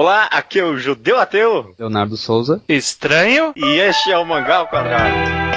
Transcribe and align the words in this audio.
Olá, 0.00 0.30
aqui 0.32 0.58
é 0.58 0.64
o 0.64 0.78
Judeu 0.78 1.20
Ateu. 1.20 1.74
Leonardo 1.78 2.16
Souza. 2.16 2.62
Estranho. 2.66 3.52
E 3.54 3.78
este 3.80 4.10
é 4.10 4.16
o 4.16 4.24
Mangá 4.24 4.56
ao 4.56 4.66
Quadrado. 4.66 5.49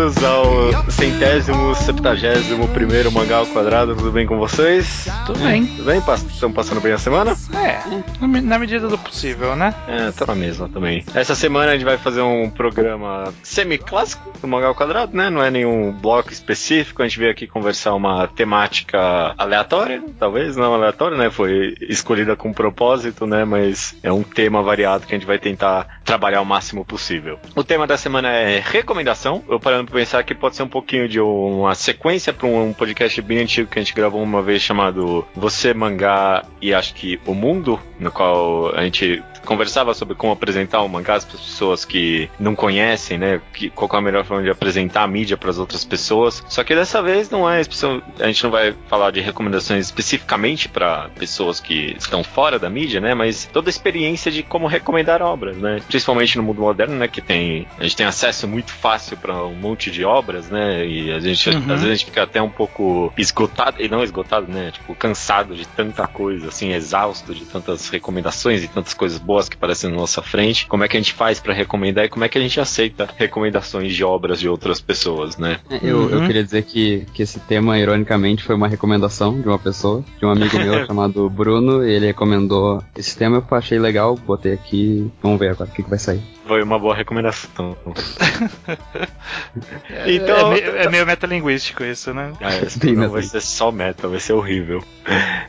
Bem-vindos 0.00 0.24
ao 0.24 0.90
centésimo, 0.90 1.74
septagésimo 1.74 2.66
primeiro 2.68 3.12
Mangá 3.12 3.36
ao 3.36 3.46
Quadrado. 3.46 3.94
Tudo 3.94 4.10
bem 4.10 4.26
com 4.26 4.38
vocês? 4.38 5.06
Tudo 5.26 5.38
bem. 5.40 5.66
Tudo 5.66 5.84
bem? 5.84 5.98
Estão 5.98 6.50
passando 6.50 6.80
bem 6.80 6.92
a 6.92 6.98
semana? 6.98 7.36
É, 7.54 7.80
na 8.40 8.58
medida 8.58 8.88
do 8.88 8.96
possível, 8.96 9.54
né? 9.54 9.74
É, 9.86 10.10
tá 10.10 10.24
na 10.24 10.34
mesma 10.34 10.70
também. 10.70 11.04
Essa 11.14 11.34
semana 11.34 11.72
a 11.72 11.74
gente 11.74 11.84
vai 11.84 11.98
fazer 11.98 12.22
um 12.22 12.48
programa 12.48 13.32
semi-clássico 13.42 14.32
do 14.40 14.48
Mangá 14.48 14.68
ao 14.68 14.74
Quadrado, 14.74 15.14
né? 15.14 15.28
Não 15.28 15.42
é 15.42 15.50
nenhum 15.50 15.92
bloco 15.92 16.32
específico. 16.32 17.02
A 17.02 17.08
gente 17.08 17.18
veio 17.18 17.30
aqui 17.30 17.46
conversar 17.46 17.94
uma 17.94 18.26
temática 18.26 19.34
aleatória, 19.36 20.02
talvez 20.18 20.56
não 20.56 20.72
aleatória, 20.72 21.16
né? 21.18 21.30
Foi 21.30 21.74
escolhida 21.82 22.34
com 22.36 22.54
propósito, 22.54 23.26
né? 23.26 23.44
Mas 23.44 23.94
é 24.02 24.10
um 24.10 24.22
tema 24.22 24.62
variado 24.62 25.06
que 25.06 25.14
a 25.14 25.18
gente 25.18 25.26
vai 25.26 25.38
tentar 25.38 26.00
trabalhar 26.04 26.40
o 26.40 26.46
máximo 26.46 26.86
possível. 26.86 27.38
O 27.54 27.62
tema 27.62 27.86
da 27.86 27.98
semana 27.98 28.30
é 28.30 28.60
recomendação. 28.64 29.44
Eu 29.48 29.60
parando 29.60 29.89
pensar 29.90 30.22
que 30.22 30.34
pode 30.34 30.56
ser 30.56 30.62
um 30.62 30.68
pouquinho 30.68 31.08
de 31.08 31.20
uma 31.20 31.74
sequência 31.74 32.32
para 32.32 32.46
um 32.46 32.72
podcast 32.72 33.20
bem 33.22 33.38
antigo 33.38 33.68
que 33.68 33.78
a 33.78 33.82
gente 33.82 33.94
gravou 33.94 34.22
uma 34.22 34.42
vez 34.42 34.62
chamado 34.62 35.26
Você 35.34 35.74
Mangá 35.74 36.44
e 36.60 36.72
acho 36.72 36.94
que 36.94 37.20
O 37.26 37.34
Mundo, 37.34 37.78
no 37.98 38.10
qual 38.10 38.74
a 38.74 38.82
gente 38.84 39.22
conversava 39.44 39.92
sobre 39.92 40.14
como 40.14 40.32
apresentar 40.32 40.80
o 40.82 40.88
mangá 40.88 41.10
para 41.10 41.16
as 41.16 41.24
pessoas 41.24 41.84
que 41.84 42.30
não 42.38 42.54
conhecem, 42.54 43.18
né? 43.18 43.40
Que, 43.52 43.68
qual 43.68 43.90
é 43.92 43.96
a 43.96 44.00
melhor 44.00 44.24
forma 44.24 44.44
de 44.44 44.50
apresentar 44.50 45.02
a 45.02 45.08
mídia 45.08 45.36
para 45.36 45.50
as 45.50 45.58
outras 45.58 45.84
pessoas. 45.84 46.44
Só 46.48 46.62
que 46.62 46.74
dessa 46.74 47.02
vez 47.02 47.30
não 47.30 47.50
é 47.50 47.60
a 48.20 48.26
gente 48.26 48.44
não 48.44 48.50
vai 48.50 48.74
falar 48.88 49.10
de 49.10 49.20
recomendações 49.20 49.86
especificamente 49.86 50.68
para 50.68 51.08
pessoas 51.18 51.58
que 51.58 51.96
estão 51.98 52.22
fora 52.22 52.58
da 52.58 52.70
mídia, 52.70 53.00
né? 53.00 53.14
Mas 53.14 53.48
toda 53.52 53.68
a 53.68 53.72
experiência 53.72 54.30
de 54.30 54.42
como 54.42 54.66
recomendar 54.66 55.20
obras, 55.22 55.56
né? 55.56 55.80
Principalmente 55.88 56.36
no 56.36 56.44
mundo 56.44 56.60
moderno, 56.60 56.94
né? 56.94 57.08
Que 57.08 57.20
tem 57.20 57.66
a 57.78 57.82
gente 57.82 57.96
tem 57.96 58.06
acesso 58.06 58.46
muito 58.46 58.72
fácil 58.72 59.16
para 59.16 59.44
um 59.44 59.54
monte 59.54 59.90
de 59.90 60.04
obras, 60.04 60.48
né? 60.48 60.86
E 60.86 61.12
a 61.12 61.18
gente 61.18 61.50
uhum. 61.50 61.58
às 61.58 61.66
vezes 61.66 61.84
a 61.84 61.94
gente 61.94 62.04
fica 62.04 62.22
até 62.22 62.40
um 62.40 62.50
pouco 62.50 63.12
esgotado 63.18 63.82
e 63.82 63.88
não 63.88 64.04
esgotado, 64.04 64.46
né? 64.50 64.70
Tipo 64.70 64.94
cansado 64.94 65.56
de 65.56 65.66
tanta 65.66 66.06
coisa, 66.06 66.48
assim, 66.48 66.72
exausto 66.72 67.34
de 67.34 67.44
tantas 67.44 67.88
recomendações 67.88 68.62
e 68.62 68.68
tantas 68.68 68.94
coisas 68.94 69.18
boas 69.30 69.48
que 69.48 69.54
aparecem 69.54 69.88
na 69.88 69.96
nossa 69.96 70.20
frente, 70.20 70.66
como 70.66 70.82
é 70.82 70.88
que 70.88 70.96
a 70.96 71.00
gente 71.00 71.12
faz 71.12 71.38
para 71.38 71.54
recomendar 71.54 72.04
e 72.04 72.08
como 72.08 72.24
é 72.24 72.28
que 72.28 72.36
a 72.36 72.40
gente 72.40 72.58
aceita 72.58 73.08
recomendações 73.16 73.94
de 73.94 74.02
obras 74.02 74.40
de 74.40 74.48
outras 74.48 74.80
pessoas, 74.80 75.36
né? 75.36 75.60
É, 75.70 75.78
eu, 75.80 75.98
uhum. 75.98 76.08
eu 76.08 76.26
queria 76.26 76.42
dizer 76.42 76.64
que, 76.64 77.06
que 77.14 77.22
esse 77.22 77.38
tema, 77.38 77.78
ironicamente, 77.78 78.42
foi 78.42 78.56
uma 78.56 78.66
recomendação 78.66 79.40
de 79.40 79.46
uma 79.46 79.58
pessoa, 79.58 80.04
de 80.18 80.26
um 80.26 80.30
amigo 80.30 80.58
meu 80.58 80.82
chamado 80.84 81.30
Bruno, 81.30 81.84
ele 81.84 82.06
recomendou 82.06 82.82
esse 82.96 83.16
tema, 83.16 83.36
eu 83.48 83.56
achei 83.56 83.78
legal, 83.78 84.16
botei 84.16 84.52
aqui, 84.52 85.08
vamos 85.22 85.38
ver 85.38 85.50
agora 85.50 85.70
o 85.70 85.72
que, 85.72 85.84
que 85.84 85.90
vai 85.90 85.98
sair. 86.00 86.20
Foi 86.46 86.62
uma 86.62 86.78
boa 86.78 86.94
recomendação. 86.94 87.76
É, 89.90 90.12
então, 90.12 90.52
é, 90.52 90.60
meio, 90.60 90.76
é 90.76 90.88
meio 90.88 91.06
metalinguístico 91.06 91.82
isso, 91.84 92.14
né? 92.14 92.32
É, 92.40 92.86
não 92.94 93.10
vai 93.10 93.22
ser 93.22 93.40
só 93.40 93.70
meta, 93.70 94.08
vai 94.08 94.20
ser 94.20 94.32
horrível. 94.32 94.82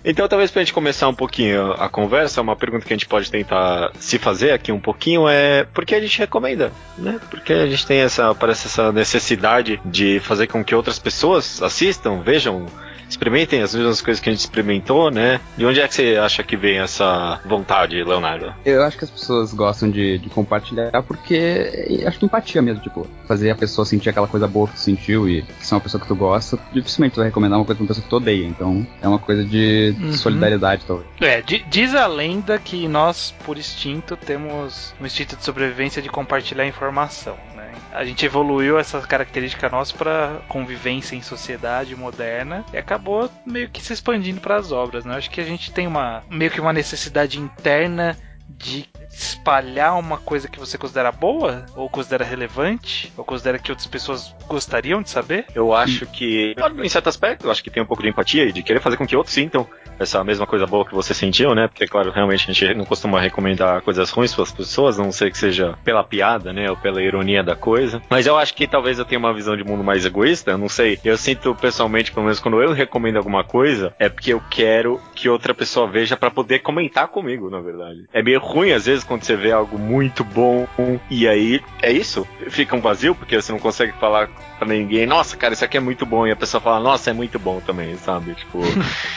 Então, 0.03 0.28
talvez 0.28 0.50
pra 0.50 0.61
gente 0.61 0.73
começar 0.73 1.08
um 1.08 1.14
pouquinho 1.14 1.72
a 1.73 1.88
conversa, 1.88 2.42
uma 2.42 2.56
pergunta 2.56 2.86
que 2.86 2.94
a 2.94 2.95
gente 2.95 3.08
pode 3.08 3.30
tentar 3.30 3.92
se 4.00 4.17
fazer 4.17 4.52
aqui 4.52 4.72
um 4.72 4.80
pouquinho 4.80 5.28
é 5.28 5.66
por 5.66 5.86
que 5.86 5.95
a 5.95 6.02
gente 6.02 6.17
recomenda, 6.17 6.72
né? 6.98 7.20
Porque 7.30 7.54
a 7.54 7.67
gente 7.67 7.86
tem 7.86 7.99
essa, 7.99 8.33
parece 8.33 8.67
essa 8.67 8.92
necessidade 8.92 9.80
de 9.86 10.20
fazer 10.20 10.48
com 10.48 10.64
que 10.64 10.73
outras 10.73 10.98
pessoas 10.98 11.61
assistam, 11.61 12.21
vejam 12.21 12.65
experimentem 13.21 13.61
as 13.61 13.76
mesmas 13.76 14.02
coisas 14.02 14.20
que 14.20 14.30
a 14.30 14.33
gente 14.33 14.42
experimentou, 14.42 15.11
né? 15.11 15.39
De 15.55 15.64
onde 15.64 15.80
é 15.80 15.87
que 15.87 15.93
você 15.93 16.17
acha 16.17 16.42
que 16.42 16.58
vem 16.58 16.80
essa 16.80 17.39
vontade, 17.45 18.04
Leonardo? 18.04 18.52
Eu 18.65 18.83
acho 18.83 18.98
que 18.98 19.04
as 19.04 19.11
pessoas 19.11 19.54
gostam 19.54 19.92
de, 19.92 20.17
de 20.17 20.27
compartilhar 20.30 20.92
porque 21.04 22.04
acho 22.05 22.17
que 22.17 22.26
empatia 22.26 22.61
mesmo, 22.64 22.82
tipo, 22.82 23.08
fazer 23.27 23.52
a 23.52 23.55
pessoa 23.55 23.86
sentir 23.86 24.09
aquela 24.09 24.27
coisa 24.27 24.48
boa 24.48 24.67
que 24.67 24.73
tu 24.73 24.80
sentiu 24.80 25.30
e 25.30 25.45
se 25.59 25.71
é 25.71 25.76
uma 25.76 25.82
pessoa 25.82 26.02
que 26.02 26.08
tu 26.08 26.15
gosta, 26.15 26.58
dificilmente 26.73 27.14
tu 27.14 27.17
vai 27.17 27.27
recomendar 27.27 27.59
uma 27.59 27.65
coisa 27.65 27.77
pra 27.77 27.83
uma 27.83 27.87
pessoa 27.89 28.04
que 28.04 28.09
tu 28.09 28.15
odeia. 28.15 28.45
Então 28.48 28.87
é 28.99 29.08
uma 29.08 29.20
coisa 29.20 29.43
de 29.43 29.95
uhum. 29.99 30.14
solidariedade, 30.14 30.83
talvez. 30.88 31.08
É, 31.21 31.42
diz 31.42 31.93
a 31.93 32.08
lenda 32.08 32.58
que 32.58 32.88
nós, 32.88 33.36
por 33.45 33.55
instinto, 33.55 34.17
temos 34.17 34.95
um 34.99 35.05
instinto 35.05 35.36
de 35.36 35.43
sobrevivência 35.43 36.02
de 36.02 36.09
compartilhar 36.09 36.65
informação, 36.65 37.38
né? 37.55 37.61
A 37.92 38.04
gente 38.05 38.26
evoluiu 38.26 38.80
essa 38.80 38.99
característica 39.02 39.70
nossa 39.70 39.95
para 39.95 40.42
convivência 40.48 41.15
em 41.15 41.21
sociedade 41.21 41.95
moderna 41.95 42.65
e 42.73 42.77
acabou 42.77 43.30
meio 43.45 43.70
que 43.70 43.82
se 43.82 43.93
expandindo 43.93 44.42
para 44.42 44.55
as 44.55 44.71
obras, 44.71 45.05
né? 45.05 45.15
Acho 45.15 45.30
que 45.30 45.42
a 45.42 45.45
gente 45.45 45.71
tem 45.71 45.87
uma 45.87 46.23
meio 46.30 46.52
que 46.52 46.61
uma 46.61 46.73
necessidade 46.73 47.39
interna 47.39 48.17
de 48.48 48.87
espalhar 49.14 49.98
uma 49.98 50.17
coisa 50.17 50.48
que 50.48 50.60
você 50.60 50.77
considera 50.77 51.11
boa, 51.11 51.66
ou 51.76 51.89
considera 51.89 52.23
relevante, 52.23 53.11
ou 53.17 53.23
considera 53.23 53.60
que 53.60 53.72
outras 53.72 53.88
pessoas 53.88 54.36
gostariam 54.48 55.02
de 55.02 55.10
saber? 55.10 55.45
Eu 55.54 55.73
acho 55.73 56.05
que, 56.05 56.55
em 56.83 56.89
certo 56.89 57.10
aspecto, 57.10 57.45
eu 57.45 57.52
acho 57.52 57.64
que 57.64 57.70
tem 57.70 57.83
um 57.83 57.86
pouco 57.86 58.04
de 58.04 58.10
empatia 58.10 58.45
e 58.45 58.52
de 58.52 58.64
querer 58.64 58.80
fazer 58.80 58.98
com 58.98 59.05
que 59.05 59.16
outros 59.16 59.33
sintam 59.33 59.67
essa 60.00 60.23
mesma 60.23 60.48
coisa 60.48 60.66
boa 60.66 60.86
que 60.86 60.94
você 60.94 61.14
sentiu, 61.14 61.54
né? 61.54 61.67
Porque, 61.67 61.86
claro, 61.86 62.11
realmente 62.11 62.50
a 62.50 62.54
gente 62.54 62.73
não 62.73 62.86
costuma 62.86 63.20
recomendar 63.20 63.82
coisas 63.82 64.10
ruins 64.10 64.33
para 64.33 64.44
as 64.44 64.52
pessoas, 64.52 64.98
não 64.98 65.11
sei 65.11 65.30
que 65.30 65.38
seja 65.38 65.77
pela 65.83 66.04
piada, 66.04 66.52
né? 66.52 66.70
Ou 66.70 66.77
pela 66.77 67.02
ironia 67.02 67.44
da 67.44 67.55
coisa. 67.55 68.02
Mas 68.10 68.26
eu 68.26 68.38
acho 68.38 68.54
que 68.55 68.67
talvez 68.67 68.98
eu 68.98 69.05
tenha 69.05 69.20
uma 69.20 69.33
visão 69.33 69.55
de 69.55 69.64
mundo 69.64 69.83
mais 69.83 70.05
egoísta, 70.05 70.58
não 70.58 70.67
sei. 70.67 71.00
Eu 71.04 71.17
sinto 71.17 71.54
pessoalmente, 71.54 72.11
pelo 72.11 72.26
menos 72.26 72.39
quando 72.39 72.61
eu 72.61 72.73
recomendo 72.73 73.17
alguma 73.17 73.44
coisa, 73.44 73.94
é 74.00 74.10
porque 74.10 74.33
eu 74.33 74.42
quero 74.50 75.00
que 75.16 75.30
outra 75.30 75.54
pessoa 75.54 75.88
veja 75.88 76.17
para 76.17 76.32
poder 76.32 76.60
comentar 76.60 77.08
comigo, 77.08 77.50
na 77.50 77.61
verdade. 77.61 78.05
É 78.11 78.23
meio 78.23 78.39
ruim 78.39 78.71
às 78.71 78.86
vezes 78.86 79.01
quando 79.04 79.23
você 79.23 79.36
vê 79.36 79.52
algo 79.52 79.78
muito 79.78 80.23
bom 80.23 80.67
e 81.10 81.28
aí 81.28 81.62
é 81.82 81.92
isso, 81.92 82.28
fica 82.50 82.76
um 82.76 82.82
vazio 82.82 83.16
porque 83.16 83.39
você 83.39 83.52
não 83.52 83.60
consegue 83.60 83.94
falar 83.94 84.30
pra 84.62 84.67
ninguém, 84.67 85.08
nossa, 85.08 85.36
cara, 85.36 85.54
isso 85.56 85.66
aqui 85.66 85.78
é 85.78 85.80
muito 85.80 86.06
bom 86.06 86.28
e 86.28 86.32
a 86.32 86.36
pessoa 86.36 86.62
fala, 86.62 86.80
nossa, 86.80 87.10
é 87.10 87.14
muito 87.14 87.39
bom 87.39 87.60
também, 87.60 87.95
sabe? 87.98 88.36
Tipo, 88.36 88.60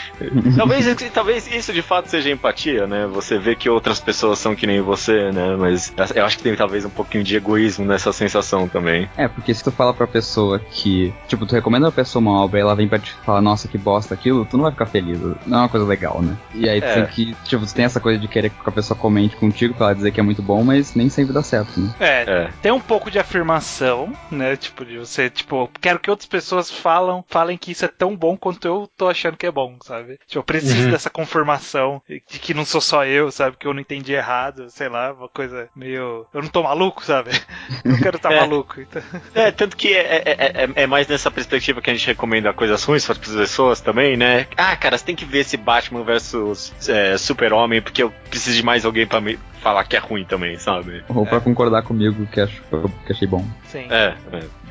talvez, 0.56 0.86
talvez 1.12 1.46
isso 1.52 1.72
de 1.72 1.82
fato 1.82 2.08
seja 2.08 2.30
empatia, 2.30 2.86
né? 2.86 3.06
Você 3.12 3.38
vê 3.38 3.54
que 3.54 3.68
outras 3.68 4.00
pessoas 4.00 4.38
são 4.38 4.56
que 4.56 4.66
nem 4.66 4.80
você, 4.80 5.30
né? 5.32 5.54
Mas 5.56 5.92
eu 6.14 6.24
acho 6.24 6.38
que 6.38 6.42
tem 6.42 6.56
talvez 6.56 6.86
um 6.86 6.90
pouquinho 6.90 7.22
de 7.22 7.36
egoísmo 7.36 7.84
nessa 7.84 8.10
sensação 8.12 8.66
também. 8.68 9.08
É, 9.18 9.28
porque 9.28 9.52
se 9.52 9.62
tu 9.62 9.70
fala 9.70 9.92
pra 9.92 10.06
pessoa 10.06 10.58
que, 10.58 11.12
tipo, 11.28 11.44
tu 11.44 11.54
recomenda 11.54 11.88
a 11.88 11.92
pessoa 11.92 12.20
uma 12.20 12.42
obra 12.42 12.58
e 12.58 12.62
ela 12.62 12.74
vem 12.74 12.88
pra 12.88 12.98
te 12.98 13.12
falar, 13.24 13.42
nossa, 13.42 13.68
que 13.68 13.76
bosta 13.76 14.14
aquilo, 14.14 14.46
tu 14.46 14.56
não 14.56 14.64
vai 14.64 14.72
ficar 14.72 14.86
feliz. 14.86 15.20
Não 15.46 15.58
é 15.58 15.60
uma 15.62 15.68
coisa 15.68 15.84
legal, 15.84 16.22
né? 16.22 16.36
E 16.54 16.66
aí 16.68 16.80
tu 16.80 16.86
é. 16.86 16.94
tem 16.94 17.06
que, 17.06 17.36
tipo, 17.44 17.66
tu 17.66 17.74
tem 17.74 17.84
essa 17.84 18.00
coisa 18.00 18.18
de 18.18 18.28
querer 18.28 18.48
que 18.48 18.56
a 18.64 18.72
pessoa 18.72 18.98
comente 18.98 19.36
contigo 19.36 19.73
pra 19.74 19.86
ela 19.86 19.94
dizer 19.94 20.12
que 20.12 20.20
é 20.20 20.22
muito 20.22 20.42
bom, 20.42 20.62
mas 20.62 20.94
nem 20.94 21.08
sempre 21.08 21.32
dá 21.32 21.42
certo, 21.42 21.78
né? 21.78 21.94
É, 22.00 22.24
é. 22.26 22.50
tem 22.62 22.72
um 22.72 22.80
pouco 22.80 23.10
de 23.10 23.18
afirmação, 23.18 24.12
né? 24.30 24.56
Tipo, 24.56 24.84
de 24.84 24.98
você, 24.98 25.28
tipo, 25.28 25.70
quero 25.80 25.98
que 25.98 26.10
outras 26.10 26.28
pessoas 26.28 26.70
falam, 26.70 27.24
falem 27.28 27.58
que 27.58 27.72
isso 27.72 27.84
é 27.84 27.88
tão 27.88 28.16
bom 28.16 28.36
quanto 28.36 28.66
eu 28.66 28.88
tô 28.96 29.08
achando 29.08 29.36
que 29.36 29.46
é 29.46 29.50
bom, 29.50 29.76
sabe? 29.82 30.18
Tipo, 30.26 30.38
eu 30.38 30.42
preciso 30.42 30.84
uhum. 30.84 30.90
dessa 30.90 31.10
confirmação 31.10 32.02
de 32.08 32.38
que 32.38 32.54
não 32.54 32.64
sou 32.64 32.80
só 32.80 33.04
eu, 33.04 33.30
sabe? 33.30 33.56
Que 33.56 33.66
eu 33.66 33.74
não 33.74 33.80
entendi 33.80 34.12
errado, 34.12 34.70
sei 34.70 34.88
lá, 34.88 35.12
uma 35.12 35.28
coisa 35.28 35.68
meio. 35.74 36.26
Eu 36.32 36.42
não 36.42 36.48
tô 36.48 36.62
maluco, 36.62 37.04
sabe? 37.04 37.30
Não 37.84 37.96
quero 37.98 38.16
estar 38.16 38.30
tá 38.30 38.34
é. 38.34 38.40
maluco. 38.40 38.80
Então... 38.80 39.02
É, 39.34 39.50
tanto 39.50 39.76
que 39.76 39.92
é, 39.92 40.22
é, 40.24 40.64
é, 40.64 40.70
é, 40.74 40.86
mais 40.86 41.06
nessa 41.06 41.30
perspectiva 41.30 41.80
que 41.80 41.90
a 41.90 41.94
gente 41.94 42.06
recomenda 42.06 42.52
coisas 42.52 42.82
ruins 42.82 43.04
para 43.04 43.12
as 43.12 43.18
pessoas 43.18 43.80
também, 43.80 44.16
né? 44.16 44.46
Ah, 44.56 44.76
cara, 44.76 44.96
você 44.96 45.04
tem 45.04 45.16
que 45.16 45.24
ver 45.24 45.40
esse 45.40 45.56
Batman 45.56 46.02
versus 46.02 46.72
é, 46.88 47.16
Super-Homem, 47.18 47.82
porque 47.82 48.02
eu 48.02 48.12
preciso 48.30 48.56
de 48.56 48.62
mais 48.62 48.84
alguém 48.84 49.06
para 49.06 49.20
me 49.20 49.38
falar 49.64 49.84
que 49.84 49.96
é 49.96 49.98
ruim 49.98 50.24
também, 50.24 50.58
sabe? 50.58 51.02
Ou 51.08 51.24
pra 51.24 51.40
concordar 51.40 51.82
comigo 51.82 52.26
que, 52.26 52.38
acho, 52.38 52.62
que 53.06 53.12
achei 53.12 53.26
bom. 53.26 53.42
Sim. 53.66 53.86
É, 53.90 54.14
é. 54.30 54.63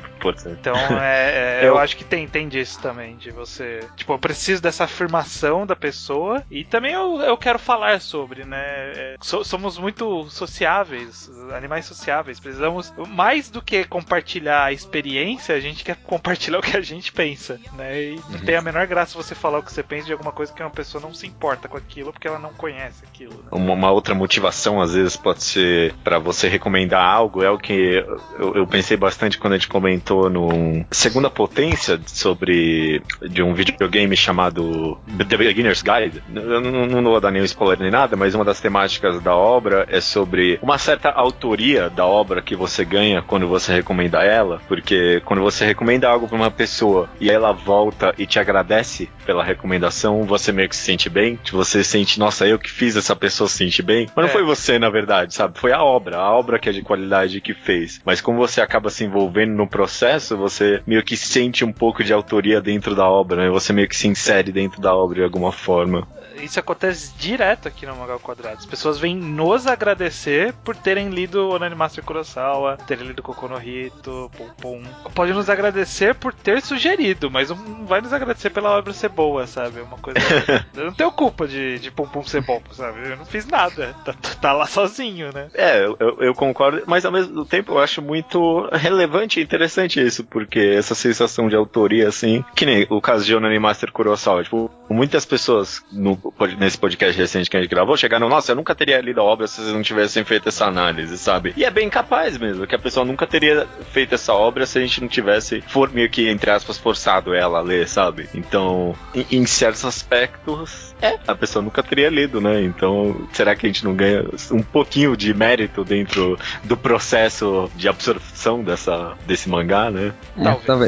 Então, 0.46 0.74
é, 0.76 1.60
é, 1.60 1.60
eu... 1.64 1.68
eu... 1.68 1.78
acho 1.78 1.96
que 1.96 2.04
tem, 2.04 2.26
tem 2.26 2.48
disso 2.48 2.80
também, 2.80 3.16
de 3.16 3.30
você. 3.30 3.80
Tipo, 3.96 4.14
eu 4.14 4.18
preciso 4.18 4.62
dessa 4.62 4.84
afirmação 4.84 5.66
da 5.66 5.76
pessoa 5.76 6.42
e 6.50 6.64
também 6.64 6.92
eu, 6.92 7.20
eu 7.20 7.36
quero 7.36 7.58
falar 7.58 8.00
sobre, 8.00 8.44
né? 8.44 8.62
É, 8.96 9.16
so, 9.20 9.44
somos 9.44 9.78
muito 9.78 10.28
sociáveis, 10.30 11.30
animais 11.54 11.86
sociáveis. 11.86 12.40
Precisamos, 12.40 12.92
mais 13.08 13.50
do 13.50 13.62
que 13.62 13.84
compartilhar 13.84 14.64
a 14.64 14.72
experiência, 14.72 15.54
a 15.54 15.60
gente 15.60 15.84
quer 15.84 15.96
compartilhar 15.96 16.58
o 16.60 16.62
que 16.62 16.76
a 16.76 16.80
gente 16.80 17.12
pensa, 17.12 17.60
né? 17.74 18.02
E 18.02 18.20
não 18.30 18.38
tem 18.40 18.54
a 18.54 18.58
uhum. 18.58 18.64
menor 18.64 18.86
graça 18.86 19.16
você 19.16 19.34
falar 19.34 19.58
o 19.58 19.62
que 19.62 19.72
você 19.72 19.82
pensa 19.82 20.06
de 20.06 20.12
alguma 20.12 20.32
coisa 20.32 20.52
que 20.52 20.62
uma 20.62 20.70
pessoa 20.70 21.00
não 21.00 21.12
se 21.12 21.26
importa 21.26 21.68
com 21.68 21.76
aquilo 21.76 22.12
porque 22.12 22.28
ela 22.28 22.38
não 22.38 22.52
conhece 22.54 23.04
aquilo. 23.04 23.32
Né? 23.32 23.48
Uma, 23.50 23.72
uma, 23.72 23.90
outra 23.90 24.14
motivação, 24.14 24.80
às 24.80 24.94
vezes, 24.94 25.16
pode 25.16 25.42
ser 25.42 25.94
para 26.04 26.18
você 26.18 26.48
recomendar 26.48 27.04
algo, 27.04 27.42
é 27.42 27.50
o 27.50 27.58
que 27.58 28.04
eu, 28.38 28.54
eu 28.54 28.66
pensei 28.66 28.96
bastante 28.96 29.38
quando 29.38 29.54
a 29.54 29.56
gente 29.56 29.68
comentou 29.68 30.13
comentou 30.14 30.30
no 30.30 30.84
Segunda 30.90 31.28
Potência 31.28 32.00
sobre 32.06 33.02
de 33.22 33.42
um 33.42 33.52
videogame 33.52 34.16
chamado 34.16 34.98
The 35.28 35.36
Beginner's 35.36 35.82
Guide. 35.82 36.22
Eu 36.34 36.60
não, 36.60 36.86
não 36.86 37.10
vou 37.10 37.20
dar 37.20 37.30
nenhum 37.30 37.44
spoiler 37.44 37.80
nem 37.80 37.90
nada, 37.90 38.16
mas 38.16 38.34
uma 38.34 38.44
das 38.44 38.60
temáticas 38.60 39.20
da 39.22 39.34
obra 39.34 39.86
é 39.90 40.00
sobre 40.00 40.58
uma 40.62 40.78
certa 40.78 41.10
autoria 41.10 41.90
da 41.90 42.06
obra 42.06 42.40
que 42.40 42.54
você 42.54 42.84
ganha 42.84 43.22
quando 43.22 43.48
você 43.48 43.72
recomenda 43.72 44.22
ela, 44.22 44.60
porque 44.68 45.20
quando 45.24 45.42
você 45.42 45.64
recomenda 45.64 46.08
algo 46.08 46.28
para 46.28 46.36
uma 46.36 46.50
pessoa 46.50 47.08
e 47.20 47.30
ela 47.30 47.52
volta 47.52 48.14
e 48.16 48.26
te 48.26 48.38
agradece 48.38 49.08
pela 49.26 49.42
recomendação, 49.42 50.22
você 50.24 50.52
meio 50.52 50.68
que 50.68 50.76
se 50.76 50.84
sente 50.84 51.08
bem, 51.08 51.38
você 51.50 51.82
sente, 51.82 52.18
nossa, 52.18 52.46
eu 52.46 52.58
que 52.58 52.70
fiz 52.70 52.96
essa 52.96 53.16
pessoa 53.16 53.48
se 53.48 53.58
sentir 53.58 53.82
bem. 53.82 54.06
Mas 54.14 54.24
não 54.24 54.30
é. 54.30 54.32
foi 54.32 54.44
você, 54.44 54.78
na 54.78 54.90
verdade, 54.90 55.34
sabe? 55.34 55.58
Foi 55.58 55.72
a 55.72 55.82
obra, 55.82 56.18
a 56.18 56.30
obra 56.30 56.58
que 56.58 56.68
é 56.68 56.72
de 56.72 56.82
qualidade 56.82 57.40
que 57.40 57.54
fez. 57.54 58.00
Mas 58.04 58.20
como 58.20 58.38
você 58.38 58.60
acaba 58.60 58.90
se 58.90 59.04
envolvendo 59.04 59.54
no 59.54 59.66
processo, 59.66 60.03
você 60.36 60.82
meio 60.86 61.02
que 61.02 61.16
sente 61.16 61.64
um 61.64 61.72
pouco 61.72 62.04
de 62.04 62.12
autoria 62.12 62.60
dentro 62.60 62.94
da 62.94 63.08
obra, 63.08 63.42
né? 63.44 63.50
Você 63.50 63.72
meio 63.72 63.88
que 63.88 63.96
se 63.96 64.06
insere 64.08 64.52
dentro 64.52 64.80
da 64.80 64.94
obra 64.94 65.16
de 65.16 65.24
alguma 65.24 65.52
forma 65.52 66.06
isso 66.42 66.58
acontece 66.58 67.12
direto 67.16 67.68
aqui 67.68 67.86
no 67.86 67.96
Magal 67.96 68.20
Quadrado. 68.20 68.58
As 68.58 68.66
pessoas 68.66 68.98
vêm 68.98 69.16
nos 69.16 69.66
agradecer 69.66 70.52
por 70.64 70.76
terem 70.76 71.08
lido 71.08 71.50
Onani 71.50 71.74
Master 71.74 72.04
Kurosawa, 72.04 72.76
terem 72.86 73.08
lido 73.08 73.22
Kokono 73.22 73.60
Hito, 73.60 74.30
Pum 74.36 74.48
Pum. 74.60 74.82
Pode 75.14 75.32
nos 75.32 75.48
agradecer 75.48 76.14
por 76.14 76.32
ter 76.34 76.62
sugerido, 76.62 77.30
mas 77.30 77.50
não 77.50 77.86
vai 77.86 78.00
nos 78.00 78.12
agradecer 78.12 78.50
pela 78.50 78.76
obra 78.76 78.92
ser 78.92 79.08
boa, 79.08 79.46
sabe? 79.46 79.80
Uma 79.80 79.98
coisa. 79.98 80.18
eu 80.74 80.86
não 80.86 80.94
tenho 80.94 81.12
culpa 81.12 81.46
de, 81.46 81.78
de 81.78 81.90
Pum 81.90 82.06
Pum 82.06 82.24
ser 82.24 82.42
bom, 82.42 82.62
sabe? 82.72 83.08
Eu 83.08 83.16
não 83.16 83.24
fiz 83.24 83.46
nada. 83.46 83.94
Tá, 84.04 84.14
tá 84.40 84.52
lá 84.52 84.66
sozinho, 84.66 85.30
né? 85.32 85.48
É, 85.54 85.84
eu, 85.84 85.96
eu, 86.20 86.34
concordo, 86.34 86.82
mas 86.86 87.04
ao 87.04 87.12
mesmo 87.12 87.44
tempo 87.44 87.72
eu 87.72 87.78
acho 87.78 88.02
muito 88.02 88.68
relevante 88.72 89.40
e 89.40 89.42
interessante 89.42 90.04
isso, 90.04 90.24
porque 90.24 90.58
essa 90.58 90.94
sensação 90.94 91.48
de 91.48 91.56
autoria, 91.56 92.08
assim, 92.08 92.44
que 92.54 92.66
nem 92.66 92.86
o 92.90 93.00
caso 93.00 93.24
de 93.24 93.34
Onani 93.34 93.58
Master 93.58 93.92
Kurosawa, 93.92 94.42
tipo, 94.42 94.70
muitas 94.88 95.24
pessoas 95.24 95.82
no 95.92 96.16
nesse 96.58 96.78
podcast 96.78 97.18
recente 97.18 97.50
que 97.50 97.56
a 97.56 97.60
gente 97.60 97.70
gravou, 97.70 97.96
chegaram, 97.96 98.28
nossa, 98.28 98.52
eu 98.52 98.56
nunca 98.56 98.74
teria 98.74 99.00
lido 99.00 99.20
a 99.20 99.24
obra 99.24 99.46
se 99.46 99.60
vocês 99.60 99.74
não 99.74 99.82
tivessem 99.82 100.24
feito 100.24 100.48
essa 100.48 100.66
análise, 100.66 101.16
sabe? 101.18 101.52
E 101.56 101.64
é 101.64 101.70
bem 101.70 101.88
capaz 101.88 102.38
mesmo, 102.38 102.66
que 102.66 102.74
a 102.74 102.78
pessoa 102.78 103.04
nunca 103.04 103.26
teria 103.26 103.66
feito 103.92 104.14
essa 104.14 104.32
obra 104.32 104.66
se 104.66 104.78
a 104.78 104.80
gente 104.80 105.00
não 105.00 105.08
tivesse, 105.08 105.60
for, 105.62 105.90
meio 105.92 106.08
que, 106.08 106.28
entre 106.28 106.50
aspas, 106.50 106.78
forçado 106.78 107.34
ela 107.34 107.58
a 107.58 107.62
ler, 107.62 107.88
sabe? 107.88 108.28
Então, 108.34 108.94
em, 109.14 109.26
em 109.38 109.46
certos 109.46 109.84
aspectos, 109.84 110.94
é, 111.00 111.18
a 111.26 111.34
pessoa 111.34 111.62
nunca 111.62 111.82
teria 111.82 112.08
lido, 112.08 112.40
né? 112.40 112.62
Então, 112.62 113.28
será 113.32 113.54
que 113.54 113.66
a 113.66 113.68
gente 113.68 113.84
não 113.84 113.94
ganha 113.94 114.24
um 114.50 114.62
pouquinho 114.62 115.16
de 115.16 115.32
mérito 115.34 115.84
dentro 115.84 116.38
do 116.64 116.76
processo 116.76 117.70
de 117.76 117.88
absorção 117.88 118.62
dessa, 118.62 119.14
desse 119.26 119.48
mangá, 119.48 119.90
né? 119.90 120.12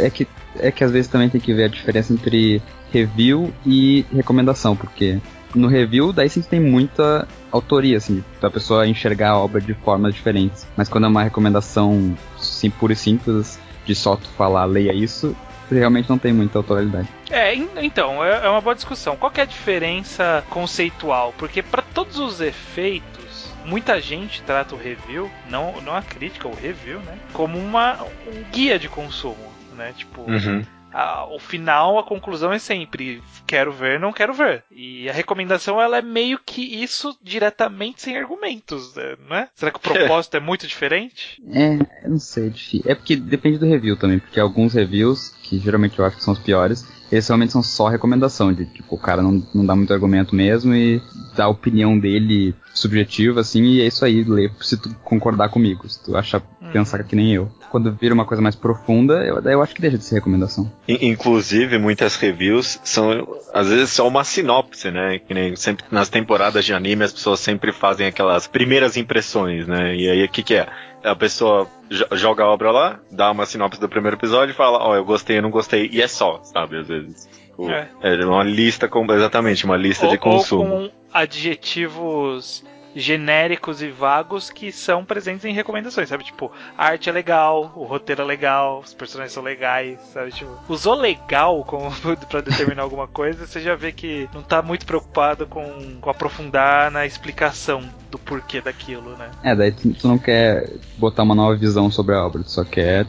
É, 0.02 0.06
é 0.06 0.10
que 0.10 0.26
é 0.60 0.70
que 0.70 0.84
às 0.84 0.90
vezes 0.90 1.08
também 1.08 1.28
tem 1.28 1.40
que 1.40 1.54
ver 1.54 1.64
a 1.64 1.68
diferença 1.68 2.12
entre 2.12 2.62
review 2.92 3.52
e 3.64 4.04
recomendação, 4.12 4.76
porque 4.76 5.20
no 5.54 5.68
review, 5.68 6.12
daí 6.12 6.28
sim 6.28 6.42
tem 6.42 6.60
muita 6.60 7.26
autoria, 7.50 7.96
assim, 7.96 8.22
pra 8.40 8.50
pessoa 8.50 8.86
enxergar 8.86 9.30
a 9.30 9.38
obra 9.38 9.60
de 9.60 9.74
formas 9.74 10.14
diferentes. 10.14 10.66
Mas 10.76 10.88
quando 10.88 11.04
é 11.04 11.08
uma 11.08 11.22
recomendação 11.22 12.16
sim, 12.38 12.70
pura 12.70 12.92
e 12.92 12.96
simples, 12.96 13.58
de 13.84 13.94
só 13.94 14.16
tu 14.16 14.28
falar, 14.30 14.64
leia 14.66 14.92
isso, 14.92 15.34
realmente 15.70 16.08
não 16.08 16.18
tem 16.18 16.32
muita 16.32 16.58
autoridade. 16.58 17.08
É, 17.30 17.54
então, 17.54 18.24
é, 18.24 18.46
é 18.46 18.48
uma 18.48 18.60
boa 18.60 18.74
discussão. 18.74 19.16
Qual 19.16 19.32
é 19.36 19.42
a 19.42 19.46
diferença 19.46 20.44
conceitual? 20.50 21.34
Porque 21.38 21.62
para 21.62 21.82
todos 21.82 22.18
os 22.18 22.40
efeitos, 22.40 23.50
muita 23.64 24.00
gente 24.00 24.42
trata 24.42 24.74
o 24.74 24.78
review, 24.78 25.30
não, 25.48 25.80
não 25.80 25.94
a 25.94 26.02
crítica, 26.02 26.46
o 26.48 26.54
review, 26.54 27.00
né? 27.00 27.18
Como 27.32 27.58
uma, 27.58 28.02
um 28.26 28.42
guia 28.52 28.78
de 28.78 28.88
consumo, 28.88 29.55
né? 29.76 29.92
Tipo, 29.96 30.22
uhum 30.22 30.64
a, 30.96 31.26
o 31.26 31.38
final, 31.38 31.98
a 31.98 32.04
conclusão 32.04 32.50
é 32.52 32.58
sempre 32.58 33.22
quero 33.46 33.70
ver, 33.70 34.00
não 34.00 34.14
quero 34.14 34.32
ver. 34.32 34.64
E 34.70 35.08
a 35.10 35.12
recomendação 35.12 35.80
ela 35.80 35.98
é 35.98 36.02
meio 36.02 36.40
que 36.44 36.62
isso 36.62 37.16
diretamente 37.22 38.00
sem 38.00 38.16
argumentos, 38.16 38.94
né? 39.28 39.48
Será 39.54 39.70
que 39.70 39.78
o 39.78 39.80
propósito 39.82 40.38
é 40.38 40.40
muito 40.40 40.66
diferente? 40.66 41.42
É, 41.52 42.08
não 42.08 42.18
sei, 42.18 42.52
é, 42.86 42.92
é 42.92 42.94
porque 42.94 43.14
depende 43.14 43.58
do 43.58 43.66
review 43.66 43.96
também, 43.96 44.18
porque 44.18 44.40
alguns 44.40 44.72
reviews, 44.72 45.34
que 45.42 45.58
geralmente 45.58 45.98
eu 45.98 46.04
acho 46.04 46.16
que 46.16 46.24
são 46.24 46.32
os 46.32 46.40
piores, 46.40 46.86
eles 47.12 47.28
realmente 47.28 47.52
são 47.52 47.62
só 47.62 47.88
recomendação, 47.88 48.52
de 48.52 48.64
tipo, 48.64 48.94
o 48.94 48.98
cara 48.98 49.22
não, 49.22 49.46
não 49.54 49.66
dá 49.66 49.76
muito 49.76 49.92
argumento 49.92 50.34
mesmo 50.34 50.74
e 50.74 51.00
dá 51.36 51.44
a 51.44 51.48
opinião 51.48 51.98
dele 51.98 52.54
subjetiva, 52.76 53.40
assim, 53.40 53.62
e 53.62 53.80
é 53.80 53.86
isso 53.86 54.04
aí, 54.04 54.22
lê 54.22 54.50
se 54.60 54.76
tu 54.76 54.94
concordar 55.02 55.48
comigo, 55.48 55.88
se 55.88 56.04
tu 56.04 56.16
achar, 56.16 56.42
hum. 56.60 56.70
pensar 56.72 57.02
que 57.02 57.16
nem 57.16 57.32
eu. 57.34 57.50
Quando 57.70 57.92
vira 57.92 58.14
uma 58.14 58.24
coisa 58.24 58.42
mais 58.42 58.54
profunda, 58.54 59.14
eu, 59.24 59.40
eu 59.40 59.62
acho 59.62 59.74
que 59.74 59.80
deixa 59.80 59.98
de 59.98 60.04
ser 60.04 60.16
recomendação. 60.16 60.70
Inclusive, 60.86 61.78
muitas 61.78 62.16
reviews 62.16 62.78
são, 62.84 63.26
às 63.52 63.68
vezes, 63.68 63.90
só 63.90 64.06
uma 64.06 64.24
sinopse, 64.24 64.90
né? 64.90 65.18
Que 65.18 65.34
nem 65.34 65.56
sempre 65.56 65.84
nas 65.90 66.08
temporadas 66.08 66.64
de 66.64 66.72
anime 66.72 67.04
as 67.04 67.12
pessoas 67.12 67.40
sempre 67.40 67.72
fazem 67.72 68.06
aquelas 68.06 68.46
primeiras 68.46 68.96
impressões, 68.96 69.66
né? 69.66 69.96
E 69.96 70.08
aí 70.08 70.24
o 70.24 70.28
que, 70.28 70.42
que 70.42 70.54
é? 70.54 70.68
a 71.04 71.14
pessoa 71.14 71.68
joga 72.12 72.42
a 72.42 72.48
obra 72.48 72.72
lá, 72.72 73.00
dá 73.12 73.30
uma 73.30 73.46
sinopse 73.46 73.80
do 73.80 73.88
primeiro 73.88 74.16
episódio 74.16 74.52
e 74.52 74.56
fala, 74.56 74.78
ó, 74.78 74.90
oh, 74.90 74.94
eu 74.96 75.04
gostei, 75.04 75.38
eu 75.38 75.42
não 75.42 75.50
gostei, 75.50 75.88
e 75.92 76.02
é 76.02 76.08
só, 76.08 76.40
sabe, 76.42 76.78
às 76.78 76.88
vezes. 76.88 77.28
Tipo, 77.56 77.70
é. 77.70 77.88
é. 78.02 78.24
uma 78.24 78.44
lista 78.44 78.86
com 78.86 79.04
exatamente 79.12 79.64
uma 79.64 79.76
lista 79.76 80.04
ou, 80.04 80.12
de 80.12 80.18
consumo. 80.18 80.74
Ou 80.74 80.88
com 80.88 80.96
adjetivos 81.16 82.62
genéricos 82.94 83.82
e 83.82 83.90
vagos 83.90 84.48
que 84.48 84.72
são 84.72 85.04
presentes 85.04 85.44
em 85.44 85.52
recomendações, 85.52 86.08
sabe? 86.08 86.24
Tipo, 86.24 86.50
a 86.76 86.86
arte 86.86 87.10
é 87.10 87.12
legal, 87.12 87.72
o 87.74 87.84
roteiro 87.84 88.22
é 88.22 88.24
legal, 88.24 88.80
os 88.80 88.94
personagens 88.94 89.32
são 89.32 89.42
legais, 89.42 90.00
sabe? 90.14 90.32
Tipo, 90.32 90.58
usou 90.68 90.94
legal 90.94 91.62
como 91.64 91.90
para 92.28 92.40
determinar 92.40 92.82
alguma 92.82 93.06
coisa, 93.06 93.46
você 93.46 93.60
já 93.60 93.74
vê 93.74 93.92
que 93.92 94.28
não 94.32 94.42
tá 94.42 94.62
muito 94.62 94.86
preocupado 94.86 95.46
com, 95.46 95.98
com 96.00 96.10
aprofundar 96.10 96.90
na 96.90 97.04
explicação 97.04 97.82
do 98.10 98.18
porquê 98.18 98.60
daquilo, 98.60 99.16
né? 99.16 99.30
É, 99.42 99.54
daí 99.54 99.72
tu, 99.72 99.92
tu, 99.92 100.08
não 100.08 100.18
quer 100.18 100.70
botar 100.98 101.22
uma 101.22 101.34
nova 101.34 101.56
visão 101.56 101.90
sobre 101.90 102.14
a 102.14 102.24
obra, 102.24 102.42
tu 102.42 102.50
só 102.50 102.64
quer 102.64 103.06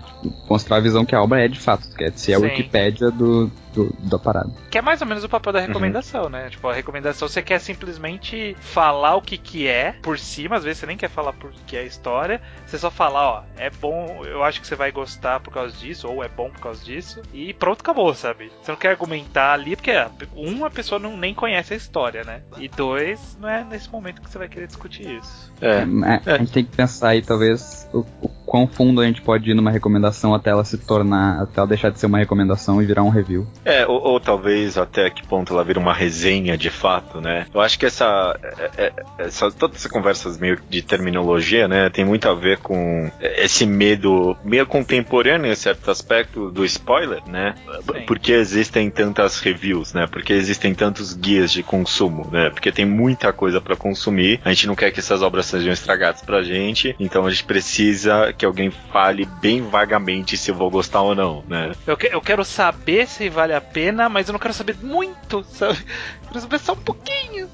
mostrar 0.50 0.78
a 0.78 0.80
visão 0.80 1.06
que 1.06 1.16
a 1.16 1.22
obra 1.22 1.44
é 1.44 1.48
de 1.48 1.60
fato, 1.60 1.90
tu 1.90 1.96
quer 1.96 2.12
ser 2.14 2.34
a 2.34 2.40
Wikipédia 2.40 3.12
do, 3.12 3.52
do, 3.74 3.96
da 4.00 4.18
parada. 4.18 4.52
Que 4.72 4.78
é 4.78 4.82
mais 4.82 5.02
ou 5.02 5.08
menos 5.08 5.24
o 5.24 5.30
papel 5.30 5.54
da 5.54 5.60
uhum. 5.60 5.68
recomendação, 5.68 6.24
uhum. 6.24 6.30
né? 6.30 6.50
Tipo, 6.50 6.68
a 6.70 6.74
recomendação 6.74 7.28
você 7.28 7.42
quer 7.42 7.60
simplesmente 7.60 8.56
falar 8.60 9.16
o 9.16 9.22
que 9.22 9.38
que 9.38 9.68
é 9.68 9.94
por 10.02 10.18
cima, 10.18 10.56
às 10.56 10.64
vezes 10.64 10.80
você 10.80 10.86
nem 10.88 10.98
quer 10.98 11.10
falar 11.10 11.34
por 11.34 11.52
que 11.66 11.78
é 11.78 11.82
a 11.82 11.84
história, 11.84 12.42
você 12.66 12.78
só 12.78 12.90
falar, 12.90 13.30
ó, 13.30 13.44
é 13.58 13.70
bom, 13.70 14.24
eu 14.26 14.44
acho 14.44 14.60
que 14.60 14.68
você 14.68 14.76
vai 14.76 14.92
gostar 14.92 15.40
por 15.40 15.54
causa 15.54 15.76
disso, 15.78 16.08
ou 16.08 16.24
é 16.24 16.28
bom 16.28 16.50
por 16.50 16.60
causa 16.60 16.84
disso, 16.84 17.22
e 17.34 17.54
pronto, 17.54 17.82
acabou, 17.82 18.14
sabe? 18.14 18.52
Você 18.62 18.72
não 18.72 18.80
quer 18.80 18.90
argumentar 18.90 19.54
ali, 19.54 19.76
porque, 19.76 19.92
um, 20.36 20.66
a 20.66 20.70
pessoa 20.70 21.00
não, 21.00 21.16
nem 21.16 21.34
conhece 21.34 21.74
a 21.74 21.78
história, 21.78 22.24
né? 22.24 22.42
E 22.58 22.68
dois, 22.68 23.38
não 23.40 23.48
é 23.48 23.64
nesse 23.64 23.90
momento 23.90 24.22
que 24.22 24.30
você 24.30 24.38
vai 24.38 24.48
querer 24.48 24.68
discutir 24.68 24.97
isso. 25.04 25.52
É. 25.62 25.86
é. 26.26 26.34
A 26.34 26.38
gente 26.38 26.52
tem 26.52 26.64
que 26.64 26.76
pensar 26.76 27.10
aí, 27.10 27.22
talvez, 27.22 27.88
o, 27.94 28.06
o 28.22 28.30
quão 28.48 28.66
fundo 28.66 29.02
a 29.02 29.06
gente 29.06 29.22
pode 29.22 29.52
ir 29.52 29.54
numa 29.54 29.70
recomendação 29.70 30.34
até 30.34 30.52
ela 30.52 30.64
se 30.64 30.78
tornar, 30.78 31.42
até 31.42 31.60
ela 31.60 31.68
deixar 31.68 31.90
de 31.90 32.00
ser 32.00 32.06
uma 32.06 32.18
recomendação 32.18 32.82
e 32.82 32.86
virar 32.86 33.04
um 33.04 33.10
review. 33.10 33.46
É, 33.66 33.86
ou, 33.86 34.02
ou 34.02 34.20
talvez 34.20 34.78
até 34.78 35.10
que 35.10 35.28
ponto 35.28 35.54
ela 35.54 35.64
vira 35.64 35.80
uma 35.80 35.94
resenha 35.94 36.58
de 36.58 36.70
fato, 36.70 37.20
né? 37.20 37.46
Eu 37.54 37.60
acho 37.60 37.78
que 37.78 37.86
essa, 37.86 38.40
é, 38.78 38.86
é, 38.86 38.94
essa 39.20 39.52
todas 39.52 39.78
essas 39.78 39.92
conversas 39.92 40.38
meio 40.38 40.58
de 40.70 40.82
terminologia, 40.82 41.68
né, 41.68 41.90
tem 41.90 42.06
muito 42.06 42.30
a 42.30 42.34
ver 42.34 42.60
com 42.60 43.12
esse 43.20 43.66
medo 43.66 44.38
meio 44.46 44.66
contemporâneo 44.66 45.52
em 45.52 45.56
certo 45.56 45.92
aspecto 45.92 46.50
do 46.50 46.64
spoiler, 46.64 47.22
né? 47.28 47.56
Sim. 47.82 48.06
Porque 48.06 48.32
existem 48.32 48.90
tantas 48.90 49.40
reviews, 49.40 49.94
né? 49.94 50.08
Porque 50.08 50.32
existem 50.32 50.74
tantos 50.74 51.14
guias 51.14 51.52
de 51.52 51.64
consumo, 51.64 52.30
né? 52.32 52.50
Porque 52.50 52.72
tem 52.72 52.86
muita 52.86 53.34
coisa 53.34 53.60
para 53.60 53.76
consumir. 53.76 54.40
A 54.46 54.50
gente 54.50 54.68
não 54.68 54.76
quer 54.78 54.92
que 54.92 55.00
essas 55.00 55.22
obras 55.22 55.48
sejam 55.48 55.74
estragadas 55.74 56.22
pra 56.22 56.44
gente, 56.44 56.96
então 57.00 57.26
a 57.26 57.30
gente 57.30 57.44
precisa 57.44 58.32
que 58.32 58.46
alguém 58.46 58.72
fale 58.72 59.26
bem 59.42 59.62
vagamente 59.62 60.38
se 60.38 60.52
eu 60.52 60.56
vou 60.56 60.70
gostar 60.70 61.02
ou 61.02 61.16
não, 61.16 61.44
né? 61.48 61.74
Eu, 61.86 61.98
que, 61.98 62.08
eu 62.08 62.22
quero 62.22 62.46
saber 62.46 63.08
se 63.08 63.28
vale 63.28 63.54
a 63.54 63.62
pena, 63.62 64.08
mas 64.08 64.28
eu 64.28 64.34
não 64.34 64.40
quero 64.40 64.54
saber 64.54 64.78
muito, 64.82 65.44
sabe? 65.50 65.78
Eu 66.22 66.28
quero 66.28 66.42
saber 66.42 66.60
só 66.60 66.74
um 66.74 66.78
pouquinho. 66.78 67.50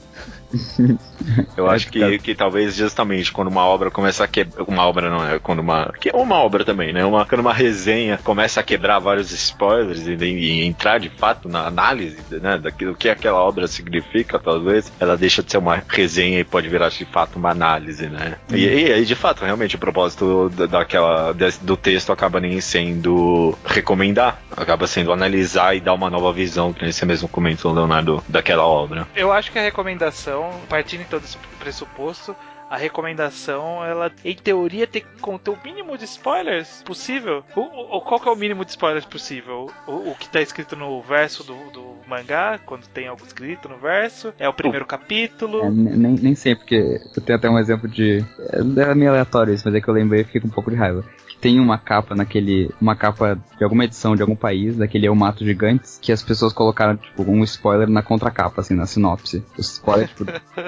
Eu 1.58 1.70
acho 1.70 1.90
que, 1.90 2.18
que 2.20 2.36
talvez 2.36 2.76
justamente 2.76 3.32
quando 3.32 3.48
uma 3.48 3.66
obra 3.66 3.90
começa 3.90 4.24
a 4.24 4.28
quebrar. 4.28 4.64
Uma 4.64 4.86
obra 4.86 5.10
não 5.10 5.28
é, 5.28 5.40
quando 5.40 5.60
uma. 5.60 5.92
Que 6.00 6.10
é 6.10 6.16
uma 6.16 6.38
obra 6.38 6.64
também, 6.64 6.94
né? 6.94 7.04
Uma, 7.06 7.26
quando 7.26 7.42
uma 7.42 7.54
resenha 7.54 8.20
começa 8.24 8.60
a 8.60 8.64
quebrar 8.64 9.00
vários 9.00 9.32
spoilers 9.32 10.06
e, 10.08 10.14
e 10.14 10.64
entrar 10.64 11.00
de 11.00 11.10
fato 11.10 11.48
na 11.50 11.66
análise 11.66 12.18
né, 12.32 12.58
daquilo 12.58 12.96
que 12.96 13.10
aquela 13.10 13.40
obra 13.40 13.68
significa, 13.68 14.40
talvez, 14.40 14.92
ela 15.00 15.18
deixa 15.18 15.42
de 15.42 15.52
ser 15.52 15.58
uma 15.58 15.82
resenha 15.88 16.40
e 16.40 16.44
pode 16.44 16.68
virar 16.68 16.90
de 16.90 17.06
fato 17.06 17.38
uma 17.38 17.52
análise, 17.52 18.08
né? 18.08 18.36
Uhum. 18.50 18.58
E, 18.58 18.66
e 18.66 18.94
aí, 18.94 19.06
de 19.06 19.16
fato, 19.16 19.44
realmente 19.46 19.76
o 19.76 19.80
propósito 19.80 20.50
daquela, 20.70 21.34
do 21.62 21.78
texto 21.78 22.12
acaba 22.12 22.40
nem 22.40 22.60
sendo 22.62 23.58
recomendar, 23.66 24.42
acaba 24.56 24.88
sendo 24.88 25.12
analisar 25.12 25.76
e 25.76 25.80
dar 25.80 25.94
uma 25.94 26.10
nova 26.10 26.32
visão, 26.32 26.74
que 26.74 26.86
nesse 26.86 27.06
mesmo 27.06 27.28
comentou 27.28 27.74
Leonardo, 27.74 28.24
daquela 28.28 28.66
obra. 28.66 29.08
Eu 29.16 29.32
acho 29.32 29.52
que 29.52 29.60
a 29.60 29.62
recomendação, 29.62 30.43
partindo 30.70 31.02
em 31.02 31.06
todo 31.06 31.24
esse 31.24 31.38
pressuposto, 31.60 32.36
a 32.70 32.78
recomendação, 32.78 33.86
ela 33.86 34.12
em 34.26 34.36
teoria 34.36 34.88
tem 34.88 35.04
que 35.04 35.22
conter 35.22 35.52
o 35.52 35.58
mínimo 35.64 35.96
de 35.96 36.06
spoilers 36.06 36.82
possível. 36.84 37.44
O, 37.56 37.98
o, 37.98 38.02
qual 38.02 38.20
que 38.20 38.28
é 38.28 38.32
o 38.32 38.36
mínimo 38.36 38.66
de 38.66 38.72
spoilers 38.72 39.06
possível? 39.06 39.70
O, 39.86 40.12
o 40.12 40.16
que 40.16 40.28
tá 40.28 40.42
escrito 40.42 40.76
no 40.76 41.00
verso 41.02 41.44
do, 41.44 41.54
do, 41.70 41.96
mangá, 42.08 42.60
quando 42.66 42.88
tem 42.88 43.08
algo 43.08 43.24
escrito 43.24 43.70
no 43.70 43.78
verso? 43.78 44.34
É 44.40 44.50
o 44.50 44.54
primeiro 44.54 44.88
capítulo? 44.88 45.66
É, 45.66 45.70
nem, 45.70 46.16
nem 46.16 46.34
sei, 46.34 46.56
porque 46.56 47.00
eu 47.16 47.22
tenho 47.22 47.38
até 47.38 47.48
um 47.48 47.60
exemplo 47.60 47.88
de. 47.88 48.26
É 48.50 48.96
meio 48.96 49.12
aleatório 49.12 49.54
isso, 49.54 49.64
mas 49.66 49.76
é 49.76 49.82
que 49.82 49.88
eu 49.88 49.94
lembrei 49.94 50.22
e 50.22 50.24
fiquei 50.24 50.42
com 50.42 50.48
um 50.48 50.52
pouco 50.52 50.72
de 50.72 50.76
raiva 50.76 51.06
tem 51.44 51.60
uma 51.60 51.78
capa 51.78 52.16
naquele. 52.16 52.74
Uma 52.80 52.96
capa 52.96 53.38
de 53.58 53.64
alguma 53.66 53.84
edição 53.84 54.16
de 54.16 54.22
algum 54.22 54.36
país, 54.36 54.78
daquele 54.78 55.10
Eu 55.10 55.14
Mato 55.14 55.44
Gigantes, 55.44 56.00
que 56.02 56.14
as 56.14 56.24
pessoas 56.24 56.54
colocaram, 56.54 56.96
tipo, 56.96 57.30
um 57.30 57.44
spoiler 57.44 57.90
na 57.90 58.02
contracapa, 58.02 58.62
assim, 58.62 58.74
na 58.74 58.86
sinopse. 58.86 59.44
O 59.58 59.60
spoiler, 59.60 60.08
tipo, 60.08 60.24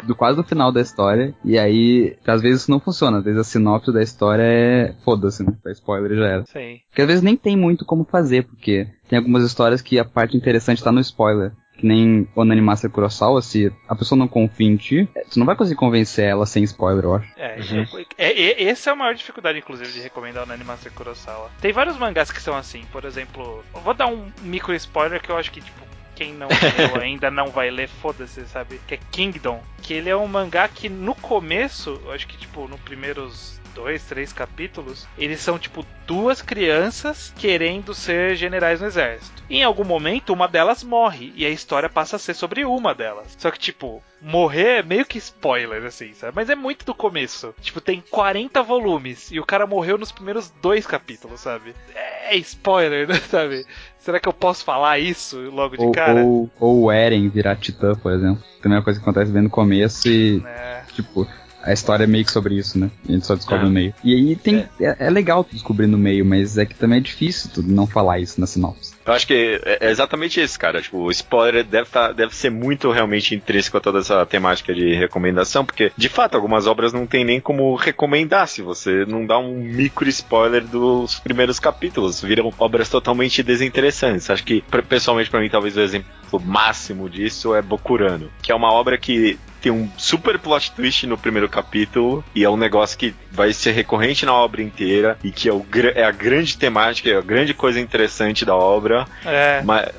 do 0.05 0.13
quase 0.13 0.35
do 0.35 0.43
final 0.43 0.73
da 0.73 0.81
história. 0.81 1.33
E 1.45 1.57
aí, 1.57 2.17
às 2.27 2.41
vezes 2.41 2.63
isso 2.63 2.71
não 2.71 2.81
funciona. 2.81 3.19
Às 3.19 3.23
vezes 3.23 3.39
a 3.39 3.43
sinopse 3.45 3.93
da 3.93 4.03
história 4.03 4.43
é. 4.43 4.93
Foda-se, 5.05 5.43
né? 5.43 5.53
É 5.65 5.71
spoiler 5.71 6.17
já 6.17 6.25
era. 6.25 6.45
Sim. 6.45 6.79
Porque 6.89 7.01
às 7.01 7.07
vezes 7.07 7.23
nem 7.23 7.37
tem 7.37 7.55
muito 7.55 7.85
como 7.85 8.03
fazer, 8.03 8.45
porque 8.45 8.85
tem 9.07 9.17
algumas 9.17 9.45
histórias 9.45 9.81
que 9.81 9.97
a 9.97 10.03
parte 10.03 10.35
interessante 10.35 10.83
tá 10.83 10.91
no 10.91 10.99
spoiler 10.99 11.53
que 11.77 11.85
nem 11.85 12.27
Onanimasa 12.35 12.89
Kurosawa, 12.89 13.41
se 13.41 13.71
a 13.87 13.95
pessoa 13.95 14.17
não 14.17 14.27
confia 14.27 14.67
em 14.67 14.77
ti, 14.77 15.09
você 15.27 15.39
não 15.39 15.45
vai 15.45 15.55
conseguir 15.55 15.77
convencer 15.77 16.25
ela 16.25 16.45
sem 16.45 16.63
spoiler, 16.63 17.03
eu 17.03 17.15
acho. 17.15 17.31
É, 17.37 17.57
uhum. 17.59 18.05
é, 18.17 18.31
é, 18.31 18.63
essa 18.63 18.89
é 18.89 18.93
a 18.93 18.95
maior 18.95 19.13
dificuldade, 19.13 19.59
inclusive, 19.59 19.91
de 19.91 19.99
recomendar 19.99 20.43
Onanimasa 20.43 20.89
Kurosawa. 20.89 21.51
Tem 21.61 21.71
vários 21.71 21.97
mangás 21.97 22.31
que 22.31 22.41
são 22.41 22.55
assim, 22.55 22.83
por 22.91 23.05
exemplo, 23.05 23.63
vou 23.83 23.93
dar 23.93 24.07
um 24.07 24.31
micro 24.41 24.73
spoiler 24.75 25.21
que 25.21 25.29
eu 25.29 25.37
acho 25.37 25.51
que, 25.51 25.61
tipo, 25.61 25.85
quem 26.15 26.33
não 26.33 26.47
leu 26.77 27.01
ainda 27.01 27.29
não 27.29 27.47
vai 27.47 27.69
ler, 27.69 27.89
foda-se, 27.89 28.45
sabe? 28.47 28.79
Que 28.87 28.95
é 28.95 28.99
Kingdom. 29.11 29.61
Que 29.81 29.93
ele 29.93 30.09
é 30.09 30.15
um 30.15 30.27
mangá 30.27 30.67
que 30.67 30.89
no 30.89 31.13
começo, 31.13 31.99
eu 32.05 32.11
acho 32.11 32.25
que, 32.27 32.37
tipo, 32.37 32.67
nos 32.67 32.79
primeiros 32.79 33.59
dois, 33.75 34.01
três 34.03 34.31
capítulos, 34.31 35.05
eles 35.17 35.41
são 35.41 35.59
tipo 35.59 35.85
duas 36.07 36.41
crianças 36.41 37.33
querendo 37.37 37.93
ser 37.93 38.35
generais 38.35 38.79
no 38.79 38.87
exército. 38.87 39.43
Em 39.49 39.63
algum 39.63 39.83
momento, 39.83 40.33
uma 40.33 40.47
delas 40.47 40.83
morre 40.83 41.33
e 41.35 41.45
a 41.45 41.49
história 41.49 41.89
passa 41.89 42.15
a 42.15 42.19
ser 42.19 42.33
sobre 42.33 42.63
uma 42.63 42.95
delas. 42.95 43.35
Só 43.37 43.51
que, 43.51 43.59
tipo, 43.59 44.01
morrer 44.21 44.79
é 44.79 44.83
meio 44.83 45.05
que 45.05 45.17
spoiler, 45.17 45.83
assim, 45.83 46.13
sabe? 46.13 46.33
Mas 46.35 46.49
é 46.49 46.55
muito 46.55 46.85
do 46.85 46.95
começo. 46.95 47.53
Tipo, 47.61 47.81
tem 47.81 48.03
40 48.09 48.63
volumes 48.63 49.29
e 49.31 49.39
o 49.39 49.45
cara 49.45 49.67
morreu 49.67 49.97
nos 49.97 50.11
primeiros 50.11 50.51
dois 50.61 50.87
capítulos, 50.87 51.41
sabe? 51.41 51.75
É 51.93 52.35
spoiler, 52.37 53.07
né, 53.09 53.15
sabe? 53.15 53.65
Será 53.99 54.19
que 54.19 54.29
eu 54.29 54.33
posso 54.33 54.63
falar 54.63 54.99
isso 54.99 55.37
logo 55.49 55.75
de 55.75 55.83
ou, 55.83 55.91
cara? 55.91 56.23
Ou, 56.23 56.49
ou 56.59 56.83
o 56.83 56.91
Eren 56.91 57.27
virar 57.29 57.55
titã, 57.55 57.93
por 57.95 58.13
exemplo. 58.13 58.43
Também 58.61 58.77
é 58.77 58.79
uma 58.79 58.83
coisa 58.83 58.99
que 58.99 59.03
acontece 59.03 59.31
bem 59.31 59.43
no 59.43 59.49
começo 59.49 60.07
e. 60.07 60.43
É. 60.45 60.83
Tipo, 60.93 61.27
a 61.65 61.73
história 61.73 62.03
é 62.03 62.07
meio 62.07 62.23
que 62.23 62.31
sobre 62.31 62.55
isso, 62.55 62.77
né? 62.77 62.91
A 63.09 63.11
gente 63.11 63.25
só 63.25 63.35
descobre 63.35 63.65
ah. 63.65 63.67
no 63.67 63.73
meio. 63.73 63.93
E 64.03 64.13
aí 64.13 64.35
tem. 64.35 64.67
É. 64.79 64.85
é, 64.85 64.95
é 64.99 65.09
legal 65.09 65.43
tu 65.43 65.53
descobrir 65.53 65.87
no 65.87 65.97
meio, 65.97 66.23
mas 66.23 66.57
é 66.57 66.65
que 66.65 66.75
também 66.75 66.99
é 66.99 67.01
difícil 67.01 67.49
tu 67.53 67.63
não 67.63 67.87
falar 67.87 68.19
isso 68.19 68.39
na 68.39 68.45
sinopse. 68.45 68.93
Eu 69.05 69.13
acho 69.13 69.25
que 69.25 69.59
é, 69.63 69.87
é 69.87 69.89
exatamente 69.91 70.41
isso, 70.41 70.59
cara. 70.59 70.81
Tipo, 70.81 70.99
o 70.99 71.11
spoiler 71.11 71.63
deve, 71.63 71.89
tá, 71.89 72.11
deve 72.11 72.35
ser 72.35 72.51
muito 72.51 72.91
realmente 72.91 73.33
intrínseco 73.33 73.77
a 73.77 73.81
toda 73.81 73.99
essa 73.99 74.25
temática 74.25 74.73
de 74.73 74.93
recomendação, 74.95 75.65
porque, 75.65 75.91
de 75.97 76.09
fato, 76.09 76.35
algumas 76.35 76.67
obras 76.67 76.93
não 76.93 77.07
tem 77.07 77.25
nem 77.25 77.39
como 77.39 77.75
recomendar 77.75 78.47
se 78.47 78.61
você 78.61 79.05
não 79.05 79.25
dá 79.25 79.37
um 79.39 79.55
micro 79.55 80.07
spoiler 80.09 80.63
dos 80.63 81.19
primeiros 81.19 81.59
capítulos. 81.59 82.21
Viram 82.21 82.53
obras 82.59 82.89
totalmente 82.89 83.41
desinteressantes. 83.41 84.29
Acho 84.29 84.43
que, 84.43 84.63
pessoalmente, 84.87 85.29
para 85.29 85.39
mim, 85.39 85.49
talvez 85.49 85.75
o 85.75 85.81
exemplo 85.81 86.05
máximo 86.43 87.09
disso 87.09 87.55
é 87.55 87.61
Bokurano, 87.61 88.29
que 88.41 88.51
é 88.51 88.55
uma 88.55 88.71
obra 88.71 88.97
que 88.97 89.39
tem 89.65 89.71
um 89.71 89.89
super 89.97 90.37
plot 90.37 90.71
twist 90.73 91.07
no 91.07 91.17
primeiro 91.17 91.49
capítulo 91.49 92.23
e 92.35 92.43
é 92.43 92.49
um 92.49 92.55
negócio 92.55 92.95
que 92.95 93.15
vai 93.31 93.51
ser 93.51 93.71
recorrente 93.71 94.23
na 94.23 94.31
obra 94.31 94.61
inteira 94.61 95.17
e 95.23 95.31
que 95.31 95.49
é, 95.49 95.53
o, 95.53 95.65
é 95.95 96.03
a 96.03 96.11
grande 96.11 96.55
temática, 96.55 97.09
é 97.09 97.17
a 97.17 97.21
grande 97.21 97.51
coisa 97.51 97.79
interessante 97.79 98.45
da 98.45 98.55
obra. 98.55 99.07
É. 99.25 99.63
Mas, 99.65 99.89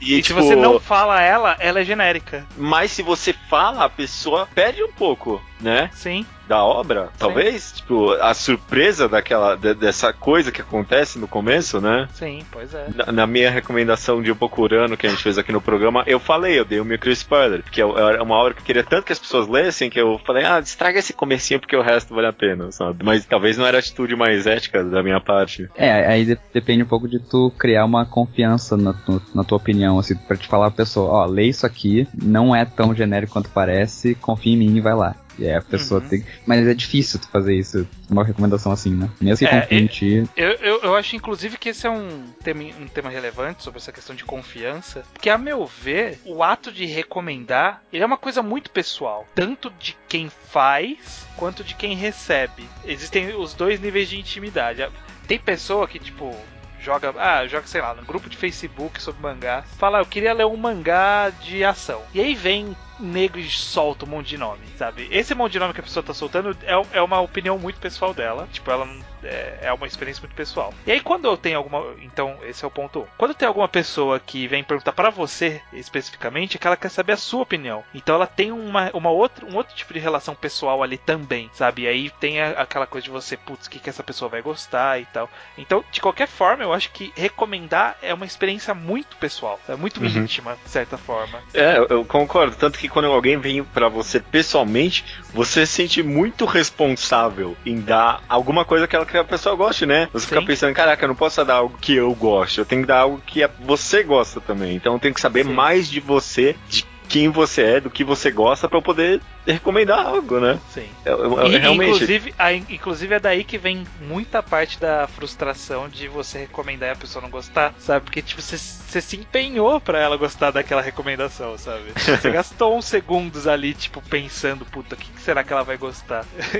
e, 0.00 0.16
e 0.16 0.22
tipo, 0.22 0.40
se 0.40 0.48
você 0.48 0.56
não 0.56 0.80
fala 0.80 1.20
ela, 1.20 1.56
ela 1.60 1.78
é 1.78 1.84
genérica. 1.84 2.44
Mas 2.56 2.90
se 2.90 3.00
você 3.00 3.32
fala, 3.48 3.84
a 3.84 3.88
pessoa 3.88 4.48
perde 4.52 4.82
um 4.82 4.90
pouco, 4.90 5.40
né? 5.62 5.90
Sim 5.92 6.26
da 6.52 6.62
obra, 6.62 7.04
Sim. 7.04 7.12
talvez, 7.18 7.72
tipo, 7.72 8.12
a 8.12 8.34
surpresa 8.34 9.08
daquela 9.08 9.54
de, 9.54 9.74
dessa 9.74 10.12
coisa 10.12 10.50
que 10.50 10.60
acontece 10.60 11.18
no 11.18 11.26
começo, 11.26 11.80
né? 11.80 12.06
Sim, 12.12 12.44
pois 12.50 12.74
é. 12.74 12.88
Na, 12.94 13.12
na 13.12 13.26
minha 13.26 13.50
recomendação 13.50 14.22
de 14.22 14.30
um 14.30 14.34
Bokurano 14.34 14.96
que 14.96 15.06
a 15.06 15.10
gente 15.10 15.22
fez 15.22 15.38
aqui 15.38 15.50
no 15.52 15.60
programa, 15.60 16.02
eu 16.06 16.18
falei, 16.18 16.58
eu 16.58 16.64
dei 16.64 16.80
um 16.80 16.84
micro 16.84 17.10
spoiler, 17.10 17.62
porque 17.62 17.80
é, 17.80 17.84
é 17.84 18.22
uma 18.22 18.34
obra 18.34 18.54
que 18.54 18.60
eu 18.60 18.64
queria 18.64 18.84
tanto 18.84 19.04
que 19.04 19.12
as 19.12 19.18
pessoas 19.18 19.48
lessem 19.48 19.88
que 19.88 20.00
eu 20.00 20.20
falei, 20.26 20.44
ah, 20.44 20.58
estraga 20.58 20.98
esse 20.98 21.12
comecinho 21.12 21.60
porque 21.60 21.76
o 21.76 21.82
resto 21.82 22.14
vale 22.14 22.26
a 22.26 22.32
pena, 22.32 22.70
sabe? 22.72 23.04
Mas 23.04 23.24
talvez 23.24 23.56
não 23.56 23.66
era 23.66 23.78
a 23.78 23.80
atitude 23.80 24.16
mais 24.16 24.46
ética 24.46 24.84
da 24.84 25.02
minha 25.02 25.20
parte. 25.20 25.70
É, 25.74 26.06
aí 26.06 26.24
de, 26.24 26.38
depende 26.52 26.82
um 26.82 26.86
pouco 26.86 27.08
de 27.08 27.18
tu 27.18 27.52
criar 27.58 27.84
uma 27.84 28.04
confiança 28.04 28.76
na, 28.76 28.92
no, 29.08 29.22
na 29.34 29.44
tua 29.44 29.56
opinião, 29.56 29.98
assim, 29.98 30.16
pra 30.16 30.36
te 30.36 30.48
falar 30.48 30.66
a 30.66 30.70
pessoa, 30.70 31.10
ó, 31.10 31.24
lê 31.24 31.44
isso 31.44 31.64
aqui, 31.64 32.06
não 32.20 32.54
é 32.54 32.64
tão 32.64 32.94
genérico 32.94 33.32
quanto 33.32 33.48
parece, 33.48 34.14
confia 34.16 34.52
em 34.52 34.56
mim 34.58 34.76
e 34.76 34.80
vai 34.80 34.94
lá. 34.94 35.14
E 35.38 35.46
aí 35.46 35.54
a 35.54 35.62
pessoa 35.62 36.00
uhum. 36.00 36.08
tem. 36.08 36.24
Mas 36.46 36.66
é 36.66 36.74
difícil 36.74 37.18
tu 37.20 37.28
fazer 37.28 37.54
isso, 37.54 37.86
uma 38.10 38.24
recomendação 38.24 38.72
assim, 38.72 38.94
né? 38.94 39.10
Mesmo 39.20 39.46
que 39.46 39.54
é, 39.54 39.60
confie 39.60 39.76
em 39.76 39.86
ti. 39.86 40.30
Eu, 40.36 40.52
eu, 40.54 40.80
eu, 40.82 40.96
acho, 40.96 41.16
inclusive, 41.16 41.56
que 41.56 41.70
esse 41.70 41.86
é 41.86 41.90
um 41.90 42.24
tema, 42.42 42.62
um 42.80 42.86
tema 42.86 43.10
relevante 43.10 43.62
sobre 43.62 43.78
essa 43.78 43.92
questão 43.92 44.14
de 44.14 44.24
confiança. 44.24 45.04
Porque, 45.12 45.30
a 45.30 45.38
meu 45.38 45.66
ver, 45.66 46.18
o 46.24 46.42
ato 46.42 46.70
de 46.70 46.86
recomendar 46.86 47.82
ele 47.92 48.02
é 48.02 48.06
uma 48.06 48.18
coisa 48.18 48.42
muito 48.42 48.70
pessoal. 48.70 49.26
Tanto 49.34 49.70
de 49.78 49.96
quem 50.08 50.28
faz 50.28 51.26
quanto 51.36 51.64
de 51.64 51.74
quem 51.74 51.96
recebe. 51.96 52.68
Existem 52.84 53.34
os 53.34 53.54
dois 53.54 53.80
níveis 53.80 54.08
de 54.08 54.18
intimidade. 54.18 54.86
Tem 55.26 55.38
pessoa 55.38 55.88
que, 55.88 55.98
tipo, 55.98 56.34
joga, 56.82 57.14
ah, 57.16 57.46
joga, 57.46 57.66
sei 57.66 57.80
lá, 57.80 57.94
no 57.94 58.04
grupo 58.04 58.28
de 58.28 58.36
Facebook 58.36 59.00
sobre 59.00 59.22
mangá, 59.22 59.62
fala, 59.78 59.98
eu 60.00 60.06
queria 60.06 60.32
ler 60.32 60.46
um 60.46 60.56
mangá 60.56 61.30
de 61.30 61.64
ação. 61.64 62.02
E 62.12 62.20
aí 62.20 62.34
vem 62.34 62.76
negro 63.02 63.40
e 63.40 63.48
solta 63.48 64.04
um 64.04 64.08
monte 64.08 64.28
de 64.28 64.38
nome, 64.38 64.62
sabe? 64.76 65.08
Esse 65.10 65.34
monte 65.34 65.52
de 65.52 65.58
nome 65.58 65.74
que 65.74 65.80
a 65.80 65.82
pessoa 65.82 66.02
tá 66.02 66.14
soltando 66.14 66.56
é, 66.62 66.98
é 66.98 67.02
uma 67.02 67.20
opinião 67.20 67.58
muito 67.58 67.80
pessoal 67.80 68.14
dela. 68.14 68.48
Tipo, 68.52 68.70
ela 68.70 68.84
é, 68.84 69.02
é 69.22 69.72
uma 69.72 69.86
experiência 69.86 70.22
muito 70.22 70.34
pessoal. 70.34 70.72
E 70.86 70.92
aí, 70.92 71.00
quando 71.00 71.26
eu 71.26 71.36
tenho 71.36 71.58
alguma. 71.58 71.94
Então, 72.02 72.36
esse 72.44 72.64
é 72.64 72.68
o 72.68 72.70
ponto 72.70 73.00
1. 73.00 73.02
Um. 73.02 73.06
Quando 73.18 73.34
tem 73.34 73.46
alguma 73.46 73.68
pessoa 73.68 74.18
que 74.18 74.46
vem 74.46 74.64
perguntar 74.64 74.92
para 74.92 75.10
você 75.10 75.60
especificamente, 75.72 76.56
é 76.56 76.60
que 76.60 76.66
ela 76.66 76.76
quer 76.76 76.88
saber 76.88 77.12
a 77.12 77.16
sua 77.16 77.42
opinião. 77.42 77.84
Então, 77.94 78.14
ela 78.14 78.26
tem 78.26 78.50
uma, 78.50 78.90
uma 78.94 79.10
outra, 79.10 79.44
um 79.46 79.56
outro 79.56 79.74
tipo 79.74 79.92
de 79.92 79.98
relação 79.98 80.34
pessoal 80.34 80.82
ali 80.82 80.96
também, 80.96 81.50
sabe? 81.52 81.82
E 81.82 81.88
aí 81.88 82.10
tem 82.10 82.40
a, 82.40 82.50
aquela 82.50 82.86
coisa 82.86 83.04
de 83.04 83.10
você, 83.10 83.36
putz, 83.36 83.66
o 83.66 83.70
que, 83.70 83.78
que 83.78 83.90
essa 83.90 84.02
pessoa 84.02 84.28
vai 84.28 84.42
gostar 84.42 85.00
e 85.00 85.04
tal. 85.06 85.28
Então, 85.58 85.84
de 85.90 86.00
qualquer 86.00 86.28
forma, 86.28 86.64
eu 86.64 86.72
acho 86.72 86.90
que 86.90 87.12
recomendar 87.14 87.96
é 88.02 88.14
uma 88.14 88.26
experiência 88.26 88.74
muito 88.74 89.16
pessoal, 89.16 89.60
é 89.68 89.76
muito 89.76 90.00
uhum. 90.00 90.06
íntima, 90.06 90.56
de 90.64 90.70
certa 90.70 90.96
forma. 90.96 91.40
É, 91.54 91.78
eu 91.88 92.04
concordo. 92.04 92.56
Tanto 92.56 92.78
que 92.78 92.88
quando 92.88 93.06
alguém 93.06 93.36
vem 93.36 93.62
para 93.62 93.88
você 93.88 94.20
pessoalmente, 94.20 95.04
você 95.32 95.66
se 95.66 95.82
sente 95.82 96.02
muito 96.02 96.44
responsável 96.44 97.56
em 97.66 97.80
dar 97.80 98.22
alguma 98.28 98.64
coisa 98.64 98.86
que, 98.86 98.94
ela, 98.94 99.04
que 99.12 99.18
a 99.18 99.24
pessoa 99.24 99.54
goste, 99.54 99.86
né? 99.86 100.08
Você 100.12 100.26
Sim. 100.26 100.34
fica 100.34 100.42
pensando, 100.42 100.74
caraca, 100.74 101.04
eu 101.04 101.08
não 101.08 101.14
posso 101.14 101.44
dar 101.44 101.54
algo 101.54 101.76
que 101.78 101.94
eu 101.94 102.12
gosto, 102.14 102.58
eu 102.58 102.64
tenho 102.64 102.82
que 102.82 102.88
dar 102.88 103.00
algo 103.00 103.22
que 103.24 103.48
você 103.60 104.02
gosta 104.02 104.40
também. 104.40 104.74
Então 104.74 104.94
eu 104.94 104.98
tenho 104.98 105.14
que 105.14 105.20
saber 105.20 105.44
Sim. 105.44 105.52
mais 105.52 105.88
de 105.88 106.00
você, 106.00 106.56
de 106.68 106.84
quem 107.12 107.28
você 107.28 107.62
é, 107.62 107.80
do 107.80 107.90
que 107.90 108.02
você 108.02 108.30
gosta, 108.30 108.66
para 108.66 108.78
eu 108.78 108.82
poder 108.82 109.20
recomendar 109.46 110.06
algo, 110.06 110.40
né? 110.40 110.58
Sim. 110.70 110.86
Eu, 111.04 111.18
eu, 111.18 111.40
eu, 111.40 111.52
e, 111.52 111.58
realmente... 111.58 111.90
inclusive, 111.90 112.34
a, 112.38 112.54
inclusive 112.54 113.14
é 113.14 113.20
daí 113.20 113.44
que 113.44 113.58
vem 113.58 113.84
muita 114.00 114.42
parte 114.42 114.80
da 114.80 115.06
frustração 115.06 115.90
de 115.90 116.08
você 116.08 116.38
recomendar 116.38 116.88
e 116.88 116.92
a 116.92 116.96
pessoa 116.96 117.20
não 117.20 117.28
gostar, 117.28 117.74
sabe? 117.78 118.06
Porque 118.06 118.22
tipo, 118.22 118.40
você, 118.40 118.56
você 118.56 119.02
se 119.02 119.16
empenhou 119.16 119.78
para 119.78 119.98
ela 119.98 120.16
gostar 120.16 120.52
daquela 120.52 120.80
recomendação, 120.80 121.58
sabe? 121.58 121.82
Você 122.02 122.30
gastou 122.30 122.76
uns 122.76 122.86
segundos 122.86 123.46
ali, 123.46 123.74
tipo, 123.74 124.00
pensando, 124.00 124.64
puta, 124.64 124.94
o 124.94 124.98
que, 124.98 125.10
que, 125.10 125.20
será 125.20 125.44
que 125.44 125.52
ela 125.52 125.62
vai 125.62 125.76
gostar? 125.76 126.24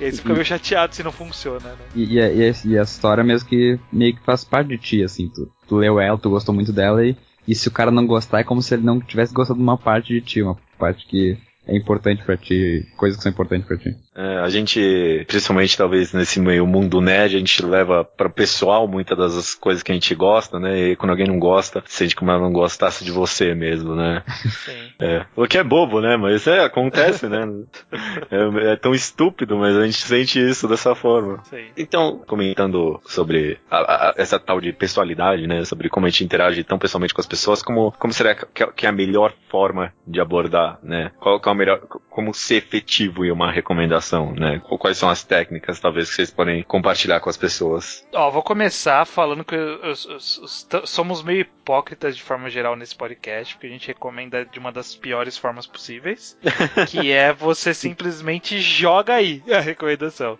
e 0.00 0.04
aí 0.04 0.10
você 0.10 0.18
fica 0.18 0.32
meio 0.32 0.44
chateado 0.44 0.94
se 0.94 1.02
não 1.02 1.12
funciona, 1.12 1.70
né? 1.70 1.84
E, 1.94 2.14
e, 2.14 2.20
a, 2.20 2.54
e 2.64 2.78
a 2.78 2.82
história 2.82 3.22
mesmo 3.22 3.48
que 3.48 3.78
meio 3.92 4.16
que 4.16 4.24
faz 4.24 4.42
parte 4.42 4.68
de 4.68 4.78
ti, 4.78 5.04
assim, 5.04 5.28
tu, 5.28 5.48
tu 5.68 5.76
leu 5.76 6.00
ela, 6.00 6.18
tu 6.18 6.30
gostou 6.30 6.54
muito 6.54 6.72
dela 6.72 7.04
e 7.04 7.16
e 7.46 7.54
se 7.54 7.68
o 7.68 7.72
cara 7.72 7.90
não 7.90 8.06
gostar, 8.06 8.40
é 8.40 8.44
como 8.44 8.62
se 8.62 8.74
ele 8.74 8.84
não 8.84 9.00
tivesse 9.00 9.32
gostado 9.32 9.58
de 9.58 9.62
uma 9.62 9.78
parte 9.78 10.12
de 10.12 10.20
ti, 10.20 10.42
uma 10.42 10.56
parte 10.78 11.06
que 11.06 11.36
é 11.66 11.76
importante 11.76 12.24
para 12.24 12.36
ti, 12.36 12.86
coisas 12.96 13.16
que 13.16 13.22
são 13.22 13.32
importantes 13.32 13.66
para 13.66 13.78
ti. 13.78 13.96
É, 14.14 14.38
a 14.38 14.48
gente, 14.48 15.24
principalmente 15.26 15.76
talvez 15.76 16.12
nesse 16.12 16.38
meio 16.38 16.66
mundo 16.66 17.00
nerd, 17.00 17.34
a 17.34 17.38
gente 17.38 17.64
leva 17.64 18.04
para 18.04 18.28
pessoal 18.28 18.86
muitas 18.86 19.16
das 19.16 19.54
coisas 19.54 19.82
que 19.82 19.90
a 19.90 19.94
gente 19.94 20.14
gosta, 20.14 20.60
né? 20.60 20.90
E 20.90 20.96
quando 20.96 21.10
alguém 21.10 21.26
não 21.26 21.38
gosta, 21.38 21.82
sente 21.86 22.14
como 22.14 22.30
ela 22.30 22.40
não 22.40 22.52
gostasse 22.52 23.04
de 23.04 23.10
você 23.10 23.54
mesmo, 23.54 23.94
né? 23.94 24.22
Sim. 24.64 24.92
É, 25.00 25.24
o 25.34 25.46
que 25.46 25.56
é 25.56 25.64
bobo, 25.64 26.00
né? 26.00 26.16
Mas 26.16 26.46
é, 26.46 26.60
acontece, 26.64 27.28
né? 27.28 27.46
É, 28.30 28.72
é, 28.72 28.76
tão 28.76 28.94
estúpido, 28.94 29.56
mas 29.58 29.76
a 29.76 29.84
gente 29.84 29.98
sente 29.98 30.38
isso 30.38 30.66
dessa 30.66 30.94
forma. 30.94 31.42
Sim. 31.44 31.66
Então, 31.76 32.22
comentando 32.26 33.00
sobre 33.04 33.58
a, 33.70 33.76
a, 33.78 34.14
essa 34.16 34.38
tal 34.38 34.60
de 34.60 34.72
pessoalidade, 34.72 35.46
né? 35.46 35.64
Sobre 35.64 35.88
como 35.88 36.06
a 36.06 36.08
gente 36.08 36.24
interage 36.24 36.64
tão 36.64 36.78
pessoalmente 36.78 37.12
com 37.12 37.20
as 37.20 37.26
pessoas, 37.26 37.62
como, 37.62 37.92
como 37.92 38.12
será 38.12 38.34
que, 38.34 38.66
que 38.66 38.86
é 38.86 38.88
a 38.88 38.92
melhor 38.92 39.34
forma 39.48 39.92
de 40.06 40.20
abordar, 40.20 40.78
né? 40.82 41.12
Qual, 41.18 41.40
qual 41.40 41.52
é 41.52 41.56
a 41.56 41.58
melhor, 41.58 41.80
como 42.10 42.32
ser 42.32 42.56
efetivo 42.56 43.24
em 43.24 43.30
uma 43.30 43.50
recomendação 43.50 44.01
né? 44.32 44.60
Ou 44.68 44.78
quais 44.78 44.98
são 44.98 45.08
as 45.08 45.22
técnicas, 45.22 45.80
talvez, 45.80 46.08
que 46.08 46.16
vocês 46.16 46.30
podem 46.30 46.62
compartilhar 46.62 47.20
com 47.20 47.30
as 47.30 47.36
pessoas? 47.36 48.06
Ó, 48.14 48.30
vou 48.30 48.42
começar 48.42 49.04
falando 49.06 49.44
que 49.44 49.56
os, 49.56 50.04
os, 50.06 50.38
os, 50.38 50.68
somos 50.84 51.22
meio 51.22 51.46
hipócritas 51.62 52.16
de 52.16 52.22
forma 52.22 52.50
geral 52.50 52.74
nesse 52.74 52.94
podcast, 52.94 53.54
porque 53.54 53.68
a 53.68 53.70
gente 53.70 53.86
recomenda 53.86 54.44
de 54.44 54.58
uma 54.58 54.72
das 54.72 54.94
piores 54.94 55.38
formas 55.38 55.66
possíveis, 55.66 56.36
que 56.88 57.10
é 57.10 57.32
você 57.32 57.72
simplesmente 57.72 58.60
joga 58.60 59.14
aí 59.14 59.42
a 59.50 59.60
recomendação. 59.60 60.38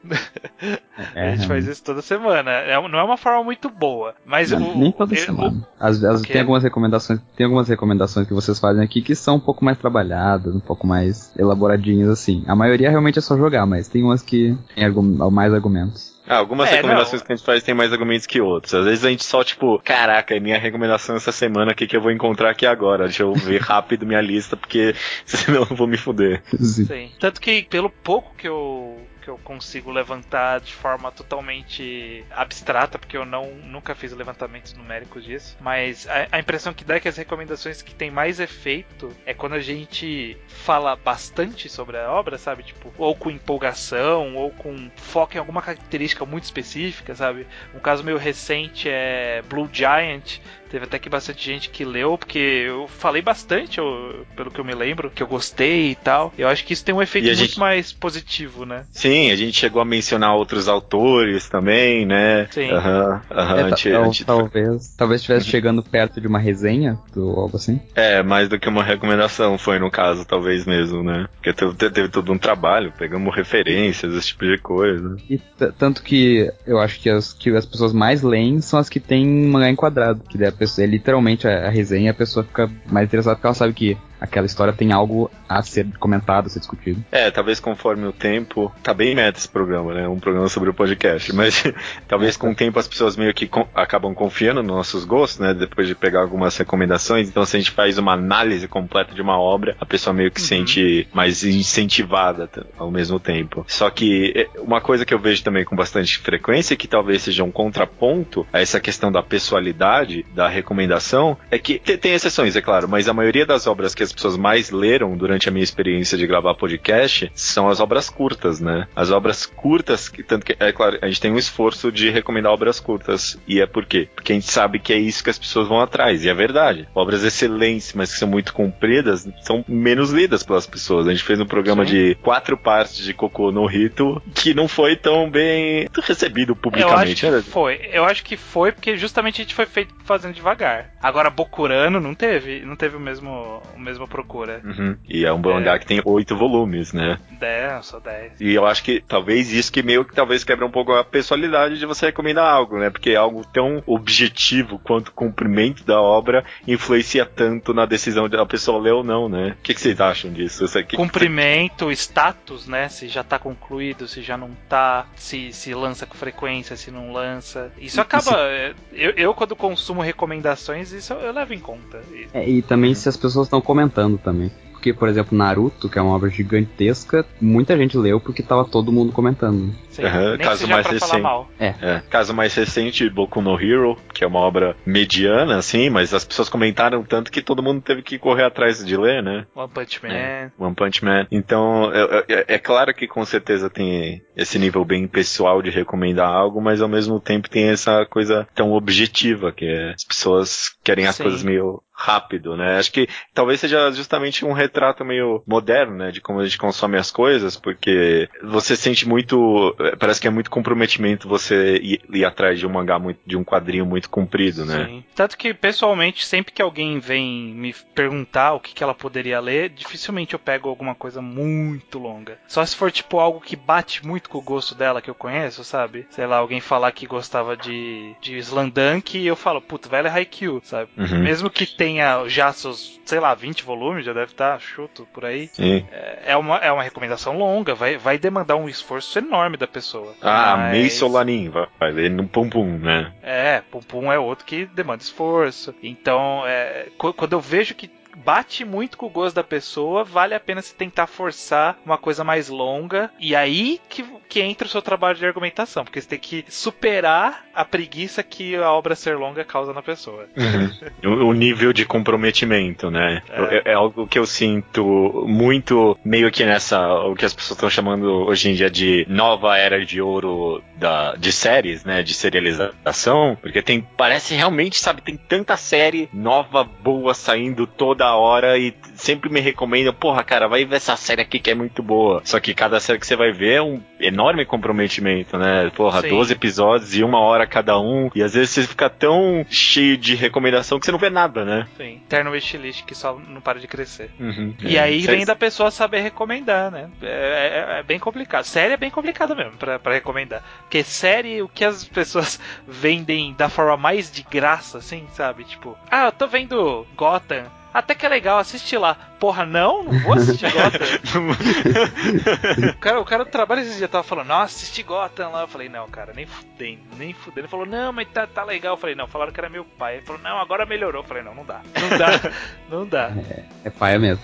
É, 1.14 1.28
a 1.28 1.36
gente 1.36 1.46
faz 1.46 1.66
isso 1.66 1.82
toda 1.82 2.02
semana. 2.02 2.50
É, 2.50 2.88
não 2.88 2.98
é 2.98 3.02
uma 3.02 3.16
forma 3.16 3.44
muito 3.44 3.70
boa, 3.70 4.14
mas 4.24 4.50
não, 4.50 4.72
o, 4.74 4.78
nem 4.78 4.92
toda 4.92 5.14
semana. 5.14 5.66
Às 5.78 6.00
vezes 6.00 6.22
tem 6.22 6.40
algumas 6.40 6.62
recomendações, 6.62 7.20
tem 7.36 7.44
algumas 7.44 7.68
recomendações 7.68 8.26
que 8.26 8.34
vocês 8.34 8.58
fazem 8.58 8.82
aqui 8.82 9.00
que 9.00 9.14
são 9.14 9.36
um 9.36 9.40
pouco 9.40 9.64
mais 9.64 9.78
trabalhadas, 9.78 10.54
um 10.54 10.60
pouco 10.60 10.86
mais 10.86 11.32
elaboradinhas 11.38 12.08
assim. 12.08 12.44
A 12.46 12.56
maioria 12.56 12.90
realmente 12.90 13.18
é 13.18 13.22
só 13.22 13.36
jogar, 13.36 13.64
mas 13.66 13.88
tem 13.88 14.02
umas 14.02 14.22
que 14.22 14.56
tem 14.74 14.90
mais 15.30 15.54
argumentos. 15.54 16.11
Ah, 16.32 16.38
algumas 16.38 16.70
é, 16.70 16.76
recomendações 16.76 17.20
não. 17.20 17.26
que 17.26 17.32
a 17.32 17.36
gente 17.36 17.44
faz 17.44 17.62
tem 17.62 17.74
mais 17.74 17.92
argumentos 17.92 18.26
que 18.26 18.40
outros. 18.40 18.74
Às 18.74 18.84
vezes 18.84 19.04
a 19.04 19.10
gente 19.10 19.24
só, 19.24 19.44
tipo, 19.44 19.78
caraca, 19.84 20.34
é 20.34 20.40
minha 20.40 20.58
recomendação 20.58 21.16
essa 21.16 21.32
semana, 21.32 21.72
o 21.72 21.74
que, 21.74 21.86
que 21.86 21.96
eu 21.96 22.00
vou 22.00 22.10
encontrar 22.10 22.50
aqui 22.50 22.66
agora? 22.66 23.04
Deixa 23.04 23.22
eu 23.22 23.34
ver 23.34 23.60
rápido 23.60 24.06
minha 24.06 24.20
lista, 24.20 24.56
porque 24.56 24.94
senão 25.26 25.66
eu 25.68 25.76
vou 25.76 25.86
me 25.86 25.96
fuder. 25.96 26.42
Sim. 26.58 26.86
Sim. 26.86 27.10
Tanto 27.18 27.40
que, 27.40 27.62
pelo 27.64 27.90
pouco 27.90 28.34
que 28.36 28.48
eu 28.48 28.96
que 29.22 29.28
eu 29.28 29.38
consigo 29.38 29.90
levantar 29.90 30.60
de 30.60 30.74
forma 30.74 31.10
totalmente 31.12 32.24
abstrata, 32.30 32.98
porque 32.98 33.16
eu 33.16 33.24
não 33.24 33.54
nunca 33.54 33.94
fiz 33.94 34.12
levantamentos 34.12 34.74
numéricos 34.74 35.24
disso. 35.24 35.56
Mas 35.60 36.08
a, 36.08 36.28
a, 36.32 36.38
impressão 36.40 36.74
que 36.74 36.84
dá 36.84 36.96
é 36.96 37.00
que 37.00 37.08
as 37.08 37.16
recomendações 37.16 37.80
que 37.80 37.94
tem 37.94 38.10
mais 38.10 38.40
efeito 38.40 39.14
é 39.24 39.32
quando 39.32 39.54
a 39.54 39.60
gente 39.60 40.36
fala 40.48 40.96
bastante 40.96 41.68
sobre 41.68 41.96
a 41.96 42.10
obra, 42.10 42.36
sabe? 42.36 42.64
Tipo, 42.64 42.92
ou 42.98 43.14
com 43.14 43.30
empolgação, 43.30 44.34
ou 44.34 44.50
com 44.50 44.90
foco 44.96 45.36
em 45.36 45.38
alguma 45.38 45.62
característica 45.62 46.26
muito 46.26 46.44
específica, 46.44 47.14
sabe? 47.14 47.46
Um 47.74 47.78
caso 47.78 48.02
meio 48.02 48.18
recente 48.18 48.88
é 48.88 49.42
Blue 49.48 49.68
Giant, 49.72 50.40
Teve 50.72 50.86
até 50.86 50.98
que 50.98 51.10
bastante 51.10 51.44
gente 51.44 51.68
que 51.68 51.84
leu, 51.84 52.16
porque 52.16 52.38
eu 52.38 52.88
falei 52.88 53.20
bastante, 53.20 53.76
eu, 53.76 54.24
pelo 54.34 54.50
que 54.50 54.58
eu 54.58 54.64
me 54.64 54.74
lembro, 54.74 55.10
que 55.10 55.22
eu 55.22 55.26
gostei 55.26 55.90
e 55.90 55.94
tal. 55.94 56.32
Eu 56.38 56.48
acho 56.48 56.64
que 56.64 56.72
isso 56.72 56.82
tem 56.82 56.94
um 56.94 57.02
efeito 57.02 57.26
muito 57.26 57.36
gente... 57.36 57.58
mais 57.58 57.92
positivo, 57.92 58.64
né? 58.64 58.84
Sim, 58.90 59.30
a 59.30 59.36
gente 59.36 59.52
chegou 59.52 59.82
a 59.82 59.84
mencionar 59.84 60.34
outros 60.34 60.68
autores 60.68 61.46
também, 61.46 62.06
né? 62.06 62.48
Sim. 62.50 62.70
Aham, 62.70 63.20
aham. 63.30 63.68
É, 63.68 64.24
talvez, 64.24 64.94
talvez 64.96 65.20
estivesse 65.20 65.46
chegando 65.46 65.82
perto 65.82 66.22
de 66.22 66.26
uma 66.26 66.38
resenha 66.38 66.98
do 67.14 67.28
algo 67.28 67.58
assim. 67.58 67.78
É, 67.94 68.22
mais 68.22 68.48
do 68.48 68.58
que 68.58 68.66
uma 68.66 68.82
recomendação 68.82 69.58
foi 69.58 69.78
no 69.78 69.90
caso, 69.90 70.24
talvez 70.24 70.64
mesmo, 70.64 71.02
né? 71.02 71.28
Porque 71.34 71.52
teve, 71.52 71.90
teve 71.90 72.08
todo 72.08 72.32
um 72.32 72.38
trabalho, 72.38 72.94
pegamos 72.96 73.36
referências, 73.36 74.14
esse 74.14 74.28
tipo 74.28 74.46
de 74.46 74.56
coisa. 74.56 75.16
E 75.28 75.38
tanto 75.78 76.02
que 76.02 76.50
eu 76.66 76.78
acho 76.78 76.98
que 76.98 77.10
as, 77.10 77.34
que 77.34 77.50
as 77.50 77.66
pessoas 77.66 77.92
mais 77.92 78.22
leem 78.22 78.62
são 78.62 78.78
as 78.78 78.88
que 78.88 78.98
têm 78.98 79.26
mangá 79.26 79.68
enquadrado, 79.68 80.24
que 80.30 80.38
daí 80.38 80.48
é 80.78 80.86
literalmente 80.86 81.46
a, 81.46 81.66
a 81.66 81.70
resenha, 81.70 82.10
a 82.10 82.14
pessoa 82.14 82.44
fica 82.44 82.70
mais 82.90 83.06
interessada 83.06 83.36
porque 83.36 83.46
ela 83.46 83.54
sabe 83.54 83.72
que 83.72 83.96
aquela 84.22 84.46
história 84.46 84.72
tem 84.72 84.92
algo 84.92 85.28
a 85.48 85.60
ser 85.62 85.86
comentado, 85.98 86.46
a 86.46 86.48
ser 86.48 86.60
discutido. 86.60 87.04
É, 87.10 87.30
talvez 87.30 87.58
conforme 87.58 88.06
o 88.06 88.12
tempo. 88.12 88.72
Tá 88.82 88.94
bem 88.94 89.14
meta 89.14 89.38
esse 89.38 89.48
programa, 89.48 89.92
né? 89.92 90.08
Um 90.08 90.20
programa 90.20 90.48
sobre 90.48 90.70
o 90.70 90.74
podcast. 90.74 91.32
Mas 91.34 91.64
talvez 92.06 92.36
com 92.36 92.52
o 92.52 92.54
tempo 92.54 92.78
as 92.78 92.86
pessoas 92.86 93.16
meio 93.16 93.34
que 93.34 93.48
com, 93.48 93.66
acabam 93.74 94.14
confiando 94.14 94.62
nos 94.62 94.76
nossos 94.76 95.04
gostos, 95.04 95.40
né? 95.40 95.52
Depois 95.52 95.88
de 95.88 95.94
pegar 95.94 96.20
algumas 96.20 96.56
recomendações. 96.56 97.28
Então, 97.28 97.44
se 97.44 97.56
a 97.56 97.58
gente 97.60 97.72
faz 97.72 97.98
uma 97.98 98.12
análise 98.12 98.68
completa 98.68 99.12
de 99.12 99.20
uma 99.20 99.38
obra, 99.38 99.76
a 99.80 99.84
pessoa 99.84 100.14
meio 100.14 100.30
que 100.30 100.40
uhum. 100.40 100.46
sente 100.46 101.08
mais 101.12 101.42
incentivada 101.42 102.48
ao 102.78 102.90
mesmo 102.90 103.18
tempo. 103.18 103.64
Só 103.66 103.90
que 103.90 104.32
é, 104.36 104.60
uma 104.60 104.80
coisa 104.80 105.04
que 105.04 105.12
eu 105.12 105.18
vejo 105.18 105.42
também 105.42 105.64
com 105.64 105.74
bastante 105.74 106.18
frequência, 106.18 106.76
que 106.76 106.86
talvez 106.86 107.22
seja 107.22 107.42
um 107.42 107.50
contraponto 107.50 108.46
a 108.52 108.60
essa 108.60 108.78
questão 108.78 109.10
da 109.10 109.22
pessoalidade 109.22 110.24
da 110.34 110.48
recomendação, 110.48 111.36
é 111.50 111.58
que 111.58 111.78
tem 111.78 112.12
exceções, 112.12 112.54
é 112.54 112.60
claro, 112.60 112.88
mas 112.88 113.08
a 113.08 113.12
maioria 113.12 113.44
das 113.44 113.66
obras 113.66 113.94
que 113.94 114.02
as 114.02 114.11
as 114.12 114.14
pessoas 114.14 114.36
mais 114.36 114.70
leram 114.70 115.16
durante 115.16 115.48
a 115.48 115.52
minha 115.52 115.64
experiência 115.64 116.18
de 116.18 116.26
gravar 116.26 116.54
podcast 116.54 117.32
são 117.34 117.68
as 117.68 117.80
obras 117.80 118.10
curtas, 118.10 118.60
né? 118.60 118.86
As 118.94 119.10
obras 119.10 119.46
curtas, 119.46 120.08
que, 120.08 120.22
tanto 120.22 120.44
que, 120.44 120.54
é 120.60 120.70
claro, 120.70 120.98
a 121.00 121.06
gente 121.06 121.20
tem 121.20 121.32
um 121.32 121.38
esforço 121.38 121.90
de 121.90 122.10
recomendar 122.10 122.52
obras 122.52 122.78
curtas. 122.78 123.38
E 123.48 123.60
é 123.60 123.66
por 123.66 123.86
quê? 123.86 124.08
Porque 124.14 124.32
a 124.32 124.34
gente 124.34 124.50
sabe 124.50 124.78
que 124.78 124.92
é 124.92 124.98
isso 124.98 125.24
que 125.24 125.30
as 125.30 125.38
pessoas 125.38 125.66
vão 125.66 125.80
atrás. 125.80 126.24
E 126.24 126.28
é 126.28 126.34
verdade. 126.34 126.86
Obras 126.94 127.24
excelentes, 127.24 127.94
mas 127.94 128.12
que 128.12 128.18
são 128.18 128.28
muito 128.28 128.52
compridas, 128.52 129.26
são 129.42 129.64
menos 129.66 130.10
lidas 130.10 130.42
pelas 130.42 130.66
pessoas. 130.66 131.08
A 131.08 131.10
gente 131.10 131.24
fez 131.24 131.40
um 131.40 131.46
programa 131.46 131.86
Sim. 131.86 131.92
de 131.92 132.14
quatro 132.16 132.56
partes 132.56 132.98
de 132.98 133.14
Cocô 133.14 133.50
no 133.50 133.64
Rito 133.66 134.22
que 134.34 134.52
não 134.52 134.68
foi 134.68 134.94
tão 134.94 135.30
bem 135.30 135.88
recebido 136.02 136.54
publicamente. 136.54 137.24
Eu 137.24 137.36
acho 137.36 137.44
que 137.44 137.50
foi. 137.50 137.80
Eu 137.90 138.04
acho 138.04 138.24
que 138.24 138.36
foi 138.36 138.72
porque 138.72 138.96
justamente 138.96 139.40
a 139.40 139.44
gente 139.44 139.54
foi 139.54 139.66
feito 139.66 139.94
fazendo 140.04 140.34
devagar. 140.34 140.90
Agora, 141.02 141.30
Bokurano 141.30 141.98
não 141.98 142.14
teve, 142.14 142.60
não 142.60 142.76
teve 142.76 142.96
o 142.96 143.00
mesmo, 143.00 143.62
o 143.74 143.80
mesmo 143.80 144.01
procura. 144.06 144.60
Uhum. 144.64 144.96
E 145.08 145.24
é 145.24 145.32
um 145.32 145.38
mangá 145.38 145.74
é. 145.74 145.78
que 145.78 145.86
tem 145.86 146.02
oito 146.04 146.36
volumes, 146.36 146.92
né? 146.92 147.18
Dez, 147.38 147.86
só 147.86 147.98
dez. 147.98 148.40
E 148.40 148.52
eu 148.52 148.66
acho 148.66 148.82
que 148.82 149.02
talvez 149.06 149.52
isso 149.52 149.72
que 149.72 149.82
meio 149.82 150.04
que 150.04 150.14
talvez 150.14 150.44
quebra 150.44 150.66
um 150.66 150.70
pouco 150.70 150.92
a 150.92 151.04
personalidade 151.04 151.78
de 151.78 151.86
você 151.86 152.06
recomendar 152.06 152.46
algo, 152.46 152.78
né? 152.78 152.90
Porque 152.90 153.10
é 153.10 153.16
algo 153.16 153.44
tão 153.52 153.82
objetivo 153.86 154.78
quanto 154.78 155.08
o 155.08 155.12
cumprimento 155.12 155.84
da 155.84 156.00
obra 156.00 156.44
influencia 156.66 157.24
tanto 157.24 157.74
na 157.74 157.86
decisão 157.86 158.28
da 158.28 158.46
pessoa 158.46 158.80
ler 158.80 158.92
ou 158.92 159.04
não, 159.04 159.28
né? 159.28 159.56
O 159.58 159.62
que, 159.62 159.74
que 159.74 159.80
vocês 159.80 160.00
acham 160.00 160.32
disso? 160.32 160.66
Que, 160.84 160.96
cumprimento, 160.96 161.86
que... 161.86 161.92
status, 161.92 162.66
né? 162.66 162.88
Se 162.88 163.08
já 163.08 163.22
tá 163.22 163.38
concluído, 163.38 164.08
se 164.08 164.22
já 164.22 164.36
não 164.36 164.50
tá, 164.68 165.06
se, 165.16 165.52
se 165.52 165.74
lança 165.74 166.06
com 166.06 166.14
frequência, 166.14 166.76
se 166.76 166.90
não 166.90 167.12
lança. 167.12 167.72
Isso 167.78 168.00
acaba. 168.00 168.30
Isso... 168.30 168.34
É, 168.34 168.74
eu, 168.92 169.10
eu, 169.16 169.34
quando 169.34 169.54
consumo 169.54 170.00
recomendações, 170.02 170.92
isso 170.92 171.12
eu 171.12 171.32
levo 171.32 171.54
em 171.54 171.58
conta. 171.58 172.02
É, 172.32 172.48
e 172.48 172.62
também 172.62 172.94
se 172.94 173.08
as 173.08 173.16
pessoas 173.16 173.46
estão 173.46 173.60
comentando 173.60 173.91
comentando 173.92 174.18
também. 174.18 174.50
Porque, 174.72 174.92
por 174.92 175.08
exemplo, 175.08 175.38
Naruto, 175.38 175.88
que 175.88 175.96
é 175.96 176.02
uma 176.02 176.16
obra 176.16 176.28
gigantesca, 176.28 177.24
muita 177.40 177.76
gente 177.76 177.96
leu 177.96 178.18
porque 178.18 178.42
tava 178.42 178.64
todo 178.64 178.90
mundo 178.90 179.12
comentando. 179.12 179.72
Sim, 179.88 180.02
uhum, 180.02 180.38
caso 180.38 180.66
mais 180.66 180.86
recente. 180.88 181.46
É. 181.60 181.74
é. 181.80 182.02
Caso 182.10 182.34
mais 182.34 182.52
recente, 182.52 183.08
Boku 183.08 183.40
no 183.40 183.54
Hero, 183.60 183.96
que 184.12 184.24
é 184.24 184.26
uma 184.26 184.40
obra 184.40 184.74
mediana, 184.84 185.56
assim, 185.56 185.88
mas 185.88 186.12
as 186.12 186.24
pessoas 186.24 186.48
comentaram 186.48 187.04
tanto 187.04 187.30
que 187.30 187.40
todo 187.40 187.62
mundo 187.62 187.80
teve 187.80 188.02
que 188.02 188.18
correr 188.18 188.42
atrás 188.42 188.84
de 188.84 188.96
ler, 188.96 189.22
né? 189.22 189.46
One 189.54 189.70
Punch 189.72 190.02
Man. 190.02 190.12
É. 190.12 190.50
One 190.58 190.74
Punch 190.74 191.04
Man. 191.04 191.28
Então, 191.30 191.92
é, 191.94 192.24
é, 192.28 192.44
é, 192.54 192.58
claro 192.58 192.92
que 192.92 193.06
com 193.06 193.24
certeza 193.24 193.70
tem 193.70 194.20
esse 194.36 194.58
nível 194.58 194.84
bem 194.84 195.06
pessoal 195.06 195.62
de 195.62 195.70
recomendar 195.70 196.28
algo, 196.28 196.60
mas 196.60 196.82
ao 196.82 196.88
mesmo 196.88 197.20
tempo 197.20 197.48
tem 197.48 197.68
essa 197.68 198.04
coisa 198.06 198.48
tão 198.52 198.72
objetiva, 198.72 199.52
que 199.52 199.64
é 199.64 199.92
as 199.92 200.02
pessoas 200.02 200.74
querem 200.82 201.06
as 201.06 201.14
Sim. 201.14 201.22
coisas 201.22 201.44
meio 201.44 201.80
rápido, 202.02 202.56
né? 202.56 202.78
Acho 202.78 202.90
que 202.90 203.08
talvez 203.32 203.60
seja 203.60 203.90
justamente 203.92 204.44
um 204.44 204.52
retrato 204.52 205.04
meio 205.04 205.42
moderno, 205.46 205.96
né, 205.96 206.10
de 206.10 206.20
como 206.20 206.40
a 206.40 206.44
gente 206.44 206.58
consome 206.58 206.98
as 206.98 207.12
coisas, 207.12 207.56
porque 207.56 208.28
você 208.42 208.74
sente 208.74 209.08
muito, 209.08 209.74
parece 210.00 210.20
que 210.20 210.26
é 210.26 210.30
muito 210.30 210.50
comprometimento 210.50 211.28
você 211.28 211.76
ir, 211.76 212.00
ir 212.12 212.24
atrás 212.24 212.58
de 212.58 212.66
um 212.66 212.70
mangá 212.70 212.98
muito, 212.98 213.20
de 213.24 213.36
um 213.36 213.44
quadrinho 213.44 213.86
muito 213.86 214.10
comprido, 214.10 214.64
né? 214.64 214.86
Sim. 214.86 215.04
Tanto 215.14 215.38
que 215.38 215.54
pessoalmente, 215.54 216.26
sempre 216.26 216.52
que 216.52 216.60
alguém 216.60 216.98
vem 216.98 217.54
me 217.54 217.72
perguntar 217.94 218.54
o 218.54 218.60
que, 218.60 218.74
que 218.74 218.82
ela 218.82 218.94
poderia 218.94 219.38
ler, 219.38 219.70
dificilmente 219.70 220.34
eu 220.34 220.40
pego 220.40 220.68
alguma 220.68 220.94
coisa 220.94 221.22
muito 221.22 221.98
longa. 221.98 222.38
Só 222.48 222.64
se 222.64 222.74
for 222.74 222.90
tipo 222.90 223.20
algo 223.20 223.40
que 223.40 223.54
bate 223.54 224.04
muito 224.04 224.28
com 224.28 224.38
o 224.38 224.42
gosto 224.42 224.74
dela 224.74 225.00
que 225.00 225.10
eu 225.10 225.14
conheço, 225.14 225.62
sabe? 225.62 226.06
Sei 226.10 226.26
lá, 226.26 226.38
alguém 226.38 226.60
falar 226.60 226.90
que 226.92 227.06
gostava 227.06 227.56
de 227.56 228.14
de 228.20 228.36
Slandunk 228.38 229.18
e 229.18 229.26
eu 229.26 229.36
falo, 229.36 229.60
puta, 229.60 229.88
vai 229.88 230.02
ler 230.02 230.12
Haikyuu, 230.12 230.60
sabe? 230.64 230.90
Uhum. 230.96 231.20
Mesmo 231.20 231.50
que 231.50 231.66
tenha 231.66 231.91
já 232.26 232.52
seus, 232.52 233.00
sei 233.04 233.20
lá, 233.20 233.34
20 233.34 233.62
volumes, 233.64 234.04
já 234.04 234.12
deve 234.12 234.32
estar 234.32 234.60
chuto 234.60 235.06
por 235.12 235.24
aí. 235.24 235.48
Sim. 235.52 235.86
É, 235.90 236.22
é, 236.26 236.36
uma, 236.36 236.56
é 236.58 236.70
uma 236.70 236.82
recomendação 236.82 237.36
longa, 237.36 237.74
vai, 237.74 237.96
vai 237.96 238.18
demandar 238.18 238.56
um 238.56 238.68
esforço 238.68 239.18
enorme 239.18 239.56
da 239.56 239.66
pessoa. 239.66 240.14
Ah, 240.20 240.56
mas... 240.56 240.72
Mei 240.72 240.90
Solanin, 240.90 241.48
vai, 241.48 241.66
vai 241.78 241.92
ler 241.92 242.10
no 242.10 242.26
Pum 242.26 242.48
Pum, 242.48 242.78
né? 242.78 243.12
É, 243.22 243.62
Pum 243.70 243.80
Pum 243.80 244.12
é 244.12 244.18
outro 244.18 244.44
que 244.44 244.66
demanda 244.66 245.02
esforço. 245.02 245.74
Então, 245.82 246.42
é, 246.46 246.88
quando 246.96 247.32
eu 247.32 247.40
vejo 247.40 247.74
que 247.74 247.90
bate 248.16 248.64
muito 248.64 248.96
com 248.96 249.06
o 249.06 249.10
gosto 249.10 249.34
da 249.34 249.44
pessoa, 249.44 250.04
vale 250.04 250.34
a 250.34 250.40
pena 250.40 250.62
se 250.62 250.74
tentar 250.74 251.06
forçar 251.06 251.78
uma 251.84 251.98
coisa 251.98 252.22
mais 252.22 252.48
longa. 252.48 253.10
E 253.18 253.34
aí 253.34 253.80
que, 253.88 254.04
que 254.32 254.40
entra 254.40 254.66
o 254.66 254.70
seu 254.70 254.82
trabalho 254.82 255.18
de 255.18 255.26
argumentação, 255.26 255.84
porque 255.84 256.00
você 256.00 256.08
tem 256.08 256.18
que 256.18 256.44
superar 256.48 257.44
a 257.54 257.64
preguiça 257.64 258.22
que 258.22 258.56
a 258.56 258.72
obra 258.72 258.94
ser 258.94 259.16
longa 259.16 259.44
causa 259.44 259.72
na 259.72 259.82
pessoa. 259.82 260.26
Uhum. 260.36 261.28
o 261.28 261.32
nível 261.32 261.72
de 261.72 261.84
comprometimento, 261.84 262.90
né? 262.90 263.22
É. 263.30 263.56
é. 263.56 263.62
é. 263.66 263.74
algo 263.74 264.06
que 264.06 264.18
eu 264.18 264.26
sinto 264.26 265.24
muito 265.26 265.98
meio 266.04 266.30
que 266.30 266.44
nessa, 266.44 266.80
o 267.04 267.14
que 267.14 267.24
as 267.24 267.34
pessoas 267.34 267.56
estão 267.56 267.70
chamando 267.70 268.26
hoje 268.26 268.50
em 268.50 268.54
dia 268.54 268.70
de 268.70 269.06
nova 269.08 269.58
era 269.58 269.84
de 269.84 270.00
ouro 270.00 270.62
da, 270.76 271.14
de 271.14 271.30
séries, 271.30 271.84
né? 271.84 272.02
De 272.02 272.14
serialização, 272.14 273.36
porque 273.40 273.60
tem, 273.60 273.86
parece 273.96 274.34
realmente, 274.34 274.78
sabe, 274.78 275.02
tem 275.02 275.16
tanta 275.16 275.56
série 275.56 276.08
nova, 276.12 276.64
boa 276.64 277.14
saindo 277.14 277.66
toda 277.66 278.02
da 278.02 278.16
hora 278.16 278.58
e 278.58 278.74
sempre 278.96 279.30
me 279.30 279.38
recomendam, 279.38 279.94
porra, 279.94 280.24
cara, 280.24 280.48
vai 280.48 280.64
ver 280.64 280.76
essa 280.76 280.96
série 280.96 281.22
aqui 281.22 281.38
que 281.38 281.50
é 281.50 281.54
muito 281.54 281.82
boa. 281.82 282.20
Só 282.24 282.40
que 282.40 282.52
cada 282.52 282.80
série 282.80 282.98
que 282.98 283.06
você 283.06 283.14
vai 283.14 283.30
ver 283.30 283.52
é 283.54 283.62
um 283.62 283.80
enorme 284.00 284.21
comprometimento, 284.46 285.38
né? 285.38 285.70
Porra, 285.74 286.00
Sim. 286.00 286.08
12 286.10 286.32
episódios 286.32 286.94
e 286.94 287.02
uma 287.02 287.20
hora 287.20 287.46
cada 287.46 287.78
um. 287.78 288.10
E 288.14 288.22
às 288.22 288.34
vezes 288.34 288.50
você 288.50 288.62
fica 288.62 288.88
tão 288.88 289.44
cheio 289.48 289.96
de 289.96 290.14
recomendação 290.14 290.78
que 290.78 290.86
você 290.86 290.92
não 290.92 290.98
vê 290.98 291.10
nada, 291.10 291.44
né? 291.44 291.66
Sim, 291.76 292.00
terno 292.08 292.30
wishlist 292.30 292.84
que 292.84 292.94
só 292.94 293.18
não 293.18 293.40
para 293.40 293.58
de 293.58 293.66
crescer. 293.66 294.10
Uhum, 294.18 294.54
e 294.60 294.76
é. 294.76 294.80
aí 294.80 295.00
vem 295.00 295.24
da 295.24 295.36
pessoa 295.36 295.70
saber 295.70 296.00
recomendar, 296.00 296.70
né? 296.70 296.90
É, 297.02 297.06
é, 297.06 297.78
é, 297.78 297.82
bem 297.82 297.98
complicado. 297.98 298.44
Série 298.44 298.74
é 298.74 298.76
bem 298.76 298.90
complicado 298.90 299.34
mesmo 299.34 299.52
pra, 299.52 299.78
pra 299.78 299.94
recomendar. 299.94 300.42
Porque 300.62 300.82
série, 300.82 301.42
o 301.42 301.48
que 301.48 301.64
as 301.64 301.84
pessoas 301.84 302.40
vendem 302.66 303.34
da 303.34 303.48
forma 303.48 303.76
mais 303.76 304.10
de 304.10 304.22
graça, 304.22 304.78
assim, 304.78 305.06
sabe? 305.12 305.44
Tipo, 305.44 305.76
ah, 305.90 306.06
eu 306.06 306.12
tô 306.12 306.26
vendo 306.26 306.86
Gotham 306.96 307.61
até 307.72 307.94
que 307.94 308.04
é 308.04 308.08
legal, 308.08 308.38
assiste 308.38 308.76
lá. 308.76 308.94
Porra, 309.18 309.46
não, 309.46 309.82
não 309.84 309.98
vou 310.00 310.14
assistir 310.14 310.50
Gotham. 310.52 311.30
o, 312.70 312.76
cara, 312.78 313.00
o 313.00 313.04
cara 313.04 313.24
do 313.24 313.30
trabalho 313.30 313.62
esse 313.62 313.78
dia 313.78 313.88
tava 313.88 314.04
falando, 314.04 314.28
nossa, 314.28 314.56
assisti 314.56 314.82
Gotham 314.82 315.30
lá. 315.30 315.42
Eu 315.42 315.48
falei, 315.48 315.68
não, 315.68 315.88
cara, 315.88 316.12
nem 316.14 316.26
fudendo, 316.26 316.82
nem 316.98 317.12
fudendo. 317.12 317.40
Ele 317.40 317.48
falou, 317.48 317.66
não, 317.66 317.92
mas 317.92 318.08
tá, 318.08 318.26
tá 318.26 318.44
legal. 318.44 318.74
Eu 318.74 318.78
falei, 318.78 318.94
não, 318.94 319.06
falaram 319.06 319.32
que 319.32 319.40
era 319.40 319.48
meu 319.48 319.64
pai. 319.64 319.96
Ele 319.96 320.06
falou, 320.06 320.22
não, 320.22 320.38
agora 320.38 320.66
melhorou. 320.66 321.02
Eu 321.02 321.08
falei, 321.08 321.22
não, 321.22 321.34
não 321.34 321.44
dá. 321.44 321.60
Não 321.82 321.98
dá, 321.98 322.32
não 322.70 322.86
dá. 322.86 323.12
É, 323.28 323.44
é 323.64 323.70
paia 323.70 323.98
mesmo. 323.98 324.22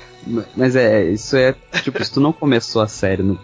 Mas 0.56 0.76
é, 0.76 1.04
isso 1.04 1.36
é, 1.36 1.54
tipo, 1.82 2.02
se 2.02 2.12
tu 2.12 2.20
não 2.20 2.32
começou 2.32 2.80
a 2.80 2.88
série 2.88 3.22
no, 3.22 3.38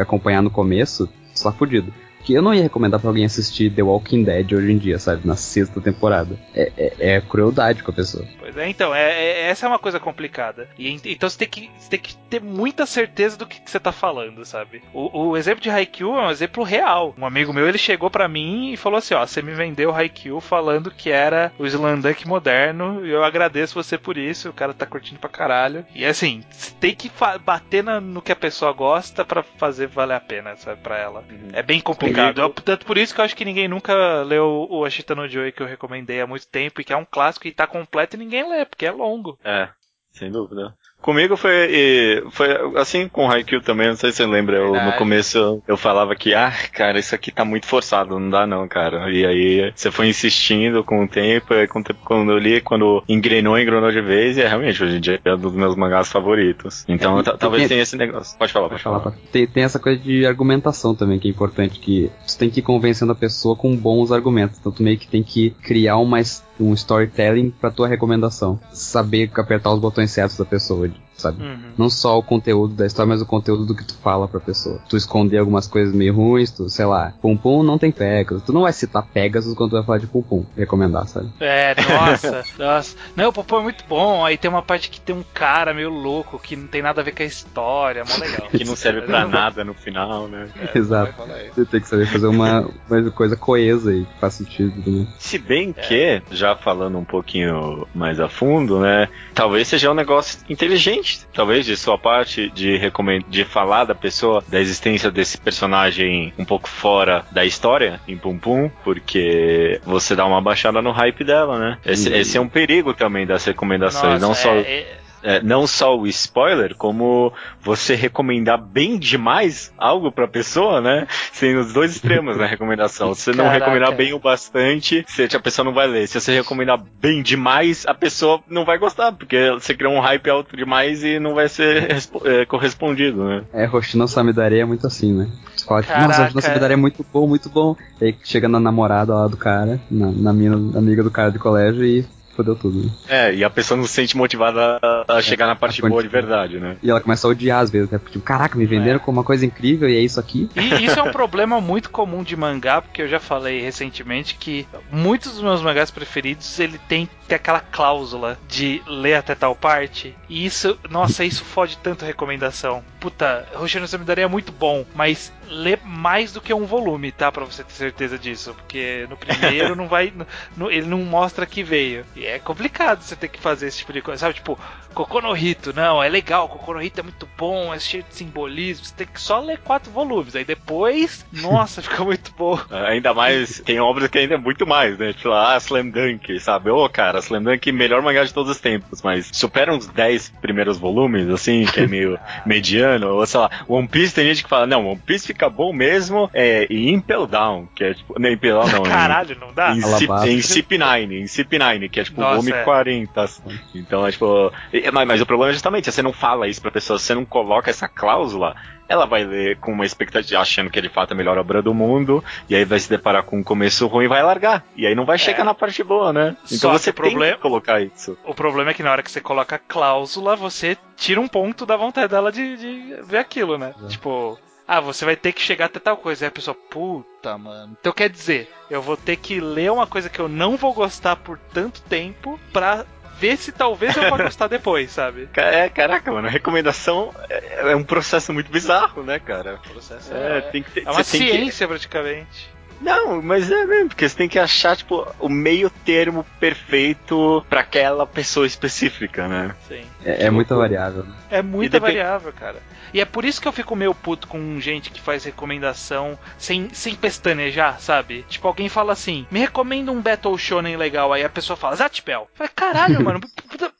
acompanhar 0.00 0.42
no 0.42 0.50
começo, 0.50 1.08
só 1.34 1.50
tá 1.50 1.56
fudido 1.56 1.92
que 2.28 2.34
eu 2.34 2.42
não 2.42 2.52
ia 2.52 2.60
recomendar 2.60 3.00
pra 3.00 3.08
alguém 3.08 3.24
assistir 3.24 3.70
The 3.70 3.82
Walking 3.82 4.22
Dead 4.22 4.52
hoje 4.52 4.70
em 4.70 4.76
dia, 4.76 4.98
sabe? 4.98 5.26
Na 5.26 5.34
sexta 5.34 5.80
temporada. 5.80 6.38
É, 6.54 6.70
é, 6.76 7.14
é 7.14 7.20
crueldade 7.22 7.82
com 7.82 7.90
a 7.90 7.94
pessoa. 7.94 8.22
Pois 8.38 8.54
é, 8.54 8.68
então, 8.68 8.94
é, 8.94 9.12
é, 9.12 9.40
essa 9.48 9.64
é 9.64 9.68
uma 9.68 9.78
coisa 9.78 9.98
complicada. 9.98 10.68
E, 10.78 10.90
então 11.06 11.26
você 11.26 11.38
tem, 11.38 11.48
que, 11.48 11.70
você 11.78 11.88
tem 11.88 11.98
que 11.98 12.14
ter 12.28 12.42
muita 12.42 12.84
certeza 12.84 13.38
do 13.38 13.46
que, 13.46 13.62
que 13.62 13.70
você 13.70 13.80
tá 13.80 13.92
falando, 13.92 14.44
sabe? 14.44 14.82
O, 14.92 15.28
o, 15.28 15.36
exemplo 15.38 15.62
de 15.62 15.70
Haikyuu 15.70 16.18
é 16.18 16.26
um 16.26 16.30
exemplo 16.30 16.62
real. 16.64 17.14
Um 17.16 17.24
amigo 17.24 17.50
meu, 17.50 17.66
ele 17.66 17.78
chegou 17.78 18.10
para 18.10 18.28
mim 18.28 18.72
e 18.72 18.76
falou 18.76 18.98
assim, 18.98 19.14
ó, 19.14 19.24
você 19.24 19.40
me 19.40 19.54
vendeu 19.54 19.94
Haikyuu 19.94 20.38
falando 20.38 20.90
que 20.90 21.10
era 21.10 21.50
o 21.58 21.64
Slandunk 21.64 22.28
moderno, 22.28 23.06
e 23.06 23.10
eu 23.10 23.24
agradeço 23.24 23.72
você 23.72 23.96
por 23.96 24.18
isso, 24.18 24.50
o 24.50 24.52
cara 24.52 24.74
tá 24.74 24.84
curtindo 24.84 25.18
pra 25.18 25.30
caralho. 25.30 25.86
E 25.94 26.04
assim, 26.04 26.42
você 26.50 26.72
tem 26.78 26.94
que 26.94 27.10
bater 27.42 27.82
na, 27.82 28.02
no 28.02 28.20
que 28.20 28.32
a 28.32 28.36
pessoa 28.36 28.70
gosta 28.74 29.24
para 29.24 29.42
fazer 29.42 29.86
valer 29.86 30.16
a 30.16 30.20
pena, 30.20 30.56
sabe, 30.56 30.82
pra 30.82 30.98
ela. 30.98 31.24
Uhum. 31.30 31.48
É 31.54 31.62
bem 31.62 31.80
complicado 31.80 32.17
complicado. 32.26 32.40
Eu, 32.40 32.50
tanto 32.50 32.86
por 32.86 32.98
isso 32.98 33.14
que 33.14 33.20
eu 33.20 33.24
acho 33.24 33.36
que 33.36 33.44
ninguém 33.44 33.68
nunca 33.68 34.22
leu 34.22 34.66
o 34.70 34.84
Ashita 34.84 35.14
no 35.14 35.28
Joy 35.28 35.52
que 35.52 35.62
eu 35.62 35.66
recomendei 35.66 36.20
há 36.20 36.26
muito 36.26 36.46
tempo 36.46 36.80
e 36.80 36.84
que 36.84 36.92
é 36.92 36.96
um 36.96 37.04
clássico 37.04 37.46
e 37.46 37.52
tá 37.52 37.66
completo 37.66 38.16
e 38.16 38.18
ninguém 38.18 38.48
lê, 38.48 38.64
porque 38.64 38.86
é 38.86 38.90
longo. 38.90 39.38
É, 39.44 39.68
sem 40.12 40.30
dúvida. 40.30 40.74
Comigo 41.00 41.36
foi, 41.36 42.22
foi 42.30 42.48
assim 42.76 43.08
com 43.08 43.26
o 43.26 43.30
Haikyuu 43.30 43.62
também, 43.62 43.88
não 43.88 43.96
sei 43.96 44.10
se 44.10 44.18
você 44.18 44.26
lembra, 44.26 44.56
eu, 44.56 44.74
no 44.74 44.92
começo 44.94 45.62
eu 45.66 45.76
falava 45.76 46.14
que, 46.14 46.34
ah, 46.34 46.52
cara, 46.72 46.98
isso 46.98 47.14
aqui 47.14 47.30
tá 47.30 47.44
muito 47.44 47.66
forçado, 47.66 48.18
não 48.18 48.28
dá 48.28 48.46
não, 48.46 48.66
cara. 48.66 49.10
E 49.10 49.24
aí 49.24 49.72
você 49.74 49.90
foi 49.90 50.08
insistindo 50.08 50.82
com 50.82 51.04
o 51.04 51.08
tempo, 51.08 51.54
e 51.54 51.68
quando 51.68 52.32
eu 52.32 52.38
li, 52.38 52.60
quando 52.60 53.02
engrenou, 53.08 53.58
engrenou 53.58 53.90
de 53.90 54.00
vez, 54.00 54.36
e 54.36 54.42
é, 54.42 54.48
realmente, 54.48 54.82
hoje 54.82 54.96
em 54.96 55.00
dia 55.00 55.20
é 55.24 55.34
um 55.34 55.38
dos 55.38 55.52
meus 55.52 55.76
mangás 55.76 56.10
favoritos. 56.10 56.84
Então 56.88 57.20
é, 57.20 57.22
talvez 57.22 57.62
tem, 57.62 57.68
tenha 57.68 57.82
esse 57.82 57.96
negócio. 57.96 58.36
Pode 58.36 58.52
falar, 58.52 58.68
pode, 58.68 58.82
pode 58.82 58.84
falar. 58.84 59.00
falar. 59.00 59.16
Tem, 59.32 59.46
tem 59.46 59.62
essa 59.62 59.78
coisa 59.78 60.00
de 60.00 60.26
argumentação 60.26 60.94
também 60.94 61.18
que 61.18 61.28
é 61.28 61.30
importante, 61.30 61.78
que 61.78 62.10
você 62.26 62.38
tem 62.38 62.50
que 62.50 62.60
ir 62.60 62.62
convencendo 62.62 63.12
a 63.12 63.14
pessoa 63.14 63.54
com 63.54 63.74
bons 63.76 64.10
argumentos. 64.10 64.58
Então 64.58 64.72
tu 64.72 64.82
meio 64.82 64.98
que 64.98 65.06
tem 65.06 65.22
que 65.22 65.50
criar 65.62 65.96
uma, 65.96 66.18
um 66.58 66.74
storytelling 66.74 67.50
pra 67.50 67.70
tua 67.70 67.86
recomendação. 67.86 68.58
Saber 68.72 69.30
apertar 69.34 69.72
os 69.72 69.80
botões 69.80 70.10
certos 70.10 70.36
da 70.36 70.44
pessoa 70.44 70.87
would 70.88 71.07
sabe? 71.18 71.42
Uhum. 71.42 71.72
Não 71.76 71.90
só 71.90 72.18
o 72.18 72.22
conteúdo 72.22 72.74
da 72.74 72.86
história, 72.86 73.08
mas 73.08 73.20
o 73.20 73.26
conteúdo 73.26 73.66
do 73.66 73.74
que 73.74 73.84
tu 73.84 73.94
fala 73.94 74.26
pra 74.26 74.40
pessoa. 74.40 74.80
Tu 74.88 74.96
esconder 74.96 75.38
algumas 75.38 75.66
coisas 75.66 75.94
meio 75.94 76.14
ruins, 76.14 76.50
tu, 76.50 76.70
sei 76.70 76.86
lá, 76.86 77.12
Pum 77.20 77.36
Pum 77.36 77.62
não 77.62 77.76
tem 77.76 77.90
Pegasus. 77.90 78.42
Tu 78.42 78.52
não 78.52 78.62
vai 78.62 78.72
citar 78.72 79.06
Pegasus 79.06 79.54
quando 79.54 79.70
tu 79.70 79.76
vai 79.76 79.84
falar 79.84 79.98
de 79.98 80.06
Pum 80.06 80.22
Pum, 80.22 80.46
recomendar, 80.56 81.06
sabe? 81.08 81.28
É, 81.40 81.74
nossa, 81.74 82.44
nossa. 82.58 82.96
Não, 83.14 83.28
o 83.28 83.32
Pum 83.32 83.44
Pum 83.44 83.58
é 83.58 83.62
muito 83.62 83.84
bom. 83.88 84.24
Aí 84.24 84.38
tem 84.38 84.50
uma 84.50 84.62
parte 84.62 84.88
que 84.88 85.00
tem 85.00 85.14
um 85.14 85.24
cara 85.34 85.74
meio 85.74 85.90
louco, 85.90 86.38
que 86.38 86.56
não 86.56 86.68
tem 86.68 86.82
nada 86.82 87.00
a 87.00 87.04
ver 87.04 87.12
com 87.12 87.22
a 87.22 87.26
história, 87.26 88.04
mó 88.04 88.16
legal. 88.16 88.48
que 88.56 88.64
não 88.64 88.76
serve 88.76 89.02
pra 89.02 89.26
nada 89.26 89.64
no 89.64 89.74
final, 89.74 90.28
né? 90.28 90.48
É, 90.56 90.78
Exato. 90.78 91.14
Você 91.54 91.64
tem 91.64 91.80
que 91.80 91.88
saber 91.88 92.06
fazer 92.06 92.28
uma, 92.28 92.68
uma 92.88 93.10
coisa 93.10 93.36
coesa 93.36 93.90
aí, 93.90 94.04
que 94.04 94.20
faz 94.20 94.34
sentido, 94.34 94.90
né? 94.90 95.06
Se 95.18 95.38
bem 95.38 95.74
é. 95.76 95.82
que, 95.82 96.22
já 96.30 96.54
falando 96.54 96.98
um 96.98 97.04
pouquinho 97.04 97.86
mais 97.94 98.20
a 98.20 98.28
fundo, 98.28 98.78
né? 98.80 99.08
Talvez 99.34 99.66
seja 99.68 99.90
um 99.90 99.94
negócio 99.94 100.38
inteligente 100.48 101.07
talvez, 101.32 101.66
de 101.66 101.76
sua 101.76 101.98
parte, 101.98 102.50
de, 102.50 102.76
recomend... 102.76 103.24
de 103.28 103.44
falar 103.44 103.84
da 103.84 103.94
pessoa, 103.94 104.42
da 104.48 104.60
existência 104.60 105.10
desse 105.10 105.38
personagem 105.38 106.32
um 106.38 106.44
pouco 106.44 106.68
fora 106.68 107.24
da 107.30 107.44
história, 107.44 108.00
em 108.06 108.16
Pum 108.16 108.38
Pum, 108.38 108.70
porque 108.84 109.80
você 109.84 110.14
dá 110.14 110.26
uma 110.26 110.40
baixada 110.40 110.82
no 110.82 110.90
hype 110.90 111.24
dela, 111.24 111.58
né? 111.58 111.78
Esse, 111.84 112.12
esse 112.12 112.36
é 112.36 112.40
um 112.40 112.48
perigo 112.48 112.92
também 112.94 113.26
das 113.26 113.44
recomendações, 113.44 114.20
Nossa, 114.20 114.26
não 114.26 114.34
só. 114.34 114.50
É, 114.54 114.98
é 115.22 115.42
não 115.42 115.66
só 115.66 115.96
o 115.96 116.06
spoiler, 116.06 116.74
como 116.74 117.32
você 117.60 117.94
recomendar 117.94 118.60
bem 118.60 118.98
demais 118.98 119.72
algo 119.76 120.10
pra 120.12 120.28
pessoa, 120.28 120.80
né? 120.80 121.06
Sendo 121.32 121.60
os 121.60 121.72
dois 121.72 121.92
extremos 121.92 122.36
na 122.36 122.46
recomendação. 122.46 123.14
Se 123.14 123.24
você 123.24 123.30
não 123.32 123.44
Caraca. 123.44 123.64
recomendar 123.64 123.96
bem 123.96 124.12
o 124.12 124.18
bastante, 124.18 125.04
a 125.34 125.40
pessoa 125.40 125.64
não 125.64 125.72
vai 125.72 125.86
ler. 125.86 126.06
Se 126.06 126.20
você 126.20 126.34
recomendar 126.34 126.82
bem 127.00 127.22
demais, 127.22 127.84
a 127.86 127.94
pessoa 127.94 128.40
não 128.48 128.64
vai 128.64 128.78
gostar, 128.78 129.12
porque 129.12 129.50
você 129.52 129.74
criou 129.74 129.92
um 129.92 130.00
hype 130.00 130.28
alto 130.30 130.56
demais 130.56 131.02
e 131.02 131.18
não 131.18 131.34
vai 131.34 131.48
ser 131.48 131.88
é, 132.24 132.44
correspondido, 132.46 133.24
né? 133.24 133.44
É, 133.52 133.64
Roshino 133.64 134.06
Samidare 134.08 134.58
é 134.58 134.64
muito 134.64 134.86
assim, 134.86 135.12
né? 135.12 135.28
Fala, 135.66 135.82
Nossa, 136.06 136.22
Roshino 136.24 136.42
Samidare 136.42 136.74
é 136.74 136.76
muito 136.76 137.04
bom, 137.12 137.26
muito 137.26 137.48
bom. 137.48 137.76
E 138.00 138.06
aí 138.06 138.16
chega 138.24 138.48
na 138.48 138.60
namorada 138.60 139.14
lá 139.14 139.26
do 139.26 139.36
cara, 139.36 139.80
na, 139.90 140.10
na 140.10 140.32
mina, 140.32 140.78
amiga 140.78 141.02
do 141.02 141.10
cara 141.10 141.30
de 141.30 141.38
colégio 141.38 141.84
e 141.84 142.06
fodeu 142.38 142.54
tudo. 142.54 142.84
Né? 142.84 142.90
É, 143.08 143.34
e 143.34 143.42
a 143.42 143.50
pessoa 143.50 143.76
não 143.76 143.84
se 143.84 143.92
sente 143.92 144.16
motivada 144.16 144.78
a, 145.08 145.20
chegar 145.20 145.46
é, 145.46 145.48
na 145.48 145.56
parte 145.56 145.82
boa 145.82 146.00
de 146.00 146.08
verdade, 146.08 146.60
né? 146.60 146.76
E 146.80 146.88
ela 146.88 147.00
começa 147.00 147.26
a 147.26 147.30
odiar 147.30 147.60
às 147.60 147.70
vezes, 147.70 147.90
né? 147.90 147.98
Tipo, 147.98 148.20
caraca, 148.20 148.56
me 148.56 148.64
venderam 148.64 148.96
é. 148.96 148.98
como 149.00 149.18
uma 149.18 149.24
coisa 149.24 149.44
incrível 149.44 149.88
e 149.88 149.96
é 149.96 150.00
isso 150.00 150.20
aqui. 150.20 150.48
E 150.54 150.84
isso 150.84 150.98
é 150.98 151.02
um 151.02 151.10
problema 151.10 151.60
muito 151.60 151.90
comum 151.90 152.22
de 152.22 152.36
mangá, 152.36 152.80
porque 152.80 153.02
eu 153.02 153.08
já 153.08 153.18
falei 153.18 153.60
recentemente 153.60 154.36
que 154.36 154.66
muitos 154.92 155.32
dos 155.32 155.42
meus 155.42 155.60
mangás 155.60 155.90
preferidos, 155.90 156.60
ele 156.60 156.78
tem, 156.88 157.08
tem 157.26 157.36
aquela 157.36 157.60
cláusula 157.60 158.38
de 158.48 158.80
ler 158.86 159.14
até 159.14 159.34
tal 159.34 159.56
parte. 159.56 160.14
E 160.28 160.46
isso, 160.46 160.78
nossa, 160.88 161.24
isso 161.24 161.44
fode 161.44 161.76
tanto 161.78 162.04
a 162.04 162.06
recomendação. 162.06 162.84
Puta, 163.00 163.46
Roshino 163.54 163.86
Samidaria 163.86 164.24
é 164.24 164.28
muito 164.28 164.50
bom, 164.50 164.84
mas 164.94 165.32
lê 165.48 165.78
mais 165.84 166.32
do 166.32 166.40
que 166.40 166.52
um 166.52 166.64
volume, 166.64 167.12
tá? 167.12 167.30
Pra 167.32 167.44
você 167.44 167.64
ter 167.64 167.72
certeza 167.72 168.18
disso. 168.18 168.54
Porque 168.54 169.06
no 169.08 169.16
primeiro 169.16 169.74
não 169.76 169.88
vai. 169.88 170.12
No, 170.56 170.70
ele 170.70 170.86
não 170.86 170.98
mostra 170.98 171.46
que 171.46 171.62
veio. 171.62 172.04
E 172.14 172.26
é 172.26 172.38
complicado 172.38 173.02
você 173.02 173.16
ter 173.16 173.28
que 173.28 173.40
fazer 173.40 173.68
esse 173.68 173.78
tipo 173.78 173.92
de 173.92 174.02
coisa. 174.02 174.20
Sabe, 174.20 174.34
tipo, 174.34 174.58
Kokonohito, 174.94 175.72
não, 175.72 176.02
é 176.02 176.08
legal, 176.08 176.48
Kokonohito 176.48 177.00
é 177.00 177.02
muito 177.02 177.28
bom, 177.36 177.72
é 177.72 177.78
cheio 177.78 178.02
de 178.02 178.14
simbolismo. 178.14 178.84
Você 178.84 178.94
tem 178.94 179.06
que 179.06 179.20
só 179.20 179.40
ler 179.40 179.58
quatro 179.58 179.90
volumes. 179.90 180.34
Aí 180.34 180.44
depois, 180.44 181.24
nossa, 181.32 181.82
fica 181.82 182.04
muito 182.04 182.32
bom. 182.36 182.58
É, 182.70 182.92
ainda 182.92 183.14
mais, 183.14 183.60
tem 183.64 183.80
obras 183.80 184.08
que 184.08 184.18
ainda 184.18 184.34
é 184.34 184.38
muito 184.38 184.66
mais, 184.66 184.98
né? 184.98 185.12
Tipo, 185.12 185.32
ah, 185.32 185.56
Slam 185.58 185.90
Dunk, 185.90 186.38
sabe? 186.40 186.70
Ô, 186.70 186.84
oh, 186.84 186.88
cara, 186.88 187.20
Slam 187.20 187.42
Dunk, 187.42 187.70
melhor 187.70 188.02
mangá 188.02 188.24
de 188.24 188.34
todos 188.34 188.50
os 188.50 188.60
tempos, 188.60 189.02
mas 189.02 189.30
supera 189.32 189.72
uns 189.72 189.86
10 189.86 190.30
primeiros 190.40 190.78
volumes, 190.78 191.28
assim, 191.28 191.64
que 191.64 191.80
é 191.80 191.86
meio 191.86 192.18
mediano. 192.44 192.87
Ou 193.02 193.26
sei 193.26 193.40
lá, 193.40 193.50
One 193.68 193.88
Piece 193.88 194.14
tem 194.14 194.26
gente 194.26 194.42
que 194.42 194.48
fala, 194.48 194.66
não, 194.66 194.86
One 194.86 195.00
Piece 195.04 195.26
fica 195.26 195.48
bom 195.48 195.72
mesmo 195.72 196.30
é, 196.32 196.66
em 196.70 196.94
Impel 196.94 197.26
Down, 197.26 197.68
que 197.74 197.84
é 197.84 197.94
tipo. 197.94 198.18
Não, 198.18 198.30
Impel 198.30 198.60
Down 198.60 198.70
não. 198.70 198.82
Caralho, 198.82 199.36
não 199.38 199.52
dá? 199.52 199.72
Em, 199.72 199.78
em 199.78 200.38
CP9, 200.38 201.12
em 201.12 201.24
CP9, 201.24 201.90
que 201.90 202.00
é 202.00 202.04
tipo 202.04 202.20
Nossa, 202.20 202.36
volume 202.36 202.52
é. 202.52 202.62
40. 202.64 203.22
Assim. 203.22 203.42
Então 203.74 204.06
é 204.06 204.10
tipo. 204.10 204.52
Mas, 204.92 205.06
mas 205.06 205.20
o 205.20 205.26
problema 205.26 205.50
é 205.50 205.54
justamente, 205.54 205.90
você 205.90 206.02
não 206.02 206.12
fala 206.12 206.48
isso 206.48 206.60
pra 206.60 206.70
pessoa, 206.70 206.98
você 206.98 207.14
não 207.14 207.24
coloca 207.24 207.70
essa 207.70 207.88
cláusula, 207.88 208.54
ela 208.88 209.06
vai 209.06 209.24
ler 209.24 209.58
com 209.58 209.72
uma 209.72 209.84
expectativa, 209.84 210.40
achando 210.40 210.70
que 210.70 210.78
ele 210.78 210.88
fato 210.88 211.10
é 211.10 211.14
a 211.14 211.16
melhor 211.16 211.36
obra 211.38 211.60
do 211.60 211.74
mundo, 211.74 212.24
e 212.48 212.54
aí 212.54 212.64
vai 212.64 212.80
se 212.80 212.88
deparar 212.88 213.22
com 213.22 213.38
um 213.38 213.42
começo 213.42 213.86
ruim 213.86 214.06
e 214.06 214.08
vai 214.08 214.22
largar. 214.22 214.64
E 214.76 214.86
aí 214.86 214.94
não 214.94 215.04
vai 215.04 215.16
é. 215.16 215.18
chegar 215.18 215.44
na 215.44 215.54
parte 215.54 215.84
boa, 215.84 216.12
né? 216.12 216.36
Então 216.46 216.58
Só 216.58 216.72
você 216.72 216.92
tem 216.92 217.10
problema, 217.10 217.36
que 217.36 217.42
colocar 217.42 217.80
isso. 217.80 218.16
O 218.24 218.34
problema 218.34 218.70
é 218.70 218.74
que 218.74 218.82
na 218.82 218.90
hora 218.90 219.02
que 219.02 219.10
você 219.10 219.20
coloca 219.20 219.56
a 219.56 219.58
cláusula, 219.58 220.34
você 220.34 220.76
tira 220.96 221.20
um 221.20 221.28
ponto 221.28 221.66
da 221.66 221.76
vontade 221.76 222.08
dela 222.08 222.32
de, 222.32 222.56
de 222.56 223.02
ver 223.02 223.18
aquilo, 223.18 223.58
né? 223.58 223.74
É. 223.84 223.88
Tipo, 223.88 224.38
ah, 224.66 224.80
você 224.80 225.04
vai 225.06 225.16
ter 225.16 225.32
que 225.32 225.40
chegar 225.40 225.64
até 225.64 225.78
tal 225.78 225.96
coisa. 225.96 226.26
Aí 226.26 226.28
a 226.28 226.32
pessoa, 226.32 226.54
puta, 226.54 227.38
mano. 227.38 227.74
Então 227.80 227.90
quer 227.90 228.10
dizer, 228.10 228.52
eu 228.70 228.82
vou 228.82 228.98
ter 228.98 229.16
que 229.16 229.40
ler 229.40 229.72
uma 229.72 229.86
coisa 229.86 230.10
que 230.10 230.20
eu 230.20 230.28
não 230.28 230.58
vou 230.58 230.74
gostar 230.74 231.16
por 231.16 231.38
tanto 231.38 231.80
tempo 231.82 232.38
pra 232.52 232.84
ver 233.18 233.36
se 233.36 233.52
talvez 233.52 233.96
eu 233.96 234.08
vá 234.08 234.16
gostar 234.16 234.46
depois, 234.46 234.90
sabe? 234.90 235.28
É, 235.36 235.68
caraca, 235.68 236.12
mano, 236.12 236.28
recomendação 236.28 237.14
é, 237.28 237.72
é 237.72 237.76
um 237.76 237.84
processo 237.84 238.32
muito 238.32 238.50
bizarro, 238.50 239.02
né, 239.02 239.18
cara? 239.18 239.58
processo 239.72 240.12
é, 240.12 240.38
é, 240.38 240.40
tem 240.40 240.62
que 240.62 240.70
ter, 240.70 240.86
é 240.86 240.90
uma 240.90 241.04
ciência 241.04 241.66
que... 241.66 241.72
praticamente. 241.72 242.57
Não, 242.80 243.20
mas 243.20 243.50
é 243.50 243.64
mesmo, 243.64 243.88
porque 243.88 244.08
você 244.08 244.16
tem 244.16 244.28
que 244.28 244.38
achar, 244.38 244.76
tipo, 244.76 245.06
o 245.18 245.28
meio 245.28 245.70
termo 245.84 246.24
perfeito 246.38 247.44
para 247.48 247.60
aquela 247.60 248.06
pessoa 248.06 248.46
específica, 248.46 249.26
né? 249.26 249.54
Sim. 249.66 249.82
É, 250.04 250.26
é 250.26 250.30
muita 250.30 250.54
variável. 250.54 251.04
Né? 251.04 251.14
É 251.30 251.42
muita 251.42 251.80
variável, 251.80 252.32
cara. 252.32 252.56
E 252.92 253.00
é 253.00 253.04
por 253.04 253.24
isso 253.24 253.40
que 253.40 253.46
eu 253.46 253.52
fico 253.52 253.76
meio 253.76 253.94
puto 253.94 254.26
com 254.26 254.58
gente 254.60 254.90
que 254.90 255.00
faz 255.00 255.24
recomendação 255.24 256.18
sem, 256.38 256.68
sem 256.72 256.94
pestanejar, 256.94 257.80
sabe? 257.80 258.24
Tipo, 258.28 258.48
alguém 258.48 258.68
fala 258.68 258.92
assim, 258.92 259.26
me 259.30 259.40
recomenda 259.40 259.92
um 259.92 260.00
Battle 260.00 260.38
Shonen 260.38 260.76
legal, 260.76 261.12
aí 261.12 261.24
a 261.24 261.28
pessoa 261.28 261.56
fala, 261.56 261.76
Zatpel. 261.76 262.28
Fala, 262.34 262.50
caralho, 262.54 263.02
mano, 263.04 263.20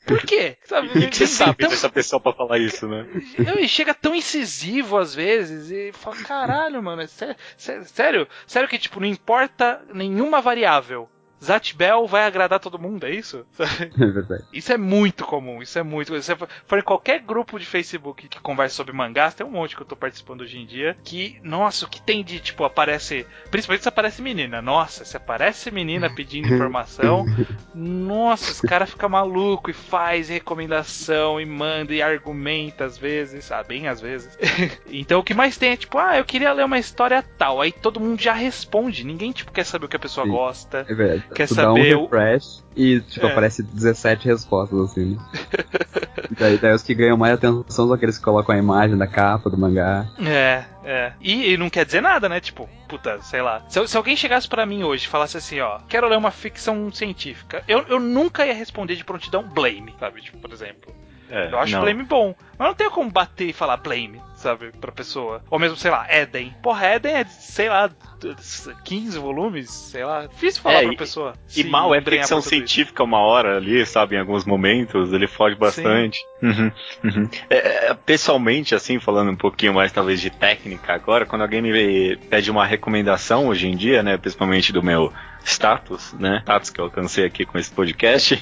por 0.08 0.22
quê? 0.22 0.56
Sabe? 0.64 0.88
E 0.98 1.08
que 1.08 1.16
você 1.16 1.26
sabe 1.26 1.58
tão... 1.58 1.70
dessa 1.70 1.88
pessoa 1.88 2.20
pra 2.20 2.32
falar 2.32 2.58
isso, 2.58 2.88
né? 2.88 3.06
E 3.60 3.68
chega 3.68 3.94
tão 3.94 4.14
incisivo 4.14 4.96
às 4.96 5.14
vezes 5.14 5.70
e 5.70 5.92
fala, 5.92 6.16
caralho, 6.16 6.82
mano, 6.82 7.02
é 7.02 7.06
sério, 7.06 7.36
sério, 7.56 8.28
sério 8.46 8.68
que, 8.68 8.78
tipo, 8.78 8.98
não 9.00 9.06
importa 9.06 9.82
nenhuma 9.92 10.40
variável 10.40 11.08
Zat 11.42 11.74
Bell 11.74 12.06
vai 12.06 12.24
agradar 12.24 12.60
todo 12.60 12.78
mundo, 12.78 13.06
é 13.06 13.10
isso? 13.10 13.46
É 13.98 14.06
verdade. 14.06 14.44
Isso 14.52 14.72
é 14.72 14.76
muito 14.76 15.24
comum, 15.24 15.62
isso 15.62 15.78
é 15.78 15.82
muito. 15.82 16.20
Se 16.22 16.36
for 16.66 16.78
em 16.78 16.82
qualquer 16.82 17.20
grupo 17.20 17.58
de 17.58 17.66
Facebook 17.66 18.28
que 18.28 18.40
conversa 18.40 18.76
sobre 18.76 18.92
mangás, 18.92 19.34
tem 19.34 19.46
um 19.46 19.50
monte 19.50 19.74
que 19.74 19.82
eu 19.82 19.86
tô 19.86 19.96
participando 19.96 20.42
hoje 20.42 20.58
em 20.58 20.66
dia, 20.66 20.96
que, 21.04 21.38
nossa, 21.42 21.84
o 21.84 21.88
que 21.88 22.00
tem 22.00 22.22
de, 22.24 22.38
tipo, 22.38 22.64
aparece. 22.64 23.26
Principalmente 23.50 23.82
se 23.82 23.88
aparece 23.88 24.22
menina. 24.22 24.62
Nossa, 24.62 25.04
se 25.04 25.16
aparece 25.16 25.70
menina 25.70 26.10
pedindo 26.10 26.48
informação, 26.52 27.26
nossa, 27.74 28.52
os 28.52 28.60
caras 28.60 28.90
ficam 28.90 29.08
maluco 29.08 29.70
e 29.70 29.74
faz 29.74 30.28
recomendação 30.28 31.40
e 31.40 31.46
manda 31.46 31.94
e 31.94 32.02
argumenta 32.02 32.84
às 32.84 32.96
vezes, 32.98 33.50
ah, 33.50 33.62
bem 33.62 33.88
às 33.88 34.00
vezes. 34.00 34.36
então 34.88 35.20
o 35.20 35.24
que 35.24 35.34
mais 35.34 35.56
tem 35.56 35.70
é 35.70 35.76
tipo, 35.76 35.98
ah, 35.98 36.18
eu 36.18 36.24
queria 36.24 36.52
ler 36.52 36.64
uma 36.64 36.78
história 36.78 37.22
tal. 37.36 37.60
Aí 37.60 37.72
todo 37.72 38.00
mundo 38.00 38.20
já 38.20 38.32
responde. 38.32 39.04
Ninguém, 39.04 39.32
tipo, 39.32 39.52
quer 39.52 39.64
saber 39.64 39.86
o 39.86 39.88
que 39.88 39.96
a 39.96 40.00
pessoa 40.00 40.26
Sim, 40.26 40.32
gosta. 40.32 40.86
É 40.88 40.94
verdade 40.94 41.27
quer 41.34 41.48
tu 41.48 41.54
saber. 41.54 41.90
Dá 41.90 41.98
um 41.98 42.02
refresh 42.02 42.64
e, 42.76 43.00
tipo, 43.00 43.26
é. 43.26 43.30
aparece 43.32 43.62
17 43.62 44.26
respostas 44.26 44.78
assim. 44.78 45.16
Né? 45.16 45.18
daí, 46.38 46.58
daí 46.58 46.72
os 46.72 46.82
que 46.82 46.94
ganham 46.94 47.16
mais 47.16 47.34
atenção 47.34 47.64
são 47.68 47.92
aqueles 47.92 48.18
que 48.18 48.24
colocam 48.24 48.54
a 48.54 48.58
imagem 48.58 48.96
da 48.96 49.06
capa 49.06 49.50
do 49.50 49.58
mangá. 49.58 50.06
É, 50.20 50.64
é. 50.84 51.12
E, 51.20 51.52
e 51.52 51.56
não 51.56 51.68
quer 51.68 51.84
dizer 51.84 52.00
nada, 52.00 52.28
né? 52.28 52.40
Tipo, 52.40 52.68
puta, 52.88 53.20
sei 53.22 53.42
lá. 53.42 53.64
Se, 53.68 53.86
se 53.86 53.96
alguém 53.96 54.16
chegasse 54.16 54.48
para 54.48 54.66
mim 54.66 54.84
hoje 54.84 55.06
e 55.06 55.08
falasse 55.08 55.36
assim, 55.36 55.60
ó, 55.60 55.78
quero 55.88 56.08
ler 56.08 56.16
uma 56.16 56.30
ficção 56.30 56.92
científica, 56.92 57.62
eu, 57.66 57.84
eu 57.88 57.98
nunca 57.98 58.46
ia 58.46 58.54
responder 58.54 58.96
de 58.96 59.04
prontidão 59.04 59.42
blame, 59.42 59.94
sabe? 59.98 60.20
Tipo, 60.20 60.38
por 60.38 60.52
exemplo. 60.52 60.94
É, 61.30 61.52
eu 61.52 61.58
acho 61.58 61.74
não. 61.74 61.82
Blame 61.82 62.04
bom. 62.04 62.34
Mas 62.58 62.68
não 62.68 62.74
tem 62.74 62.90
como 62.90 63.10
bater 63.10 63.48
e 63.48 63.52
falar 63.52 63.76
Blame, 63.76 64.20
sabe, 64.38 64.70
pra 64.80 64.92
pessoa. 64.92 65.42
Ou 65.50 65.58
mesmo, 65.58 65.76
sei 65.76 65.90
lá, 65.90 66.06
Eden. 66.10 66.54
Porra, 66.62 66.94
Eden 66.94 67.12
é, 67.12 67.24
sei 67.24 67.68
lá, 67.68 67.90
15 68.84 69.18
volumes, 69.18 69.70
sei 69.70 70.04
lá. 70.04 70.26
Difícil 70.26 70.62
falar 70.62 70.82
é, 70.82 70.86
pra 70.86 70.96
pessoa. 70.96 71.34
E 71.56 71.64
mal 71.64 71.94
é 71.94 72.00
ficção 72.00 72.40
científica 72.40 73.02
uma 73.02 73.18
hora 73.18 73.56
ali, 73.56 73.84
sabe, 73.84 74.16
em 74.16 74.20
alguns 74.20 74.44
momentos, 74.44 75.12
ele 75.12 75.26
foge 75.26 75.56
bastante. 75.56 76.24
Uhum, 76.42 76.72
uhum. 77.04 77.28
É, 77.50 77.90
é, 77.90 77.94
pessoalmente, 77.94 78.74
assim, 78.74 78.98
falando 78.98 79.30
um 79.32 79.36
pouquinho 79.36 79.74
mais 79.74 79.92
talvez 79.92 80.20
de 80.20 80.30
técnica 80.30 80.94
agora, 80.94 81.26
quando 81.26 81.42
alguém 81.42 81.60
me 81.60 82.16
pede 82.30 82.50
uma 82.50 82.64
recomendação 82.64 83.48
hoje 83.48 83.68
em 83.68 83.76
dia, 83.76 84.02
né, 84.02 84.16
principalmente 84.16 84.72
do 84.72 84.82
meu 84.82 85.12
status, 85.44 86.14
né? 86.18 86.40
Status 86.42 86.70
que 86.70 86.80
eu 86.80 86.84
alcancei 86.84 87.24
aqui 87.24 87.44
com 87.44 87.58
esse 87.58 87.70
podcast. 87.70 88.40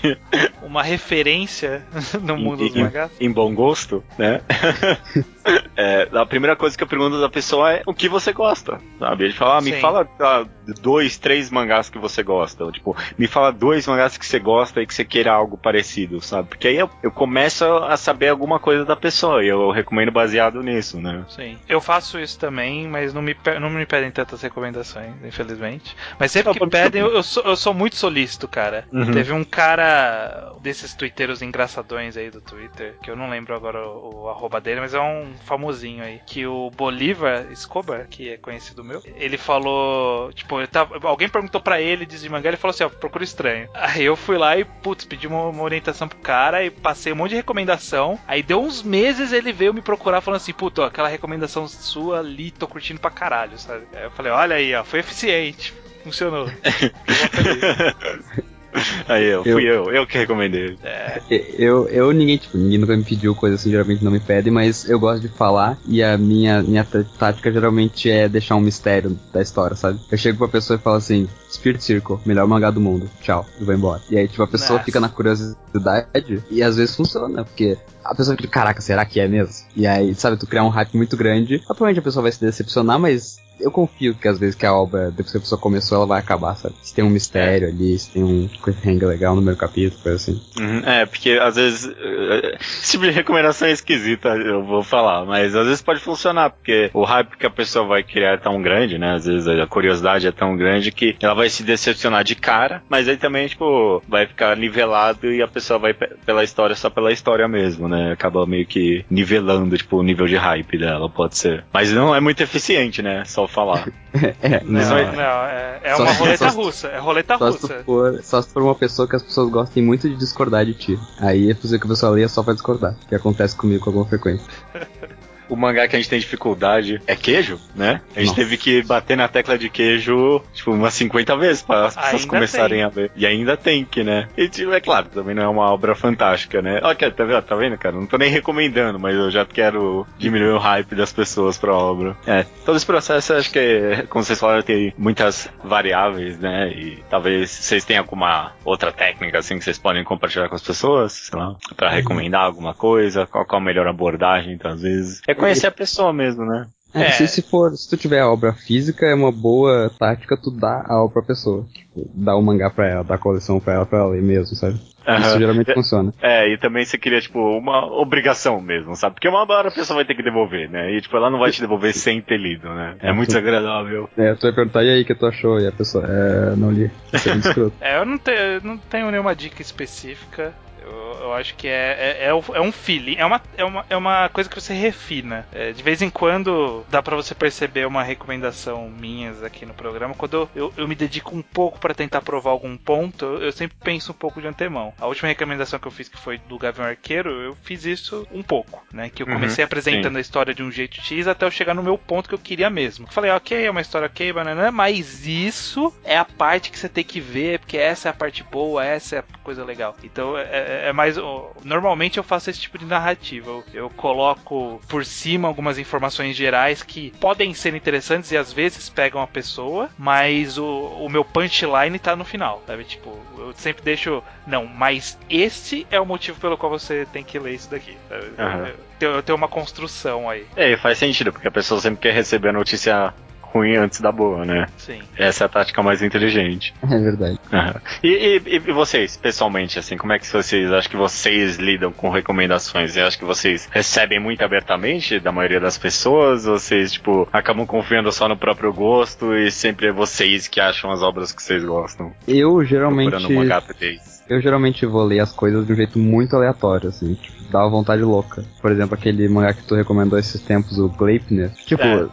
Uma 0.63 0.83
referência 0.83 1.85
no 2.21 2.37
mundo 2.37 2.65
em, 2.65 2.69
dos 2.69 2.77
mangás. 2.77 3.11
Em, 3.21 3.27
em 3.27 3.33
bom 3.33 3.55
gosto, 3.55 4.03
né? 4.19 4.41
é, 5.77 6.09
a 6.13 6.27
primeira 6.27 6.57
coisa 6.57 6.77
que 6.77 6.83
eu 6.83 6.89
pergunto 6.89 7.21
da 7.21 7.29
pessoa 7.29 7.73
é 7.73 7.83
o 7.87 7.95
que 7.95 8.09
você 8.09 8.33
gosta, 8.33 8.79
sabe? 8.99 9.25
Ele 9.25 9.33
fala, 9.33 9.59
ah, 9.59 9.61
me 9.61 9.73
Sim. 9.73 9.81
fala 9.81 10.09
ah, 10.21 10.45
dois, 10.81 11.17
três 11.17 11.51
mangás 11.51 11.89
que 11.89 11.99
você 11.99 12.23
gosta. 12.23 12.71
tipo, 12.73 12.97
me 13.17 13.27
fala 13.27 13.53
dois 13.53 13.87
mangás 13.87 14.19
que 14.19 14.27
você 14.27 14.39
gosta 14.39 14.83
e 14.83 14.87
que 14.87 14.95
você 14.95 15.05
queira 15.05 15.33
algo 15.33 15.57
parecido, 15.57 16.21
sabe? 16.21 16.49
Porque 16.49 16.69
aí 16.69 16.77
eu, 16.77 16.91
eu 17.03 17.11
começo 17.11 17.65
a 17.65 17.97
saber 17.97 18.29
alguma 18.29 18.59
coisa 18.59 18.85
da 18.85 18.97
pessoa 18.97 19.45
e 19.45 19.49
eu 19.49 19.71
recomendo 19.71 20.11
baseado 20.11 20.63
nisso, 20.63 21.01
né? 21.01 21.25
Sim. 21.29 21.59
Eu 21.69 21.81
faço 21.81 22.19
isso 22.19 22.39
também, 22.39 22.89
mas 22.89 23.15
não 23.15 23.23
me, 23.23 23.37
não 23.61 23.71
me 23.71 23.87
pedem 23.87 24.11
tantas 24.11 24.43
recomendações, 24.43 25.13
infelizmente. 25.25 25.97
Mas 26.19 26.33
sempre 26.33 26.55
que 26.55 26.67
pedem, 26.67 27.03
eu, 27.03 27.13
eu, 27.13 27.23
sou, 27.23 27.43
eu 27.45 27.57
sou 27.57 27.73
muito 27.73 27.97
solícito, 27.97 28.49
cara. 28.49 28.87
Uhum. 28.93 29.13
Teve 29.13 29.33
um 29.33 29.45
cara 29.45 30.53
desses 30.61 30.95
twitteiros 30.95 31.43
engraçadões 31.43 32.17
aí 32.17 32.31
do 32.31 32.41
Twitter, 32.41 32.95
que 33.03 33.11
eu 33.11 33.17
não 33.17 33.31
lembro 33.31 33.55
agora 33.55 33.87
o, 33.87 34.25
o 34.25 34.29
arroba 34.29 34.61
dele, 34.61 34.81
mas 34.81 34.95
é 34.95 35.01
um 35.01 35.36
famosinho 35.45 36.03
aí, 36.03 36.21
que 36.27 36.47
o 36.47 36.71
Bolívar 36.71 37.47
Escobar, 37.51 38.07
que 38.09 38.31
é 38.31 38.37
conhecido 38.37 38.85
meu, 38.85 39.03
ele 39.17 39.37
falou, 39.37 40.33
tipo, 40.33 40.67
tava, 40.67 41.07
alguém 41.09 41.29
perguntou 41.29 41.61
para 41.61 41.81
ele 41.81 42.07
de 42.07 42.29
mangá, 42.29 42.49
ele 42.49 42.57
falou 42.57 42.75
assim, 42.75 42.85
ó, 42.85 42.89
procura 42.89 43.25
estranho. 43.25 43.69
Aí 43.75 44.05
eu 44.05 44.17
fui 44.17 44.37
lá 44.37 44.57
e, 44.57 44.65
putz, 44.65 45.05
pedi 45.05 45.27
uma, 45.27 45.47
uma, 45.47 45.63
orientação 45.63 46.09
pro 46.09 46.19
cara 46.19 46.65
e 46.65 46.71
passei 46.71 47.13
um 47.13 47.17
monte 47.17 47.31
de 47.31 47.37
recomendação. 47.37 48.19
Aí 48.27 48.43
deu 48.43 48.61
uns 48.61 48.83
meses 48.83 49.33
ele 49.33 49.53
veio 49.53 49.73
me 49.73 49.81
procurar 49.81 50.21
falando 50.21 50.41
assim, 50.41 50.53
puto, 50.53 50.83
aquela 50.83 51.09
recomendação 51.09 51.67
sua 51.69 52.21
ali, 52.21 52.51
tô 52.51 52.67
curtindo 52.67 53.01
pra 53.01 53.11
caralho, 53.11 53.59
sabe? 53.59 53.87
Aí 53.95 54.05
eu 54.05 54.11
falei, 54.11 54.33
olha 54.33 54.57
aí, 54.57 54.75
ó, 54.75 54.85
foi 54.85 55.01
eficiente. 55.01 55.73
Funcionou. 56.03 56.49
Aí 59.09 59.25
eu, 59.25 59.43
fui 59.43 59.65
eu, 59.65 59.85
eu, 59.85 59.93
eu 59.93 60.07
que 60.07 60.19
recomendei. 60.19 60.77
É. 60.83 61.21
Eu, 61.59 61.89
eu, 61.89 62.13
ninguém, 62.13 62.39
tipo, 62.39 62.57
ninguém 62.57 62.79
nunca 62.79 62.97
me 62.97 63.05
pediu 63.05 63.35
coisa 63.35 63.57
assim, 63.57 63.71
geralmente 63.71 64.05
não 64.05 64.13
me 64.13 64.21
pedem, 64.21 64.53
mas 64.53 64.89
eu 64.89 64.99
gosto 64.99 65.23
de 65.23 65.29
falar 65.29 65.79
e 65.87 66.03
a 66.03 66.17
minha, 66.17 66.63
minha 66.63 66.87
tática 67.19 67.53
geralmente 67.53 68.11
é 68.11 68.29
deixar 68.29 68.57
um 68.57 68.61
mistério 68.61 69.19
da 69.33 69.41
história, 69.41 69.77
sabe? 69.77 69.99
Eu 70.11 70.19
chego 70.19 70.39
pra 70.39 70.49
pessoa 70.49 70.79
e 70.79 70.83
falo 70.83 70.97
assim, 70.97 71.29
Spirit 71.51 71.83
Circle, 71.83 72.19
melhor 72.25 72.47
mangá 72.47 72.71
do 72.71 72.81
mundo, 72.81 73.09
tchau, 73.21 73.47
e 73.61 73.65
vou 73.65 73.75
embora. 73.75 74.03
E 74.11 74.19
aí, 74.19 74.29
tipo, 74.29 74.43
a 74.43 74.49
pessoa 74.49 74.73
Nossa. 74.73 74.85
fica 74.85 75.01
na 75.01 75.09
curiosidade 75.09 76.43
e 76.51 76.63
às 76.63 76.77
vezes 76.77 76.95
funciona, 76.95 77.45
porque 77.45 77.77
a 78.05 78.15
pessoa 78.15 78.37
fica, 78.37 78.49
caraca, 78.49 78.81
será 78.81 79.05
que 79.05 79.21
é 79.21 79.29
mesmo? 79.29 79.55
E 79.75 79.87
aí, 79.87 80.15
sabe, 80.15 80.37
tu 80.37 80.47
criar 80.47 80.65
um 80.65 80.69
hype 80.69 80.97
muito 80.97 81.17
grande, 81.17 81.59
provavelmente 81.59 81.99
a 81.99 82.03
pessoa 82.03 82.23
vai 82.23 82.33
se 82.33 82.41
decepcionar, 82.41 82.99
mas 82.99 83.39
eu 83.61 83.71
confio 83.71 84.15
que 84.15 84.29
às 84.29 84.39
vezes 84.39 84.55
que 84.55 84.67
a 84.67 84.75
obra, 84.75 85.11
depois 85.11 85.33
que 85.33 85.39
a 85.39 85.41
pessoa 85.41 85.61
começou, 85.61 85.97
ela 85.97 86.07
vai 86.07 86.21
acabar, 86.21 86.55
sabe? 86.55 86.75
Se 86.83 86.95
tem 86.95 87.05
um 87.05 87.11
mistério 87.11 87.69
ali, 87.69 87.99
se 87.99 88.11
tem 88.11 88.23
um 88.23 88.49
cliffhanger 88.63 89.09
legal 89.09 89.35
no 89.35 89.43
meu 89.43 89.57
capítulo, 89.57 90.03
coisa 90.03 90.17
assim. 90.17 90.41
Uhum, 90.59 90.83
é, 90.85 91.07
porque 91.07 91.33
às 91.33 91.57
vezes 91.57 91.89
eh, 91.89 92.59
esse 92.61 92.93
tipo 92.93 93.05
de 93.05 93.11
recomendação 93.11 93.69
é 93.69 93.73
esquisita, 93.73 94.29
eu 94.29 94.65
vou 94.65 94.83
falar, 94.83 95.25
mas 95.25 95.55
às 95.55 95.67
vezes 95.67 95.83
pode 95.83 96.01
funcionar, 96.01 96.51
porque 96.51 96.91
o 96.93 97.05
hype 97.05 97.37
que 97.37 97.47
a 97.47 97.51
pessoa 97.51 97.87
vai 97.87 98.03
criar 98.03 98.33
é 98.33 98.37
tão 98.37 98.61
grande, 98.61 98.99
né? 98.99 99.15
Às 99.15 99.27
vezes 99.27 99.49
a 99.49 99.67
curiosidade 99.67 100.27
é 100.27 100.33
tão 100.33 100.57
grande 100.57 100.93
que 100.93 101.17
ela 101.21 101.35
vai 101.35 101.49
se 101.49 101.63
decepcionar 101.63 102.25
de 102.25 102.35
cara, 102.35 102.83
mas 102.89 103.09
aí 103.09 103.17
também, 103.17 103.47
tipo, 103.49 104.03
vai 104.09 104.27
ficar 104.27 104.57
nivelado 104.57 105.33
e 105.33 105.43
a 105.43 105.49
pessoa 105.49 105.79
vai 105.79 105.95
pela 105.95 106.45
história 106.45 106.77
só 106.77 106.91
pela 106.91 107.13
história 107.13 107.49
mesmo, 107.49 107.89
né? 107.89 108.13
Acaba 108.13 108.47
meio 108.47 108.67
que 108.67 109.05
nivelando, 109.11 109.77
tipo, 109.77 109.97
o 109.97 110.03
nível 110.03 110.27
de 110.27 110.37
hype 110.37 110.79
dela, 110.79 111.09
pode 111.09 111.37
ser. 111.37 111.65
Mas 111.73 111.93
não 111.93 112.15
é 112.15 112.21
muito 112.21 112.43
eficiente, 112.43 113.03
né? 113.03 113.25
Só 113.25 113.46
falar. 113.49 113.89
é, 114.43 114.63
não, 114.65 114.81
não, 114.81 115.45
é, 115.47 115.81
é 115.83 115.97
uma 115.97 116.13
roleta 116.13 116.49
russa. 116.49 116.89
É 116.89 116.99
roleta 116.99 117.39
só 117.39 117.51
russa. 117.51 117.67
Se 117.67 117.85
for, 117.85 118.21
só 118.23 118.43
se 118.43 118.49
for 118.53 118.63
uma 118.63 118.75
pessoa 118.75 119.09
que 119.09 119.17
as 119.17 119.23
pessoas 119.23 119.51
gostem 119.51 119.83
muito 119.83 120.09
de 120.09 120.17
discordar 120.17 120.65
de 120.65 120.75
ti. 120.75 120.99
Aí 121.19 121.51
é 121.51 121.55
possível 121.55 121.81
que 121.81 121.87
a 121.87 121.91
pessoa 121.91 122.13
leia 122.13 122.29
só 122.29 122.43
pra 122.43 122.55
discordar. 122.55 122.97
Que 123.09 123.15
acontece 123.15 123.57
comigo 123.57 123.83
com 123.83 123.91
alguma 123.91 124.07
frequência. 124.07 124.47
o 125.49 125.57
mangá 125.57 125.87
que 125.89 125.97
a 125.97 125.99
gente 125.99 126.09
tem 126.09 126.19
dificuldade 126.19 127.01
é 127.07 127.17
queijo, 127.17 127.61
né? 127.75 128.01
A 128.15 128.21
gente 128.21 128.29
Nossa. 128.29 128.41
teve 128.41 128.57
que 128.57 128.83
bater 128.83 129.17
na 129.17 129.29
tecla 129.29 129.59
de 129.59 129.69
queijo, 129.69 130.43
tipo, 130.53 130.73
umas 130.73 130.95
50 130.95 131.37
vezes 131.37 131.63
para 131.63 131.87
as 131.87 131.95
pessoas 131.95 132.23
ainda 132.23 132.27
começarem 132.27 132.79
tem. 132.79 132.83
a 132.83 132.91
ler. 132.95 133.11
E 133.17 133.27
ainda 133.27 133.57
tem 133.57 133.85
que, 133.85 134.03
né? 134.03 134.29
E, 134.37 134.49
tipo, 134.49 134.73
é 134.73 134.81
claro, 134.81 135.07
também 135.07 135.35
não 135.35 135.43
é 135.43 135.49
uma 135.49 135.71
obra 135.71 135.95
fantástica, 135.95 136.61
né? 136.61 136.81
Ok, 136.83 137.11
tá 137.11 137.25
vendo, 137.25 137.43
tá 137.43 137.57
vendo, 137.57 137.79
cara? 137.79 137.95
Não 137.95 138.07
tô 138.07 138.19
nem 138.19 138.31
recomendando, 138.31 138.99
mas 138.99 139.15
eu 139.15 139.31
já 139.31 139.45
quero 139.45 140.07
diminuir 140.19 140.51
o 140.51 140.59
hype 140.59 140.95
das 140.95 141.13
pessoas 141.13 141.59
pra 141.59 141.75
obra. 141.75 142.17
É, 142.27 142.45
todo 142.65 142.77
esse 142.77 142.87
processo, 142.87 143.35
acho 143.35 143.51
que, 143.51 144.05
como 144.09 144.25
vocês 144.25 144.39
falaram, 144.39 144.63
tem 144.63 144.93
muitas 144.97 145.49
variáveis, 145.63 146.39
né? 146.39 146.69
E 146.71 147.03
talvez 147.09 147.51
vocês 147.51 147.85
tenham 147.85 148.03
alguma 148.03 148.53
outra 148.65 148.93
técnica, 148.93 149.39
assim, 149.39 149.59
que 149.59 149.65
vocês 149.65 149.79
podem 149.79 150.05
compartilhar 150.05 150.49
com 150.49 150.55
as 150.55 150.63
pessoas, 150.63 151.13
sei 151.13 151.39
lá, 151.39 151.55
pra 151.77 151.91
recomendar 151.91 152.43
alguma 152.43 152.75
coisa, 152.75 153.27
qual, 153.27 153.45
qual 153.45 153.61
a 153.61 153.65
melhor 153.65 153.87
abordagem, 153.87 154.53
então, 154.55 154.73
às 154.73 154.83
vezes. 154.83 155.23
É 155.27 155.35
conhecer 155.37 155.67
a 155.67 155.73
pessoa 155.73 156.13
mesmo, 156.13 156.45
né? 156.45 156.67
É, 156.95 157.03
é. 157.03 157.11
Se, 157.11 157.29
se, 157.29 157.43
for, 157.43 157.77
se 157.77 157.89
tu 157.89 157.97
tiver 157.97 158.21
a 158.21 158.31
obra 158.31 158.53
física, 158.55 159.07
é 159.07 159.15
uma 159.15 159.31
boa 159.31 159.91
tática 159.99 160.37
tu 160.37 160.51
dar 160.51 160.85
a 160.87 161.03
obra 161.03 161.15
pra 161.15 161.35
pessoa. 161.35 161.67
Tipo, 161.73 162.11
dar 162.15 162.37
o 162.37 162.43
mangá 162.43 162.71
pra 162.71 162.89
ela, 162.89 163.05
dar 163.05 163.17
a 163.17 163.19
coleção 163.19 163.61
pra 163.61 163.75
ela, 163.75 163.87
pra 163.87 163.99
ela 163.99 164.11
ler 164.11 164.23
mesmo, 164.23 164.57
sabe? 164.57 164.81
Uhum. 165.07 165.19
Isso 165.19 165.39
geralmente 165.39 165.71
é, 165.71 165.75
funciona. 165.75 166.13
É, 166.21 166.53
e 166.53 166.59
também 166.59 166.85
você 166.85 166.99
queria, 166.99 167.21
tipo, 167.21 167.39
uma 167.39 167.87
obrigação 167.87 168.61
mesmo, 168.61 168.97
sabe? 168.97 169.15
Porque 169.15 169.29
uma 169.29 169.41
hora 169.41 169.69
a 169.69 169.73
pessoa 169.73 169.97
vai 169.97 170.05
ter 170.05 170.15
que 170.15 170.23
devolver, 170.23 170.69
né? 170.69 170.93
E, 170.93 171.01
tipo, 171.01 171.17
ela 171.17 171.31
não 171.31 171.39
vai 171.39 171.51
te 171.51 171.61
devolver 171.61 171.93
sem 171.93 172.21
ter 172.21 172.39
lido, 172.39 172.69
né? 172.69 172.97
É, 173.01 173.11
é 173.11 173.13
muito 173.13 173.29
tu... 173.29 173.35
desagradável. 173.35 174.09
É, 174.17 174.35
tu 174.35 174.43
vai 174.43 174.53
perguntar, 174.53 174.83
e 174.83 174.91
aí, 174.91 175.03
o 175.03 175.05
que 175.05 175.15
tu 175.15 175.27
achou? 175.27 175.61
E 175.61 175.67
a 175.67 175.73
pessoa, 175.73 176.05
é, 176.07 176.57
não 176.57 176.73
li. 176.73 176.91
é, 177.81 177.99
eu 177.99 178.05
não, 178.05 178.19
te, 178.19 178.33
não 178.65 178.79
tenho 178.79 179.11
nenhuma 179.11 179.37
dica 179.37 179.63
específica. 179.63 180.53
Eu, 180.87 181.17
Eu 181.27 181.35
acho 181.35 181.55
que 181.57 181.67
é, 181.67 181.73
é, 181.73 182.27
é, 182.27 182.29
é 182.29 182.61
um 182.61 182.73
feeling, 182.73 183.17
é 183.17 183.27
uma, 183.27 183.43
é, 183.57 183.65
uma, 183.65 183.87
é 183.91 183.97
uma 183.97 184.29
coisa 184.29 184.49
que 184.49 184.61
você 184.61 184.73
refina. 184.73 185.47
É, 185.53 185.73
de 185.73 185.83
vez 185.83 186.01
em 186.01 186.09
quando 186.09 186.85
dá 186.89 187.03
para 187.03 187.17
você 187.17 187.35
perceber 187.35 187.87
uma 187.87 188.03
recomendação 188.03 188.89
minhas 188.89 189.43
aqui 189.43 189.67
no 189.67 189.75
programa. 189.75 190.15
Quando 190.15 190.35
eu, 190.35 190.51
eu, 190.55 190.75
eu 190.77 190.89
me 190.89 190.95
dedico 190.95 191.37
um 191.37 191.43
pouco 191.43 191.79
para 191.79 191.95
tentar 191.95 192.23
provar 192.23 192.51
algum 192.51 192.77
ponto, 192.77 193.25
eu, 193.25 193.43
eu, 193.43 193.53
sempre 193.53 193.77
penso 193.83 194.13
um 194.13 194.15
pouco 194.15 194.41
de 194.41 194.47
antemão. 194.47 194.95
A 194.99 195.07
última 195.07 195.29
recomendação 195.29 195.79
que 195.79 195.87
eu 195.87 195.93
fiz, 195.93 196.09
que 196.09 196.19
foi 196.19 196.39
do 196.39 196.59
Gavião 196.59 196.87
Arqueiro, 196.87 197.31
eu 197.31 197.57
fiz 197.63 197.85
isso 197.85 198.27
um 198.31 198.43
pouco, 198.43 198.85
né? 198.93 199.11
Que 199.11 199.23
eu 199.23 199.27
comecei 199.27 199.65
uhum, 199.65 199.67
apresentando 199.67 200.13
sim. 200.13 200.19
a 200.19 200.21
história 200.21 200.55
de 200.55 200.63
um 200.63 200.71
jeito 200.71 201.01
X 201.03 201.27
até 201.27 201.45
eu 201.45 201.51
chegar 201.51 201.75
no 201.75 201.83
meu 201.83 201.99
ponto 201.99 202.29
que 202.29 202.35
eu 202.35 202.39
queria 202.39 202.71
mesmo. 202.71 203.07
Falei, 203.11 203.31
ok, 203.31 203.67
é 203.67 203.71
uma 203.71 203.81
história 203.81 204.07
ok, 204.07 204.33
banana, 204.33 204.71
mas 204.71 205.27
isso 205.27 205.93
é 206.05 206.17
a 206.17 206.25
parte 206.25 206.71
que 206.71 206.79
você 206.79 206.89
tem 206.89 207.05
que 207.05 207.21
ver, 207.21 207.59
porque 207.59 207.77
essa 207.77 208.09
é 208.09 208.11
a 208.11 208.15
parte 208.15 208.45
boa, 208.45 208.85
essa 208.85 209.17
é 209.17 209.19
a 209.19 209.25
coisa 209.43 209.65
legal. 209.65 209.97
Então 210.05 210.37
é, 210.39 210.76
é, 210.77 210.89
é 210.89 210.93
mais. 210.93 211.17
Normalmente 211.65 212.19
eu 212.19 212.25
faço 212.25 212.51
esse 212.51 212.61
tipo 212.61 212.79
de 212.79 212.85
narrativa. 212.85 213.51
Eu, 213.51 213.65
eu 213.73 213.91
coloco 213.91 214.81
por 214.89 215.05
cima 215.05 215.49
algumas 215.49 215.79
informações 215.79 216.37
gerais 216.37 216.83
que 216.83 217.13
podem 217.21 217.55
ser 217.55 217.75
interessantes 217.75 218.31
e 218.31 218.37
às 218.37 218.53
vezes 218.53 218.89
pegam 218.89 219.21
a 219.21 219.27
pessoa, 219.27 219.91
mas 219.99 220.59
o, 220.59 220.67
o 220.67 221.09
meu 221.09 221.25
punchline 221.25 221.99
tá 221.99 222.15
no 222.15 222.25
final, 222.25 222.63
sabe? 222.67 222.85
Tipo, 222.85 223.19
eu 223.39 223.53
sempre 223.57 223.83
deixo. 223.83 224.23
Não, 224.47 224.67
mas 224.67 225.19
esse 225.29 225.87
é 225.91 226.01
o 226.01 226.07
motivo 226.07 226.41
pelo 226.41 226.57
qual 226.57 226.71
você 226.71 227.07
tem 227.13 227.25
que 227.25 227.39
ler 227.39 227.55
isso 227.55 227.71
daqui. 227.71 227.97
Uhum. 228.11 228.73
Eu, 229.01 229.13
eu 229.13 229.23
tenho 229.23 229.37
uma 229.37 229.49
construção 229.49 230.29
aí. 230.29 230.47
É, 230.57 230.77
faz 230.77 230.99
sentido, 230.99 231.33
porque 231.33 231.49
a 231.49 231.53
pessoa 231.53 231.81
sempre 231.81 232.01
quer 232.01 232.15
receber 232.15 232.49
a 232.49 232.53
notícia 232.53 233.13
ruim 233.57 233.77
antes 233.77 234.01
da 234.01 234.13
boa, 234.13 234.45
né? 234.45 234.67
Sim. 234.77 235.01
Essa 235.17 235.45
é 235.45 235.47
a 235.47 235.49
tática 235.49 235.83
mais 235.83 236.03
inteligente. 236.03 236.75
É 236.97 236.99
verdade. 236.99 237.39
Uhum. 237.53 237.81
E, 238.03 238.41
e, 238.47 238.55
e, 238.55 238.73
vocês, 238.73 239.17
pessoalmente, 239.17 239.79
assim, 239.79 239.97
como 239.97 240.13
é 240.13 240.19
que 240.19 240.27
vocês 240.27 240.73
acho 240.73 240.89
que 240.89 240.97
vocês 240.97 241.57
lidam 241.57 241.93
com 241.93 242.09
recomendações? 242.09 242.97
Eu 242.97 243.07
acho 243.07 243.19
que 243.19 243.25
vocês 243.25 243.69
recebem 243.71 244.19
muito 244.19 244.43
abertamente 244.43 245.21
da 245.21 245.31
maioria 245.31 245.61
das 245.61 245.77
pessoas, 245.77 246.45
vocês, 246.45 246.93
tipo, 246.93 247.29
acabam 247.33 247.67
confiando 247.67 248.11
só 248.13 248.29
no 248.29 248.37
próprio 248.37 248.73
gosto 248.73 249.35
e 249.35 249.51
sempre 249.51 249.89
é 249.89 249.93
vocês 249.93 250.49
que 250.49 250.61
acham 250.61 250.91
as 250.91 251.03
obras 251.03 251.33
que 251.33 251.43
vocês 251.43 251.63
gostam. 251.65 252.13
Eu 252.27 252.65
geralmente. 252.65 254.16
Eu 254.29 254.41
geralmente 254.41 254.85
vou 254.87 255.05
ler 255.05 255.21
as 255.21 255.33
coisas 255.33 255.67
de 255.67 255.73
um 255.73 255.77
jeito 255.77 255.99
muito 255.99 256.35
aleatório, 256.35 256.89
assim. 256.89 257.15
Tipo, 257.15 257.37
dá 257.51 257.61
uma 257.61 257.71
vontade 257.71 258.03
louca. 258.03 258.45
Por 258.61 258.71
exemplo, 258.71 258.95
aquele 258.95 259.29
mangá 259.29 259.53
que 259.53 259.63
tu 259.65 259.75
recomendou 259.75 260.19
esses 260.19 260.41
tempos, 260.41 260.79
o 260.79 260.89
Gleipnir. 260.89 261.51
Tipo, 261.65 261.83
é. 261.83 262.07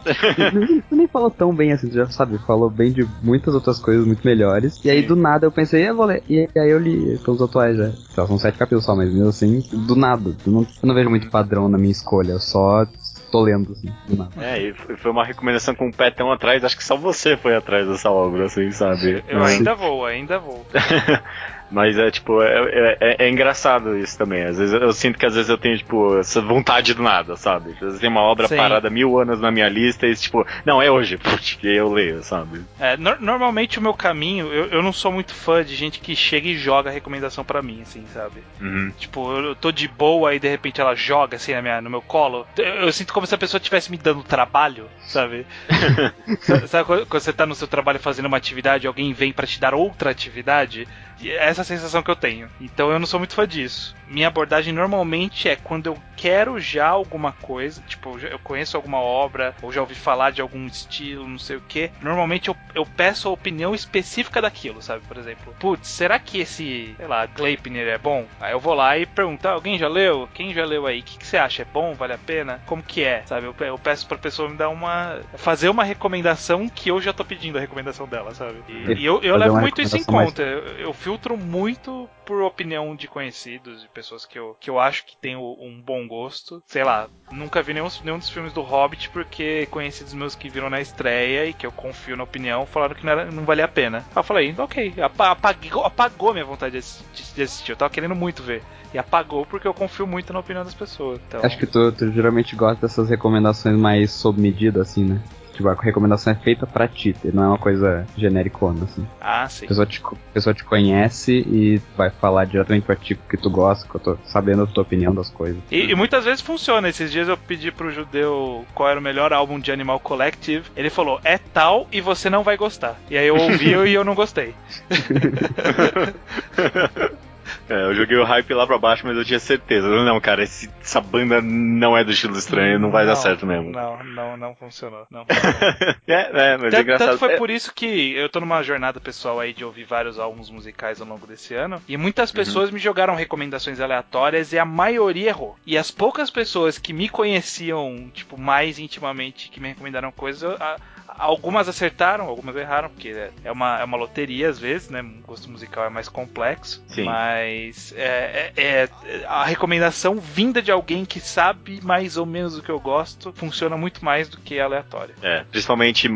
tu 0.88 0.96
nem 0.96 1.08
falou 1.08 1.30
tão 1.30 1.54
bem 1.54 1.72
assim, 1.72 1.88
tu 1.88 1.94
já 1.94 2.06
sabe, 2.06 2.38
falou 2.38 2.70
bem 2.70 2.92
de 2.92 3.06
muitas 3.22 3.54
outras 3.54 3.78
coisas 3.78 4.06
muito 4.06 4.24
melhores. 4.24 4.80
E 4.84 4.90
aí 4.90 5.02
do 5.02 5.16
nada 5.16 5.46
eu 5.46 5.52
pensei, 5.52 5.88
eu 5.88 5.96
vou 5.96 6.06
ler. 6.06 6.22
E 6.28 6.48
aí 6.56 6.70
eu 6.70 6.78
li 6.78 7.18
pelos 7.18 7.42
atuais 7.42 7.76
já. 7.76 7.90
Só 8.10 8.26
são 8.26 8.38
sete 8.38 8.58
capítulos 8.58 8.84
só, 8.84 8.94
mas 8.94 9.12
mesmo 9.12 9.28
assim, 9.28 9.62
do 9.72 9.96
nada. 9.96 10.34
Eu 10.46 10.52
não, 10.52 10.60
eu 10.62 10.86
não 10.86 10.94
vejo 10.94 11.10
muito 11.10 11.28
padrão 11.30 11.68
na 11.68 11.78
minha 11.78 11.92
escolha, 11.92 12.32
eu 12.32 12.40
só 12.40 12.86
tô 13.30 13.42
lendo, 13.42 13.72
assim, 13.72 13.92
do 14.08 14.16
nada. 14.16 14.30
É, 14.40 14.62
e 14.62 14.72
foi 14.72 15.10
uma 15.10 15.24
recomendação 15.24 15.74
com 15.74 15.88
um 15.88 15.90
pé 15.90 16.08
tão 16.08 16.30
atrás, 16.30 16.62
acho 16.62 16.76
que 16.76 16.84
só 16.84 16.96
você 16.96 17.36
foi 17.36 17.56
atrás 17.56 17.88
dessa 17.88 18.08
obra, 18.08 18.46
assim, 18.46 18.70
sabe? 18.70 19.24
Eu 19.28 19.42
ainda 19.42 19.74
vou, 19.74 20.06
ainda 20.06 20.38
vou. 20.38 20.64
Mas 21.74 21.98
é 21.98 22.08
tipo, 22.08 22.40
é, 22.40 22.46
é, 22.46 22.96
é, 23.00 23.16
é, 23.26 23.28
engraçado 23.28 23.98
isso 23.98 24.16
também. 24.16 24.44
Às 24.44 24.58
vezes 24.58 24.72
eu, 24.72 24.92
sinto 24.92 25.18
que 25.18 25.26
às 25.26 25.34
vezes 25.34 25.50
eu 25.50 25.58
tenho, 25.58 25.76
tipo, 25.76 26.16
essa 26.18 26.40
vontade 26.40 26.94
do 26.94 27.02
nada, 27.02 27.34
sabe? 27.36 27.72
Às 27.72 27.80
vezes 27.80 28.00
tem 28.00 28.08
uma 28.08 28.20
obra 28.20 28.46
Sim. 28.46 28.56
parada 28.56 28.88
mil 28.88 29.18
anos 29.18 29.40
na 29.40 29.50
minha 29.50 29.68
lista 29.68 30.06
e 30.06 30.14
tipo, 30.14 30.46
não, 30.64 30.80
é 30.80 30.88
hoje, 30.88 31.18
porque 31.18 31.66
eu 31.66 31.92
leio, 31.92 32.22
sabe? 32.22 32.64
É, 32.78 32.96
no, 32.96 33.16
normalmente 33.18 33.80
o 33.80 33.82
meu 33.82 33.92
caminho, 33.92 34.46
eu, 34.52 34.66
eu 34.66 34.82
não 34.84 34.92
sou 34.92 35.10
muito 35.10 35.34
fã 35.34 35.64
de 35.64 35.74
gente 35.74 35.98
que 35.98 36.14
chega 36.14 36.46
e 36.46 36.56
joga 36.56 36.92
recomendação 36.92 37.44
para 37.44 37.60
mim, 37.60 37.82
assim, 37.82 38.04
sabe? 38.14 38.44
Uhum. 38.60 38.92
Tipo, 38.96 39.32
eu 39.36 39.56
tô 39.56 39.72
de 39.72 39.88
boa 39.88 40.32
e 40.32 40.38
de 40.38 40.48
repente 40.48 40.80
ela 40.80 40.94
joga 40.94 41.36
assim 41.36 41.54
na 41.54 41.62
minha, 41.62 41.80
no 41.80 41.90
meu 41.90 42.02
colo. 42.02 42.46
Eu, 42.56 42.64
eu 42.64 42.92
sinto 42.92 43.12
como 43.12 43.26
se 43.26 43.34
a 43.34 43.38
pessoa 43.38 43.58
estivesse 43.58 43.90
me 43.90 43.96
dando 43.96 44.22
trabalho, 44.22 44.86
sabe? 45.08 45.44
sabe 46.68 46.84
quando 46.84 47.08
você 47.08 47.32
tá 47.32 47.44
no 47.44 47.54
seu 47.56 47.66
trabalho 47.66 47.98
fazendo 47.98 48.26
uma 48.26 48.36
atividade 48.36 48.86
e 48.86 48.88
alguém 48.88 49.12
vem 49.12 49.32
para 49.32 49.46
te 49.46 49.58
dar 49.58 49.74
outra 49.74 50.10
atividade? 50.10 50.86
essa 51.30 51.63
sensação 51.64 52.02
que 52.02 52.10
eu 52.10 52.16
tenho. 52.16 52.48
Então 52.60 52.90
eu 52.90 52.98
não 52.98 53.06
sou 53.06 53.18
muito 53.18 53.34
fã 53.34 53.46
disso. 53.46 53.94
Minha 54.08 54.28
abordagem 54.28 54.72
normalmente 54.72 55.48
é 55.48 55.56
quando 55.56 55.86
eu 55.86 55.98
quero 56.24 56.58
já 56.58 56.88
alguma 56.88 57.32
coisa, 57.32 57.82
tipo, 57.86 58.18
eu 58.18 58.38
conheço 58.38 58.78
alguma 58.78 58.96
obra, 58.98 59.54
ou 59.60 59.70
já 59.70 59.82
ouvi 59.82 59.94
falar 59.94 60.30
de 60.30 60.40
algum 60.40 60.66
estilo, 60.66 61.28
não 61.28 61.38
sei 61.38 61.56
o 61.56 61.60
que. 61.60 61.90
Normalmente 62.00 62.48
eu, 62.48 62.56
eu 62.74 62.86
peço 62.86 63.28
a 63.28 63.30
opinião 63.30 63.74
específica 63.74 64.40
daquilo, 64.40 64.80
sabe? 64.80 65.04
Por 65.06 65.18
exemplo, 65.18 65.54
putz, 65.60 65.86
será 65.86 66.18
que 66.18 66.40
esse, 66.40 66.94
sei 66.96 67.06
lá, 67.06 67.26
Gleipnir 67.26 67.86
é 67.86 67.98
bom? 67.98 68.24
Aí 68.40 68.52
eu 68.52 68.58
vou 68.58 68.72
lá 68.72 68.96
e 68.96 69.04
pergunto, 69.04 69.46
ah, 69.46 69.52
alguém 69.52 69.76
já 69.76 69.86
leu? 69.86 70.26
Quem 70.32 70.54
já 70.54 70.64
leu 70.64 70.86
aí? 70.86 71.00
O 71.00 71.02
que, 71.02 71.18
que, 71.18 71.26
você 71.26 71.36
acha? 71.36 71.60
É 71.60 71.66
bom? 71.66 71.92
Vale 71.92 72.14
a 72.14 72.18
pena? 72.18 72.62
Como 72.64 72.82
que 72.82 73.04
é? 73.04 73.22
Sabe? 73.26 73.44
Eu, 73.44 73.54
eu 73.60 73.78
peço 73.78 74.06
pra 74.08 74.16
pessoa 74.16 74.48
me 74.48 74.56
dar 74.56 74.70
uma. 74.70 75.20
fazer 75.36 75.68
uma 75.68 75.84
recomendação 75.84 76.70
que 76.70 76.90
eu 76.90 77.02
já 77.02 77.12
tô 77.12 77.22
pedindo 77.22 77.58
a 77.58 77.60
recomendação 77.60 78.08
dela, 78.08 78.34
sabe? 78.34 78.62
E, 78.66 78.94
e 78.94 79.04
eu, 79.04 79.20
eu 79.22 79.36
levo 79.36 79.60
muito 79.60 79.82
isso 79.82 79.98
em 79.98 80.04
conta. 80.04 80.42
Mais... 80.42 80.56
Eu, 80.56 80.78
eu 80.78 80.92
filtro 80.94 81.36
muito 81.36 82.08
por 82.24 82.42
opinião 82.42 82.96
de 82.96 83.06
conhecidos, 83.06 83.82
de 83.82 83.88
pessoas 83.88 84.24
que 84.24 84.38
eu, 84.38 84.56
que 84.58 84.70
eu 84.70 84.80
acho 84.80 85.04
que 85.04 85.16
tem 85.16 85.36
um 85.36 85.80
bom 85.84 86.06
gosto. 86.14 86.62
Sei 86.66 86.84
lá, 86.84 87.08
nunca 87.32 87.62
vi 87.62 87.74
nenhum, 87.74 87.88
nenhum 88.04 88.18
dos 88.18 88.30
filmes 88.30 88.52
do 88.52 88.62
Hobbit 88.62 89.10
porque 89.10 89.66
conhecidos 89.70 90.14
meus 90.14 90.34
que 90.34 90.48
viram 90.48 90.70
na 90.70 90.80
estreia 90.80 91.46
e 91.46 91.52
que 91.52 91.66
eu 91.66 91.72
confio 91.72 92.16
na 92.16 92.24
opinião 92.24 92.64
falaram 92.66 92.94
que 92.94 93.04
não, 93.04 93.12
era, 93.12 93.30
não 93.30 93.44
valia 93.44 93.64
a 93.64 93.68
pena. 93.68 93.98
Aí 93.98 94.16
eu 94.16 94.22
falei, 94.22 94.54
ok, 94.56 94.94
apagou, 94.98 95.84
apagou 95.84 96.32
minha 96.32 96.44
vontade 96.44 96.80
de, 96.80 97.42
assistir. 97.42 97.72
Eu 97.72 97.76
tava 97.76 97.92
querendo 97.92 98.14
muito 98.14 98.42
ver. 98.42 98.62
E 98.92 98.98
apagou 98.98 99.44
porque 99.44 99.66
eu 99.66 99.74
confio 99.74 100.06
muito 100.06 100.32
na 100.32 100.38
opinião 100.38 100.64
das 100.64 100.74
pessoas. 100.74 101.20
Então... 101.26 101.40
Acho 101.42 101.58
que 101.58 101.66
tu, 101.66 101.90
tu 101.90 102.12
geralmente 102.12 102.54
gosta 102.54 102.86
dessas 102.86 103.10
recomendações 103.10 103.76
mais 103.76 104.12
sob 104.12 104.40
medida, 104.40 104.82
assim, 104.82 105.04
né? 105.04 105.20
Tipo, 105.54 105.68
a 105.68 105.74
recomendação 105.74 106.32
é 106.32 106.36
feita 106.36 106.66
pra 106.66 106.88
ti, 106.88 107.14
não 107.32 107.44
é 107.44 107.48
uma 107.48 107.58
coisa 107.58 108.06
genericona, 108.16 108.84
assim. 108.84 109.06
Ah, 109.20 109.48
sim. 109.48 109.64
A 109.64 109.68
pessoa 109.68 109.86
te, 109.86 110.02
a 110.04 110.32
pessoa 110.32 110.54
te 110.54 110.64
conhece 110.64 111.32
e 111.32 111.80
vai 111.96 112.10
falar 112.10 112.44
diretamente 112.44 112.84
pra 112.84 112.96
ti 112.96 113.18
que 113.28 113.36
tu 113.36 113.48
gosta, 113.48 113.88
que 113.88 113.94
eu 113.94 114.00
tô 114.00 114.18
sabendo 114.24 114.64
a 114.64 114.66
tua 114.66 114.82
opinião 114.82 115.14
das 115.14 115.30
coisas. 115.30 115.62
E, 115.70 115.90
e, 115.90 115.94
muitas 115.94 116.24
vezes 116.24 116.40
funciona. 116.40 116.88
Esses 116.88 117.10
dias 117.10 117.28
eu 117.28 117.36
pedi 117.36 117.70
pro 117.70 117.90
judeu 117.90 118.64
qual 118.74 118.88
era 118.88 118.98
o 118.98 119.02
melhor 119.02 119.32
álbum 119.32 119.58
de 119.58 119.70
Animal 119.70 120.00
Collective. 120.00 120.64
Ele 120.76 120.90
falou, 120.90 121.20
é 121.24 121.38
tal 121.38 121.86
e 121.92 122.00
você 122.00 122.28
não 122.28 122.42
vai 122.42 122.56
gostar. 122.56 122.98
E 123.10 123.16
aí 123.16 123.26
eu 123.26 123.36
ouvi 123.36 123.70
e 123.74 123.94
eu 123.94 124.04
não 124.04 124.14
gostei. 124.14 124.54
É, 127.68 127.74
eu 127.84 127.94
joguei 127.94 128.16
o 128.16 128.24
hype 128.24 128.54
lá 128.54 128.66
pra 128.66 128.78
baixo, 128.78 129.06
mas 129.06 129.16
eu 129.16 129.24
tinha 129.24 129.38
certeza. 129.38 129.86
Não, 129.88 130.20
cara, 130.20 130.42
esse, 130.42 130.70
essa 130.80 131.00
banda 131.00 131.40
não 131.40 131.96
é 131.96 132.04
do 132.04 132.12
estilo 132.12 132.36
estranho, 132.36 132.78
não 132.78 132.90
vai 132.90 133.04
não, 133.04 133.12
dar 133.12 133.16
certo 133.16 133.46
mesmo. 133.46 133.70
Não, 133.70 134.02
não, 134.04 134.36
não 134.36 134.54
funcionou. 134.54 135.06
Não 135.10 135.24
funcionou. 135.26 135.94
é, 136.06 136.52
é, 136.52 136.56
mas 136.56 136.70
tanto, 136.70 136.76
é 136.76 136.80
engraçado. 136.80 137.08
Tanto 137.08 137.18
foi 137.18 137.32
é... 137.32 137.36
por 137.36 137.50
isso 137.50 137.72
que 137.74 138.14
eu 138.14 138.28
tô 138.28 138.40
numa 138.40 138.62
jornada 138.62 139.00
pessoal 139.00 139.40
aí 139.40 139.52
de 139.52 139.64
ouvir 139.64 139.84
vários 139.84 140.18
álbuns 140.18 140.50
musicais 140.50 141.00
ao 141.00 141.06
longo 141.06 141.26
desse 141.26 141.54
ano. 141.54 141.80
E 141.88 141.96
muitas 141.96 142.30
uhum. 142.30 142.36
pessoas 142.36 142.68
uhum. 142.68 142.74
me 142.74 142.80
jogaram 142.80 143.14
recomendações 143.14 143.80
aleatórias 143.80 144.52
e 144.52 144.58
a 144.58 144.64
maioria 144.64 145.28
errou. 145.28 145.56
E 145.66 145.76
as 145.76 145.90
poucas 145.90 146.30
pessoas 146.30 146.78
que 146.78 146.92
me 146.92 147.08
conheciam, 147.08 148.10
tipo, 148.12 148.38
mais 148.38 148.78
intimamente, 148.78 149.50
que 149.50 149.60
me 149.60 149.68
recomendaram 149.68 150.12
coisas, 150.12 150.60
a, 150.60 150.76
Algumas 151.16 151.68
acertaram, 151.68 152.26
algumas 152.26 152.56
erraram, 152.56 152.88
porque 152.88 153.30
é 153.44 153.52
uma, 153.52 153.80
é 153.80 153.84
uma 153.84 153.96
loteria 153.96 154.48
às 154.48 154.58
vezes, 154.58 154.90
né? 154.90 155.00
O 155.00 155.26
gosto 155.26 155.50
musical 155.50 155.84
é 155.84 155.88
mais 155.88 156.08
complexo. 156.08 156.82
Sim. 156.88 157.04
Mas 157.04 157.94
é, 157.96 158.52
é, 158.56 158.62
é, 158.62 158.88
a 159.26 159.44
recomendação 159.44 160.16
vinda 160.16 160.60
de 160.60 160.70
alguém 160.72 161.04
que 161.04 161.20
sabe 161.20 161.80
mais 161.82 162.16
ou 162.16 162.26
menos 162.26 162.58
o 162.58 162.62
que 162.62 162.70
eu 162.70 162.80
gosto 162.80 163.32
funciona 163.32 163.76
muito 163.76 164.04
mais 164.04 164.28
do 164.28 164.38
que 164.38 164.58
aleatória. 164.58 165.14
É, 165.22 165.44
principalmente, 165.50 166.08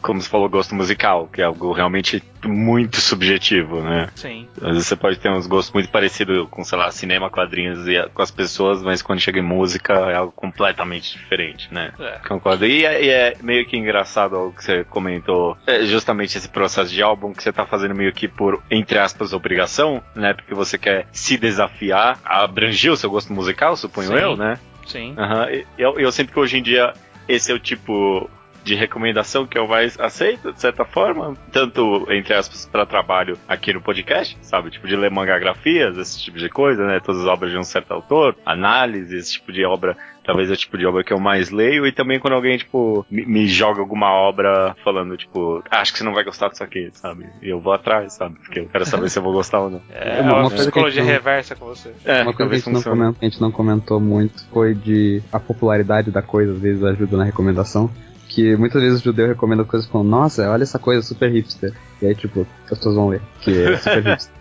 como 0.00 0.20
você 0.20 0.28
falou, 0.28 0.48
gosto 0.48 0.74
musical, 0.74 1.28
que 1.28 1.40
é 1.40 1.44
algo 1.44 1.72
realmente 1.72 2.22
muito 2.44 3.00
subjetivo, 3.00 3.82
né? 3.82 4.08
Sim. 4.14 4.48
Às 4.56 4.72
vezes 4.72 4.86
você 4.86 4.96
pode 4.96 5.18
ter 5.18 5.30
uns 5.30 5.46
gostos 5.46 5.72
muito 5.72 5.90
parecidos 5.90 6.48
com, 6.50 6.64
sei 6.64 6.78
lá, 6.78 6.90
cinema, 6.90 7.30
quadrinhos 7.30 7.86
e 7.86 8.02
com 8.12 8.22
as 8.22 8.30
pessoas, 8.30 8.82
mas 8.82 9.02
quando 9.02 9.20
chega 9.20 9.38
em 9.38 9.42
música 9.42 9.92
é 9.92 10.16
algo 10.16 10.32
completamente 10.32 11.12
diferente, 11.12 11.72
né? 11.72 11.92
É. 11.98 12.20
Concordo. 12.26 12.66
E 12.66 12.84
é, 12.84 13.04
e 13.04 13.08
é 13.08 13.36
meio 13.42 13.66
que 13.66 13.76
engraçado 13.76 14.21
engraçado 14.22 14.46
o 14.46 14.52
que 14.52 14.64
você 14.64 14.84
comentou, 14.84 15.56
é 15.66 15.84
justamente 15.84 16.36
esse 16.36 16.48
processo 16.48 16.92
de 16.92 17.02
álbum 17.02 17.32
que 17.32 17.42
você 17.42 17.52
tá 17.52 17.66
fazendo 17.66 17.94
meio 17.94 18.12
que 18.12 18.28
por, 18.28 18.62
entre 18.70 18.98
aspas, 18.98 19.32
obrigação, 19.32 20.02
né? 20.14 20.34
Porque 20.34 20.54
você 20.54 20.78
quer 20.78 21.06
se 21.12 21.36
desafiar 21.36 22.18
a 22.24 22.44
abranger 22.44 22.92
o 22.92 22.96
seu 22.96 23.10
gosto 23.10 23.32
musical, 23.32 23.76
suponho 23.76 24.08
Sim. 24.08 24.14
eu, 24.14 24.36
né? 24.36 24.58
Sim. 24.86 25.14
Uhum. 25.16 25.64
Eu, 25.78 25.98
eu 25.98 26.12
sempre 26.12 26.32
que 26.32 26.40
hoje 26.40 26.58
em 26.58 26.62
dia 26.62 26.92
esse 27.28 27.50
é 27.50 27.54
o 27.54 27.58
tipo 27.58 28.28
de 28.64 28.74
recomendação 28.76 29.44
que 29.44 29.58
eu 29.58 29.66
mais 29.66 29.98
aceito, 29.98 30.52
de 30.52 30.60
certa 30.60 30.84
forma, 30.84 31.36
tanto, 31.50 32.06
entre 32.10 32.32
aspas, 32.32 32.64
para 32.64 32.86
trabalho 32.86 33.36
aqui 33.48 33.72
no 33.72 33.80
podcast, 33.80 34.38
sabe? 34.40 34.70
Tipo, 34.70 34.86
de 34.86 34.94
ler 34.94 35.10
mangagrafias, 35.10 35.98
esse 35.98 36.22
tipo 36.22 36.38
de 36.38 36.48
coisa, 36.48 36.86
né? 36.86 37.00
Todas 37.00 37.22
as 37.22 37.26
obras 37.26 37.50
de 37.50 37.58
um 37.58 37.64
certo 37.64 37.92
autor, 37.92 38.36
análise, 38.46 39.16
esse 39.16 39.32
tipo 39.32 39.52
de 39.52 39.64
obra 39.64 39.96
talvez 40.24 40.50
é 40.50 40.54
o 40.54 40.56
tipo 40.56 40.78
de 40.78 40.86
obra 40.86 41.04
que 41.04 41.12
eu 41.12 41.18
mais 41.18 41.50
leio, 41.50 41.86
e 41.86 41.92
também 41.92 42.18
quando 42.18 42.34
alguém, 42.34 42.56
tipo, 42.56 43.04
me, 43.10 43.24
me 43.26 43.48
joga 43.48 43.80
alguma 43.80 44.10
obra 44.10 44.76
falando, 44.84 45.16
tipo, 45.16 45.62
acho 45.70 45.92
que 45.92 45.98
você 45.98 46.04
não 46.04 46.14
vai 46.14 46.24
gostar 46.24 46.48
disso 46.48 46.64
aqui, 46.64 46.90
sabe? 46.94 47.26
E 47.42 47.48
eu 47.48 47.60
vou 47.60 47.72
atrás, 47.72 48.14
sabe? 48.14 48.36
Porque 48.36 48.60
eu 48.60 48.68
quero 48.68 48.86
saber 48.86 49.08
se 49.10 49.18
eu 49.18 49.22
vou 49.22 49.32
gostar 49.32 49.60
ou 49.60 49.70
não. 49.70 49.82
É, 49.90 50.18
é 50.18 50.22
uma, 50.22 50.40
uma 50.40 50.50
psicologia 50.50 51.02
reversa 51.02 51.54
com 51.54 51.66
você. 51.66 51.92
É, 52.04 52.22
uma 52.22 52.32
coisa 52.32 52.50
que 52.50 52.56
a 52.56 52.58
gente, 52.58 52.70
não 52.70 52.82
comentou, 52.82 53.16
a 53.20 53.24
gente 53.24 53.40
não 53.40 53.52
comentou 53.52 54.00
muito 54.00 54.46
foi 54.52 54.74
de 54.74 55.22
a 55.32 55.40
popularidade 55.40 56.10
da 56.10 56.22
coisa, 56.22 56.52
às 56.52 56.60
vezes 56.60 56.82
ajuda 56.84 57.16
na 57.16 57.24
recomendação 57.24 57.90
que 58.28 58.56
muitas 58.56 58.80
vezes 58.80 59.00
o 59.00 59.04
judeu 59.04 59.28
recomenda 59.28 59.62
coisas 59.62 59.86
como, 59.86 60.02
nossa, 60.02 60.50
olha 60.50 60.62
essa 60.62 60.78
coisa 60.78 61.02
super 61.02 61.30
hipster. 61.30 61.74
E 62.00 62.06
aí, 62.06 62.14
tipo, 62.14 62.46
as 62.64 62.78
pessoas 62.78 62.94
vão 62.94 63.08
ler, 63.08 63.20
que 63.42 63.50
é 63.50 63.76
super 63.76 64.02
hipster. 64.08 64.34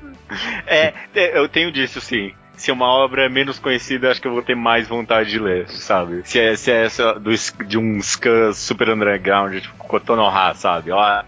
é, 0.66 0.94
eu 1.38 1.50
tenho 1.50 1.74
disso 1.74 2.00
sim 2.00 2.32
se 2.62 2.72
uma 2.72 2.86
obra 2.86 3.26
é 3.26 3.30
menos 3.30 3.57
conhecida, 3.57 4.12
acho 4.12 4.22
que 4.22 4.28
eu 4.28 4.34
vou 4.34 4.43
ter 4.43 4.55
mais 4.55 4.88
vontade 4.88 5.32
de 5.32 5.39
ler, 5.39 5.68
sabe? 5.70 6.22
Se 6.24 6.39
é, 6.39 6.55
se 6.55 6.72
é 6.72 6.86
essa 6.86 7.14
do, 7.16 7.32
de 7.66 7.76
um 7.76 7.99
scan 7.99 8.53
super 8.53 8.89
underground, 8.89 9.59
tipo 9.59 9.76
Kotonoha, 9.78 10.53
sabe? 10.53 10.91
Ó, 10.91 11.24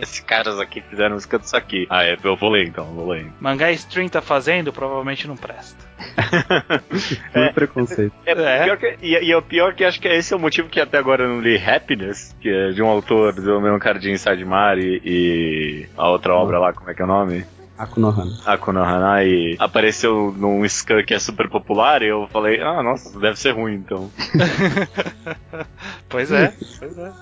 esses 0.00 0.20
caras 0.20 0.60
aqui 0.60 0.80
fizeram 0.82 1.16
um 1.16 1.18
scan 1.18 1.40
disso 1.40 1.56
aqui. 1.56 1.88
Ah, 1.90 2.04
é, 2.04 2.16
eu 2.22 2.36
vou 2.36 2.50
ler 2.50 2.68
então, 2.68 2.84
vou 2.84 3.08
ler. 3.08 3.26
Mangá 3.40 3.72
Stream 3.72 4.08
tá 4.08 4.22
fazendo, 4.22 4.72
provavelmente 4.72 5.26
não 5.26 5.36
presta. 5.36 5.84
é, 7.34 7.48
preconceito. 7.48 8.14
É, 8.24 8.30
é, 8.30 8.68
é. 8.68 8.76
Que, 8.76 8.96
e, 9.02 9.14
e, 9.24 9.34
o 9.34 9.42
pior 9.42 9.74
que 9.74 9.82
acho 9.82 10.00
que 10.00 10.06
esse 10.06 10.32
é 10.32 10.36
o 10.36 10.40
motivo 10.40 10.68
que 10.68 10.80
até 10.80 10.98
agora 10.98 11.24
eu 11.24 11.28
não 11.28 11.40
li 11.40 11.56
Happiness, 11.56 12.32
que 12.40 12.48
é 12.48 12.70
de 12.70 12.80
um 12.80 12.86
autor 12.86 13.32
do 13.32 13.60
mesmo 13.60 13.80
cara 13.80 13.98
de 13.98 14.12
Inside 14.12 14.44
Mari 14.44 15.02
e 15.04 15.88
a 15.96 16.08
outra 16.08 16.32
obra 16.32 16.60
lá, 16.60 16.72
como 16.72 16.88
é 16.88 16.94
que 16.94 17.02
é 17.02 17.04
o 17.04 17.08
nome? 17.08 17.44
Akunohana. 17.78 18.32
Akunohana 18.44 19.24
e 19.24 19.56
apareceu 19.58 20.34
num 20.36 20.66
scan 20.68 21.02
que 21.04 21.14
é 21.14 21.18
super 21.18 21.48
popular 21.48 22.02
e 22.02 22.08
eu 22.08 22.26
falei, 22.32 22.60
ah, 22.60 22.82
nossa, 22.82 23.18
deve 23.18 23.38
ser 23.38 23.50
ruim 23.50 23.74
então. 23.74 24.10
pois 26.08 26.32
é, 26.32 26.54
pois 26.78 26.98
é. 26.98 27.12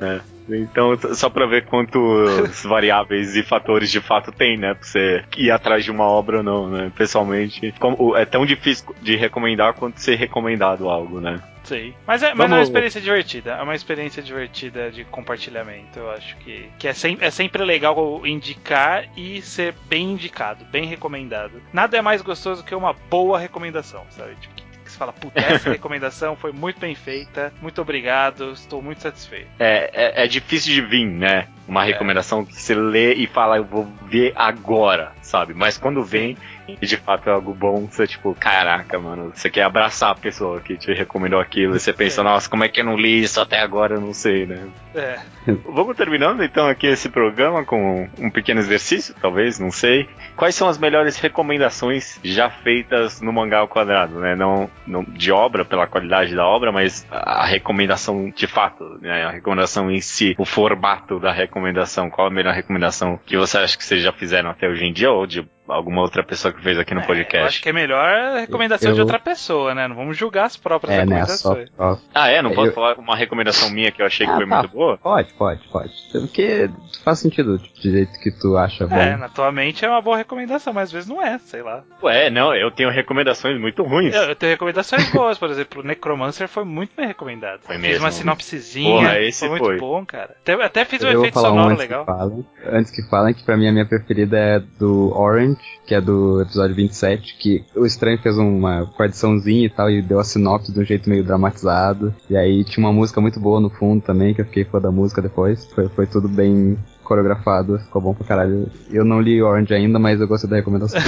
é. 0.00 0.20
Então, 0.48 0.96
só 1.14 1.28
pra 1.28 1.44
ver 1.46 1.66
quantos 1.66 2.62
variáveis 2.64 3.34
e 3.34 3.42
fatores 3.42 3.90
de 3.90 4.00
fato 4.00 4.30
tem, 4.30 4.56
né? 4.56 4.74
Pra 4.74 4.84
você 4.84 5.24
ir 5.36 5.50
atrás 5.50 5.84
de 5.84 5.90
uma 5.90 6.04
obra 6.04 6.38
ou 6.38 6.42
não, 6.44 6.68
né? 6.68 6.92
Pessoalmente, 6.96 7.74
como, 7.80 8.16
é 8.16 8.24
tão 8.24 8.46
difícil 8.46 8.94
de 9.02 9.16
recomendar 9.16 9.74
quanto 9.74 10.00
ser 10.00 10.14
recomendado 10.14 10.88
algo, 10.88 11.20
né? 11.20 11.40
Sim. 11.66 11.92
Mas 12.06 12.22
é, 12.22 12.32
mas 12.32 12.50
é 12.50 12.54
uma 12.54 12.62
experiência 12.62 13.00
divertida. 13.00 13.52
É 13.52 13.62
uma 13.62 13.74
experiência 13.74 14.22
divertida 14.22 14.90
de 14.90 15.04
compartilhamento. 15.04 15.98
Eu 15.98 16.10
acho 16.10 16.36
que, 16.38 16.70
que 16.78 16.88
é, 16.88 16.92
sem, 16.92 17.18
é 17.20 17.30
sempre 17.30 17.64
legal 17.64 18.24
indicar 18.24 19.04
e 19.16 19.42
ser 19.42 19.74
bem 19.88 20.12
indicado, 20.12 20.64
bem 20.66 20.86
recomendado. 20.86 21.60
Nada 21.72 21.96
é 21.96 22.02
mais 22.02 22.22
gostoso 22.22 22.64
que 22.64 22.74
uma 22.74 22.92
boa 22.92 23.38
recomendação, 23.38 24.04
sabe? 24.10 24.36
Tipo, 24.36 24.66
você 24.90 24.98
fala, 24.98 25.12
puta, 25.12 25.40
essa 25.40 25.70
recomendação 25.70 26.36
foi 26.36 26.52
muito 26.52 26.80
bem 26.80 26.94
feita, 26.94 27.52
muito 27.60 27.80
obrigado, 27.80 28.52
estou 28.52 28.80
muito 28.80 29.02
satisfeito. 29.02 29.48
É, 29.58 29.90
é, 29.92 30.24
é 30.24 30.26
difícil 30.26 30.72
de 30.72 30.80
vir, 30.80 31.06
né? 31.06 31.48
Uma 31.66 31.84
é. 31.84 31.86
recomendação 31.86 32.44
que 32.44 32.54
você 32.54 32.74
lê 32.74 33.14
e 33.14 33.26
fala, 33.26 33.56
eu 33.56 33.64
vou 33.64 33.84
ver 34.06 34.32
agora, 34.36 35.12
sabe? 35.22 35.54
Mas 35.54 35.76
quando 35.76 36.04
vem, 36.04 36.36
e 36.68 36.86
de 36.86 36.96
fato 36.96 37.28
é 37.28 37.32
algo 37.32 37.54
bom, 37.54 37.86
você 37.86 38.06
tipo, 38.06 38.34
caraca, 38.34 38.98
mano, 38.98 39.32
você 39.34 39.48
quer 39.50 39.62
abraçar 39.62 40.10
a 40.10 40.14
pessoa 40.14 40.60
que 40.60 40.76
te 40.76 40.92
recomendou 40.92 41.40
aquilo, 41.40 41.76
e 41.76 41.80
você 41.80 41.92
pensa, 41.92 42.20
é. 42.20 42.24
nossa, 42.24 42.48
como 42.48 42.64
é 42.64 42.68
que 42.68 42.80
eu 42.80 42.84
não 42.84 42.96
li 42.96 43.22
isso 43.22 43.40
até 43.40 43.60
agora, 43.60 43.94
eu 43.94 44.00
não 44.00 44.12
sei, 44.12 44.46
né? 44.46 44.66
É. 44.94 45.18
Vamos 45.68 45.96
terminando 45.96 46.42
então 46.42 46.68
aqui 46.68 46.86
esse 46.86 47.08
programa 47.08 47.64
com 47.64 48.08
um 48.18 48.30
pequeno 48.30 48.60
exercício, 48.60 49.14
talvez, 49.20 49.58
não 49.58 49.70
sei. 49.70 50.08
Quais 50.36 50.54
são 50.54 50.68
as 50.68 50.78
melhores 50.78 51.16
recomendações 51.16 52.18
já 52.22 52.50
feitas 52.50 53.20
no 53.20 53.32
mangá 53.32 53.58
ao 53.58 53.68
quadrado, 53.68 54.18
né? 54.18 54.34
Não, 54.34 54.70
não 54.86 55.04
de 55.04 55.32
obra, 55.32 55.64
pela 55.64 55.86
qualidade 55.86 56.34
da 56.34 56.46
obra, 56.46 56.72
mas 56.72 57.06
a 57.10 57.46
recomendação 57.46 58.30
de 58.34 58.46
fato, 58.46 58.98
né? 59.00 59.24
A 59.24 59.30
recomendação 59.30 59.90
em 59.90 60.00
si, 60.00 60.34
o 60.38 60.44
formato 60.44 61.18
da 61.18 61.32
recomendação. 61.32 62.10
Qual 62.10 62.26
a 62.26 62.30
melhor 62.30 62.54
recomendação 62.54 63.18
que 63.24 63.36
você 63.36 63.58
acha 63.58 63.76
que 63.76 63.84
vocês 63.84 64.02
já 64.02 64.12
fizeram 64.12 64.50
até 64.50 64.68
hoje 64.68 64.84
em 64.84 64.92
dia 64.92 65.10
ou 65.10 65.26
de 65.26 65.46
alguma 65.68 66.02
outra 66.02 66.22
pessoa 66.22 66.52
que 66.52 66.62
fez 66.62 66.78
aqui 66.78 66.94
no 66.94 67.00
é, 67.00 67.06
podcast. 67.06 67.38
Eu 67.38 67.46
acho 67.46 67.62
que 67.62 67.68
é 67.68 67.72
melhor 67.72 68.04
a 68.04 68.40
recomendação 68.40 68.90
eu... 68.90 68.94
de 68.94 69.00
outra 69.00 69.18
pessoa, 69.18 69.74
né? 69.74 69.88
Não 69.88 69.96
vamos 69.96 70.16
julgar 70.16 70.44
as 70.44 70.56
próprias 70.56 70.94
é, 70.94 71.00
recomendações. 71.00 71.70
Né, 71.70 71.76
só... 71.76 71.98
Ah, 72.14 72.28
é? 72.28 72.42
Não 72.42 72.52
posso 72.52 72.68
eu... 72.68 72.72
falar 72.72 72.98
uma 72.98 73.16
recomendação 73.16 73.70
minha 73.70 73.90
que 73.90 74.02
eu 74.02 74.06
achei 74.06 74.26
que 74.26 74.32
ah, 74.32 74.36
foi 74.36 74.46
tá. 74.46 74.58
muito 74.58 74.72
boa? 74.72 74.98
Pode, 74.98 75.32
pode, 75.34 75.60
pode. 75.68 75.92
Porque 76.12 76.70
faz 77.04 77.18
sentido 77.18 77.58
do 77.58 77.64
jeito 77.74 78.18
que 78.20 78.30
tu 78.30 78.56
acha 78.56 78.86
bom. 78.86 78.96
É, 78.96 79.16
na 79.16 79.28
tua 79.28 79.50
mente 79.52 79.84
é 79.84 79.88
uma 79.88 80.00
boa 80.00 80.16
recomendação, 80.16 80.72
mas 80.72 80.84
às 80.84 80.92
vezes 80.92 81.08
não 81.08 81.22
é, 81.22 81.38
sei 81.38 81.62
lá. 81.62 81.82
Ué, 82.02 82.30
não, 82.30 82.54
eu 82.54 82.70
tenho 82.70 82.90
recomendações 82.90 83.60
muito 83.60 83.82
ruins. 83.82 84.14
Eu, 84.14 84.22
eu 84.22 84.36
tenho 84.36 84.52
recomendações 84.52 85.10
boas, 85.12 85.38
por 85.38 85.50
exemplo, 85.50 85.82
o 85.82 85.86
Necromancer 85.86 86.48
foi 86.48 86.64
muito 86.64 86.94
bem 86.96 87.06
recomendado. 87.06 87.60
Foi 87.62 87.76
mesmo. 87.76 87.94
Fiz 87.94 88.00
uma 88.00 88.10
sinopsezinha, 88.10 88.90
Porra, 88.90 89.20
esse 89.20 89.40
foi 89.40 89.48
muito 89.48 89.64
foi. 89.64 89.78
bom, 89.78 90.04
cara. 90.04 90.36
Até, 90.42 90.52
até 90.52 90.84
fiz 90.84 91.02
um 91.02 91.08
eu 91.08 91.20
efeito 91.20 91.40
sonoro 91.40 91.74
um 91.74 91.78
legal. 91.78 92.04
Que 92.04 92.12
falem, 92.12 92.46
antes 92.66 92.90
que 92.90 93.02
falem, 93.08 93.34
que 93.34 93.44
pra 93.44 93.56
mim 93.56 93.68
a 93.68 93.72
minha 93.72 93.86
preferida 93.86 94.38
é 94.38 94.60
do 94.78 95.12
Orange, 95.16 95.55
que 95.86 95.94
é 95.94 96.00
do 96.00 96.42
episódio 96.42 96.74
27, 96.74 97.36
que 97.38 97.64
o 97.74 97.86
Estranho 97.86 98.18
fez 98.18 98.36
uma 98.36 98.86
coediçãozinha 98.96 99.66
e 99.66 99.70
tal, 99.70 99.90
e 99.90 100.02
deu 100.02 100.18
a 100.18 100.24
sinopse 100.24 100.72
de 100.72 100.80
um 100.80 100.84
jeito 100.84 101.08
meio 101.08 101.24
dramatizado. 101.24 102.14
E 102.28 102.36
aí 102.36 102.64
tinha 102.64 102.84
uma 102.84 102.92
música 102.92 103.20
muito 103.20 103.38
boa 103.38 103.60
no 103.60 103.70
fundo 103.70 104.02
também, 104.02 104.34
que 104.34 104.40
eu 104.40 104.46
fiquei 104.46 104.64
fã 104.64 104.80
da 104.80 104.90
música 104.90 105.22
depois. 105.22 105.64
Foi, 105.72 105.88
foi 105.88 106.06
tudo 106.06 106.28
bem 106.28 106.76
coreografado, 107.04 107.78
ficou 107.78 108.02
bom 108.02 108.14
pra 108.14 108.26
caralho. 108.26 108.68
Eu 108.90 109.04
não 109.04 109.20
li 109.20 109.40
Orange 109.40 109.72
ainda, 109.72 109.98
mas 109.98 110.20
eu 110.20 110.26
gostei 110.26 110.50
da 110.50 110.56
recomendação. 110.56 111.00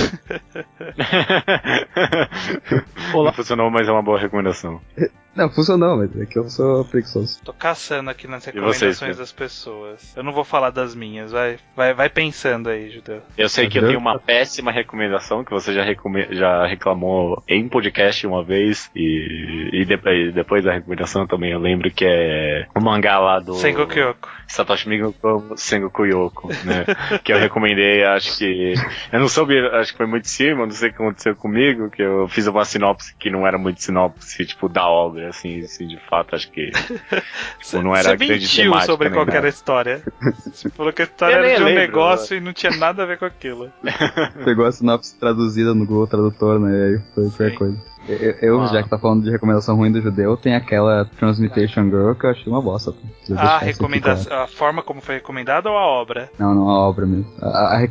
Olá. 3.13 3.31
Não 3.31 3.33
funcionou, 3.33 3.71
mas 3.71 3.89
é 3.89 3.91
uma 3.91 4.03
boa 4.03 4.19
recomendação. 4.19 4.81
Não, 5.39 5.49
funcionou, 5.49 5.97
mas 5.97 6.21
é 6.21 6.27
que 6.27 6.37
eu 6.37 6.49
sou 6.49 6.85
preguiçoso. 6.85 7.41
Tô 7.45 7.53
caçando 7.53 8.11
aqui 8.11 8.27
nas 8.27 8.45
recomendações 8.45 8.99
vocês, 8.99 9.17
das 9.17 9.31
pessoas. 9.31 10.13
Eu 10.17 10.25
não 10.25 10.33
vou 10.33 10.43
falar 10.43 10.71
das 10.71 10.97
minhas, 10.97 11.31
vai, 11.31 11.59
vai, 11.77 11.95
vai 11.95 12.09
pensando 12.09 12.69
aí, 12.69 12.91
Judeu. 12.91 13.23
Eu 13.37 13.49
sei 13.49 13.69
que 13.69 13.79
eu 13.79 13.87
tenho 13.87 14.01
uma 14.01 14.19
péssima 14.19 14.73
recomendação 14.73 15.45
que 15.45 15.53
você 15.53 15.73
já, 15.73 15.85
já 16.33 16.67
reclamou 16.67 17.41
em 17.47 17.69
podcast 17.69 18.27
uma 18.27 18.43
vez 18.43 18.91
e, 18.97 19.71
e 19.73 19.85
depois, 19.85 20.35
depois 20.35 20.65
da 20.65 20.73
recomendação 20.73 21.25
também 21.25 21.53
eu 21.53 21.61
lembro 21.61 21.89
que 21.89 22.05
é 22.05 22.67
o 22.75 22.81
mangá 22.81 23.21
lá 23.21 23.39
do 23.39 23.55
Sengoku 23.55 23.97
Yoko. 23.97 24.29
Satoshi 24.49 24.89
Migo 24.89 25.15
Sengoku 25.57 26.05
Yoko, 26.05 26.49
né? 26.49 26.85
que 27.23 27.33
eu 27.33 27.39
recomendei, 27.39 28.03
acho 28.03 28.39
que 28.39 28.75
eu 29.13 29.21
não 29.21 29.29
soube, 29.29 29.57
acho 29.69 29.93
que 29.93 29.99
foi 29.99 30.07
muito 30.07 30.27
cima, 30.27 30.65
não 30.65 30.73
sei 30.73 30.89
o 30.89 30.93
que 30.93 31.01
aconteceu 31.01 31.37
comigo, 31.37 31.91
que 31.91 32.03
eu 32.03 32.27
fiz 32.29 32.47
uma 32.49 32.65
sinopse 32.65 33.15
que 33.17 33.31
não 33.31 33.47
era 33.47 33.59
muito 33.59 33.81
sinopse, 33.81 34.45
tipo, 34.45 34.69
da 34.69 34.89
obra 34.89 35.28
assim, 35.29 35.61
assim, 35.61 35.87
de 35.87 35.99
fato, 36.09 36.35
acho 36.35 36.51
que 36.51 36.71
tipo, 37.61 37.83
não 37.83 37.95
era 37.95 38.17
Você 38.17 38.27
mentiu 38.27 38.81
sobre 38.81 39.11
qual 39.11 39.29
era 39.29 39.47
a 39.47 39.49
história. 39.49 40.03
Você 40.45 40.69
falou 40.71 40.93
que 40.93 41.03
a 41.03 41.05
história 41.05 41.35
era 41.35 41.57
de 41.57 41.63
um 41.63 41.67
lembro, 41.67 41.81
negócio 41.81 42.35
né? 42.35 42.43
e 42.43 42.45
não 42.45 42.53
tinha 42.53 42.73
nada 42.77 43.03
a 43.03 43.07
ver 43.07 43.19
com 43.19 43.25
aquilo. 43.25 43.71
Pegou 44.45 44.67
a 44.67 44.73
sinopse 44.73 45.19
traduzida 45.19 45.75
no 45.75 45.87
Google 45.87 46.07
Tradutor, 46.07 46.59
né? 46.59 46.71
E 46.71 46.95
aí 46.95 47.31
foi, 47.31 47.47
a 47.49 47.57
coisa. 47.57 47.79
Eu, 48.09 48.31
eu 48.41 48.61
ah. 48.63 48.67
já 48.69 48.83
que 48.83 48.89
tá 48.89 48.99
falando 48.99 49.23
de 49.23 49.31
recomendação 49.31 49.77
ruim 49.77 49.93
do 49.93 50.01
judeu, 50.01 50.37
tem 50.37 50.55
aquela 50.55 51.05
Transmutation 51.05 51.85
Girl 51.85 52.15
que 52.15 52.25
eu 52.25 52.31
achei 52.31 52.51
uma 52.51 52.63
bosta. 52.63 52.95
Ah, 53.37 53.59
recomendação, 53.59 54.35
a 54.41 54.47
forma 54.47 54.83
como 54.83 55.03
foi 55.03 55.17
recomendada 55.17 55.69
ou 55.69 55.77
a 55.77 55.87
obra? 55.87 56.31
Não, 56.39 56.55
não, 56.55 56.71
a 56.71 56.89
obra 56.89 57.05
mesmo. 57.05 57.31
A, 57.41 57.49
a, 57.49 57.85
a, 57.85 57.89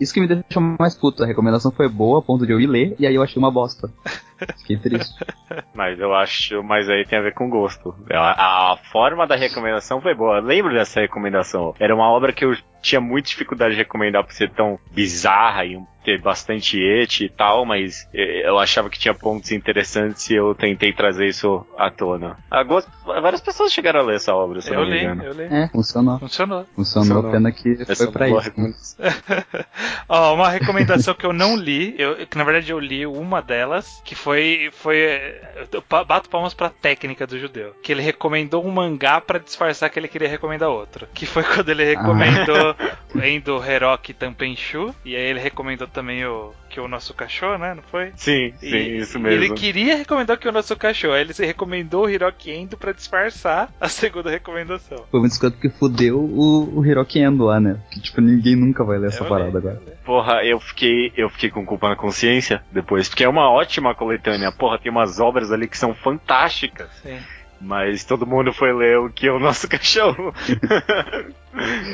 isso 0.00 0.14
que 0.14 0.20
me 0.20 0.28
deixou 0.28 0.62
mais 0.78 0.94
puto. 0.94 1.24
A 1.24 1.26
recomendação 1.26 1.72
foi 1.72 1.88
boa 1.88 2.20
a 2.20 2.22
ponto 2.22 2.46
de 2.46 2.52
eu 2.52 2.60
ir 2.60 2.66
ler 2.66 2.94
e 2.98 3.06
aí 3.06 3.14
eu 3.14 3.22
achei 3.22 3.42
uma 3.42 3.50
bosta. 3.50 3.90
Fiquei 4.58 4.76
triste. 4.76 5.14
mas 5.74 5.98
eu 5.98 6.14
acho, 6.14 6.62
mas 6.62 6.88
aí 6.88 7.04
tem 7.04 7.18
a 7.18 7.22
ver 7.22 7.34
com 7.34 7.48
gosto. 7.48 7.94
A, 8.10 8.72
a 8.72 8.76
forma 8.76 9.26
da 9.26 9.36
recomendação 9.36 10.00
foi 10.00 10.14
boa. 10.14 10.38
Eu 10.38 10.42
lembro 10.42 10.72
dessa 10.72 11.00
recomendação. 11.00 11.74
Era 11.78 11.94
uma 11.94 12.10
obra 12.10 12.32
que 12.32 12.44
eu 12.44 12.56
tinha 12.80 13.00
muita 13.00 13.28
dificuldade 13.28 13.72
de 13.72 13.78
recomendar 13.78 14.24
por 14.24 14.32
ser 14.32 14.50
tão 14.50 14.78
bizarra 14.92 15.64
e 15.64 15.76
ter 16.04 16.20
bastante 16.20 16.78
et 16.78 17.24
e 17.24 17.28
tal, 17.28 17.66
mas 17.66 18.08
eu 18.14 18.60
achava 18.60 18.88
que 18.88 18.96
tinha 18.96 19.12
pontos 19.12 19.50
interessantes 19.50 20.30
e 20.30 20.34
eu 20.34 20.54
tentei 20.54 20.92
trazer 20.92 21.26
isso 21.26 21.66
à 21.76 21.90
tona. 21.90 22.38
Agora, 22.48 22.84
várias 23.04 23.40
pessoas 23.40 23.72
chegaram 23.72 24.00
a 24.00 24.02
ler 24.04 24.14
essa 24.14 24.32
obra, 24.32 24.60
se 24.60 24.70
eu 24.70 24.80
não 24.80 24.88
me 24.88 25.02
engano. 25.02 25.24
Eu 25.24 25.32
li. 25.32 25.42
É, 25.50 25.68
funcionou. 25.68 26.20
Funcionou. 26.20 26.64
Funcionou, 26.76 27.22
funcionou. 27.22 27.32
pena 27.32 27.50
que 27.50 27.72
essa 27.82 27.96
foi 27.96 28.12
pra 28.12 28.28
isso. 28.28 28.96
Ó, 30.08 30.34
uma 30.34 30.48
recomendação 30.48 31.12
que 31.12 31.26
eu 31.26 31.32
não 31.32 31.56
li, 31.56 31.96
eu, 31.98 32.24
que 32.24 32.38
na 32.38 32.44
verdade 32.44 32.70
eu 32.70 32.78
li 32.78 33.04
uma 33.04 33.42
delas, 33.42 34.00
que 34.04 34.14
foi. 34.14 34.25
Foi 34.72 35.40
eu 35.72 35.82
bato 36.04 36.28
palmas 36.28 36.52
pra 36.52 36.68
técnica 36.68 37.26
do 37.26 37.38
judeu. 37.38 37.74
Que 37.82 37.92
ele 37.92 38.02
recomendou 38.02 38.66
um 38.66 38.70
mangá 38.70 39.20
para 39.20 39.38
disfarçar 39.38 39.88
que 39.88 39.98
ele 39.98 40.08
queria 40.08 40.28
recomendar 40.28 40.68
outro. 40.68 41.06
Que 41.14 41.26
foi 41.26 41.44
quando 41.44 41.68
ele 41.68 41.84
recomendou 41.84 42.74
ah. 42.80 43.28
Endo 43.28 43.62
Heroki 43.64 44.12
Tanpenshu. 44.12 44.94
E 45.04 45.14
aí 45.14 45.22
ele 45.22 45.40
recomendou 45.40 45.86
também 45.86 46.24
o 46.24 46.52
que 46.76 46.80
o 46.80 46.86
nosso 46.86 47.14
cachorro, 47.14 47.56
né? 47.56 47.72
Não 47.72 47.82
foi? 47.84 48.12
Sim, 48.16 48.52
sim, 48.60 48.66
e, 48.66 48.98
isso 48.98 49.18
mesmo. 49.18 49.44
Ele 49.44 49.54
queria 49.54 49.96
recomendar 49.96 50.36
que 50.36 50.46
o 50.46 50.52
nosso 50.52 50.76
cachorro. 50.76 51.14
Aí 51.14 51.22
ele 51.22 51.32
se 51.32 51.44
recomendou 51.44 52.04
o 52.04 52.10
Hiroki 52.10 52.50
Endo 52.50 52.76
pra 52.76 52.92
disfarçar 52.92 53.72
a 53.80 53.88
segunda 53.88 54.28
recomendação. 54.28 55.06
Foi 55.10 55.20
muito 55.20 55.32
escroto 55.32 55.56
que 55.56 55.70
fudeu 55.70 56.18
o, 56.18 56.78
o 56.78 56.84
Hiroki 56.84 57.18
Endo 57.18 57.44
lá, 57.44 57.58
né? 57.58 57.80
Que 57.90 57.98
tipo, 57.98 58.20
ninguém 58.20 58.54
nunca 58.54 58.84
vai 58.84 58.98
ler 58.98 59.08
essa 59.08 59.24
é, 59.24 59.26
parada 59.28 59.56
agora. 59.56 59.82
Porra, 60.04 60.44
eu 60.44 60.60
fiquei, 60.60 61.10
eu 61.16 61.30
fiquei 61.30 61.48
com 61.48 61.64
culpa 61.64 61.88
na 61.88 61.96
consciência 61.96 62.62
depois, 62.70 63.08
porque 63.08 63.24
é 63.24 63.28
uma 63.28 63.50
ótima 63.50 63.94
coletânea. 63.94 64.52
Porra, 64.52 64.78
tem 64.78 64.92
umas 64.92 65.18
obras 65.18 65.50
ali 65.50 65.66
que 65.66 65.78
são 65.78 65.94
fantásticas. 65.94 66.90
Sim. 67.02 67.18
Mas 67.60 68.04
todo 68.04 68.26
mundo 68.26 68.52
foi 68.52 68.72
ler 68.72 68.98
o 68.98 69.10
que 69.10 69.26
é 69.26 69.32
o 69.32 69.38
nosso 69.38 69.68
cachorro. 69.68 70.34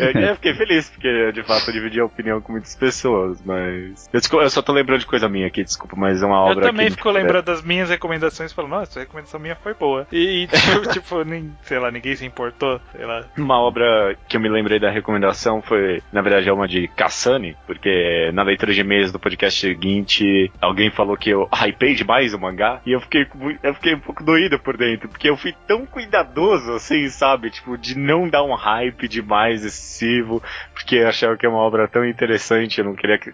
eu, 0.01 0.11
eu, 0.21 0.35
fiquei 0.37 0.55
feliz, 0.55 0.91
porque 0.91 1.33
de 1.33 1.43
fato 1.43 1.69
eu 1.69 1.73
dividi 1.73 2.01
a 2.01 2.05
opinião 2.05 2.41
com 2.41 2.53
muitas 2.53 2.75
pessoas, 2.75 3.43
mas. 3.45 4.09
Eu, 4.13 4.41
eu, 4.41 4.51
só 4.51 4.63
tô 4.63 4.73
lembrando 4.73 5.01
de 5.01 5.07
coisa 5.07 5.29
minha 5.29 5.47
aqui, 5.47 5.63
desculpa, 5.63 5.97
mas 5.97 6.23
é 6.23 6.27
uma 6.27 6.41
obra. 6.41 6.65
Eu 6.65 6.71
também 6.71 6.91
fico 6.91 7.11
lembrando 7.11 7.45
das 7.45 7.63
minhas 7.63 7.89
recomendações 7.89 8.51
e 8.51 8.55
falo, 8.55 8.69
nossa, 8.69 8.99
a 8.99 9.03
recomendação 9.03 9.41
minha 9.41 9.57
foi 9.57 9.75
boa. 9.75 10.07
E, 10.13 10.49
tipo, 10.53 10.93
tipo, 10.93 11.25
nem, 11.25 11.53
sei 11.63 11.79
lá, 11.79 11.91
ninguém 11.91 12.17
se 12.17 12.25
importou, 12.25 12.81
sei 12.93 13.05
lá. 13.05 13.25
Uma 13.37 13.61
obra 13.61 14.17
que 14.29 14.37
eu 14.37 14.41
me 14.41 14.49
lembrei 14.49 14.79
da 14.79 14.91
recomendação 14.91 15.63
foi, 15.63 16.03
na 16.13 16.21
verdade, 16.21 16.49
é 16.49 16.53
uma 16.53 16.69
de 16.69 16.89
Kassani, 16.89 17.57
porque 17.67 18.31
na 18.33 18.43
leitura 18.43 18.73
de 18.73 18.81
e-mails 18.81 19.13
do 19.13 19.19
podcast 19.19 19.61
seguinte, 19.61 20.51
alguém 20.61 20.91
falou 20.91 21.17
que 21.17 21.31
eu 21.31 21.49
hypei 21.53 21.95
demais 21.95 22.35
o 22.35 22.39
mangá, 22.39 22.81
e 22.85 22.93
eu 22.93 23.01
fiquei, 23.01 23.27
eu 23.63 23.75
fiquei 23.75 23.95
um 23.95 24.01
pouco 24.01 24.25
doído 24.25 24.59
por 24.59 24.77
dentro, 24.77 25.09
porque 25.09 25.29
eu 25.29 25.37
fui 25.37 25.52
tão 25.67 25.87
cuidadoso, 25.87 26.73
assim, 26.73 27.09
sabe? 27.09 27.51
Tipo, 27.51 27.77
de 27.77 27.97
não 27.97 28.29
dar 28.29 28.43
um 28.43 28.55
hype 28.55 29.09
demais 29.09 29.65
excessivo, 29.65 30.43
porque 30.73 30.99
achava 30.99 31.37
que 31.37 31.47
é 31.47 31.49
uma 31.49 31.59
obra 31.59 31.89
tão 31.89 32.05
interessante, 32.05 32.79
eu 32.79 32.85
não 32.85 32.95
queria 32.95 33.19
que... 33.19 33.33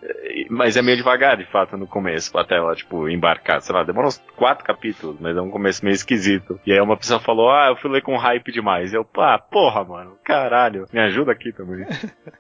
Mas 0.50 0.76
é 0.76 0.82
meio 0.82 0.96
devagar, 0.96 1.36
de 1.36 1.44
fato, 1.44 1.76
no 1.76 1.86
começo, 1.86 2.36
até 2.38 2.56
ela, 2.56 2.74
tipo, 2.74 3.08
embarcar, 3.08 3.60
sei 3.60 3.74
lá, 3.74 3.82
demorou 3.82 4.08
uns 4.08 4.22
quatro 4.36 4.64
capítulos, 4.64 5.16
mas 5.20 5.36
é 5.36 5.40
um 5.40 5.50
começo 5.50 5.84
meio 5.84 5.94
esquisito. 5.94 6.60
E 6.66 6.72
aí 6.72 6.80
uma 6.80 6.96
pessoa 6.96 7.20
falou, 7.20 7.50
ah, 7.50 7.68
eu 7.68 7.76
fui 7.76 7.90
ler 7.90 8.02
com 8.02 8.16
hype 8.16 8.52
demais. 8.52 8.92
Eu, 8.92 9.04
pá, 9.04 9.38
porra, 9.38 9.84
mano, 9.84 10.16
caralho, 10.24 10.86
me 10.92 11.00
ajuda 11.00 11.32
aqui 11.32 11.52
também. 11.52 11.86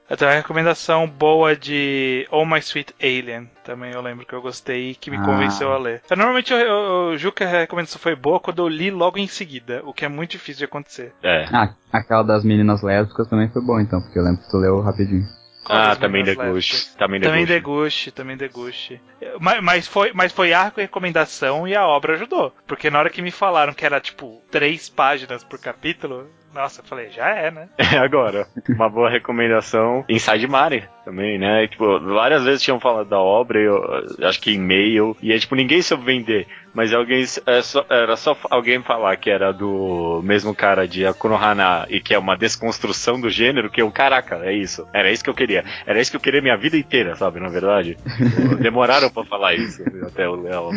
eu 0.08 0.16
tenho 0.16 0.30
uma 0.30 0.36
recomendação 0.36 1.06
boa 1.06 1.54
de 1.54 2.26
Oh 2.30 2.44
My 2.44 2.58
Sweet 2.58 2.94
Alien, 3.00 3.50
também 3.68 3.92
eu 3.92 4.00
lembro 4.00 4.24
que 4.24 4.32
eu 4.32 4.40
gostei 4.40 4.92
e 4.92 4.94
que 4.94 5.10
me 5.10 5.18
ah. 5.18 5.22
convenceu 5.22 5.70
a 5.70 5.76
ler. 5.76 6.00
Eu, 6.08 6.16
normalmente 6.16 6.50
eu, 6.50 6.58
eu, 6.58 7.10
eu 7.10 7.18
julgo 7.18 7.36
que 7.36 7.44
a 7.44 7.60
recomendação 7.60 8.00
foi 8.00 8.16
boa 8.16 8.40
quando 8.40 8.62
eu 8.62 8.68
li 8.68 8.90
logo 8.90 9.18
em 9.18 9.26
seguida 9.26 9.82
o 9.84 9.92
que 9.92 10.06
é 10.06 10.08
muito 10.08 10.30
difícil 10.30 10.60
de 10.60 10.64
acontecer. 10.64 11.12
É. 11.22 11.44
Ah, 11.52 11.74
aquela 11.92 12.22
das 12.22 12.42
meninas 12.44 12.82
lésbicas 12.82 13.28
também 13.28 13.50
foi 13.50 13.60
boa, 13.60 13.82
então, 13.82 14.00
porque 14.00 14.18
eu 14.18 14.22
lembro 14.22 14.40
que 14.40 14.48
tu 14.48 14.56
leu 14.56 14.80
rapidinho. 14.80 15.26
Ah, 15.68 15.94
também 15.94 16.24
deguste. 16.24 16.96
Também 16.96 17.20
deguste. 17.20 18.10
Também 18.10 18.36
deguste, 18.38 19.02
Mas, 19.38 19.62
mas, 19.62 19.86
foi, 19.86 20.12
mas 20.14 20.32
foi 20.32 20.54
a 20.54 20.72
recomendação 20.74 21.68
e 21.68 21.76
a 21.76 21.86
obra 21.86 22.14
ajudou. 22.14 22.50
Porque 22.66 22.88
na 22.88 22.98
hora 22.98 23.10
que 23.10 23.20
me 23.20 23.30
falaram 23.30 23.74
que 23.74 23.84
era 23.84 24.00
tipo 24.00 24.40
três 24.50 24.88
páginas 24.88 25.44
por 25.44 25.60
capítulo, 25.60 26.26
nossa, 26.58 26.80
eu 26.80 26.84
falei, 26.84 27.08
já 27.10 27.28
é, 27.28 27.50
né? 27.52 27.68
É, 27.78 27.96
agora. 27.98 28.46
Uma 28.68 28.88
boa 28.88 29.08
recomendação. 29.08 30.04
Inside 30.08 30.46
Mari 30.46 30.84
também, 31.04 31.38
né? 31.38 31.66
Tipo, 31.68 31.98
várias 32.00 32.44
vezes 32.44 32.62
tinham 32.62 32.78
falado 32.78 33.08
da 33.08 33.18
obra, 33.18 33.58
eu, 33.58 33.82
acho 34.24 34.40
que 34.40 34.52
e-mail, 34.52 35.16
e 35.22 35.32
é 35.32 35.38
tipo, 35.38 35.54
ninguém 35.54 35.80
soube 35.80 36.04
vender. 36.04 36.46
Mas 36.74 36.92
alguém 36.92 37.24
é 37.46 37.62
só, 37.62 37.84
era 37.88 38.16
só 38.16 38.36
alguém 38.50 38.82
falar 38.82 39.16
que 39.16 39.30
era 39.30 39.52
do 39.52 40.20
mesmo 40.22 40.54
cara 40.54 40.86
de 40.86 41.06
Akunohana 41.06 41.86
e 41.88 41.98
que 41.98 42.14
é 42.14 42.18
uma 42.18 42.36
desconstrução 42.36 43.20
do 43.20 43.30
gênero, 43.30 43.70
que 43.70 43.80
eu, 43.80 43.90
caraca, 43.90 44.36
é 44.44 44.52
isso. 44.52 44.86
Era 44.92 45.10
isso 45.10 45.24
que 45.24 45.30
eu 45.30 45.34
queria. 45.34 45.64
Era 45.86 46.00
isso 46.00 46.10
que 46.10 46.16
eu 46.16 46.20
queria 46.20 46.42
minha 46.42 46.56
vida 46.56 46.76
inteira, 46.76 47.16
sabe? 47.16 47.40
Na 47.40 47.48
verdade. 47.48 47.96
Demoraram 48.60 49.10
pra 49.10 49.24
falar 49.24 49.54
isso 49.54 49.82
até 50.06 50.28
o 50.28 50.40
Léo. 50.40 50.70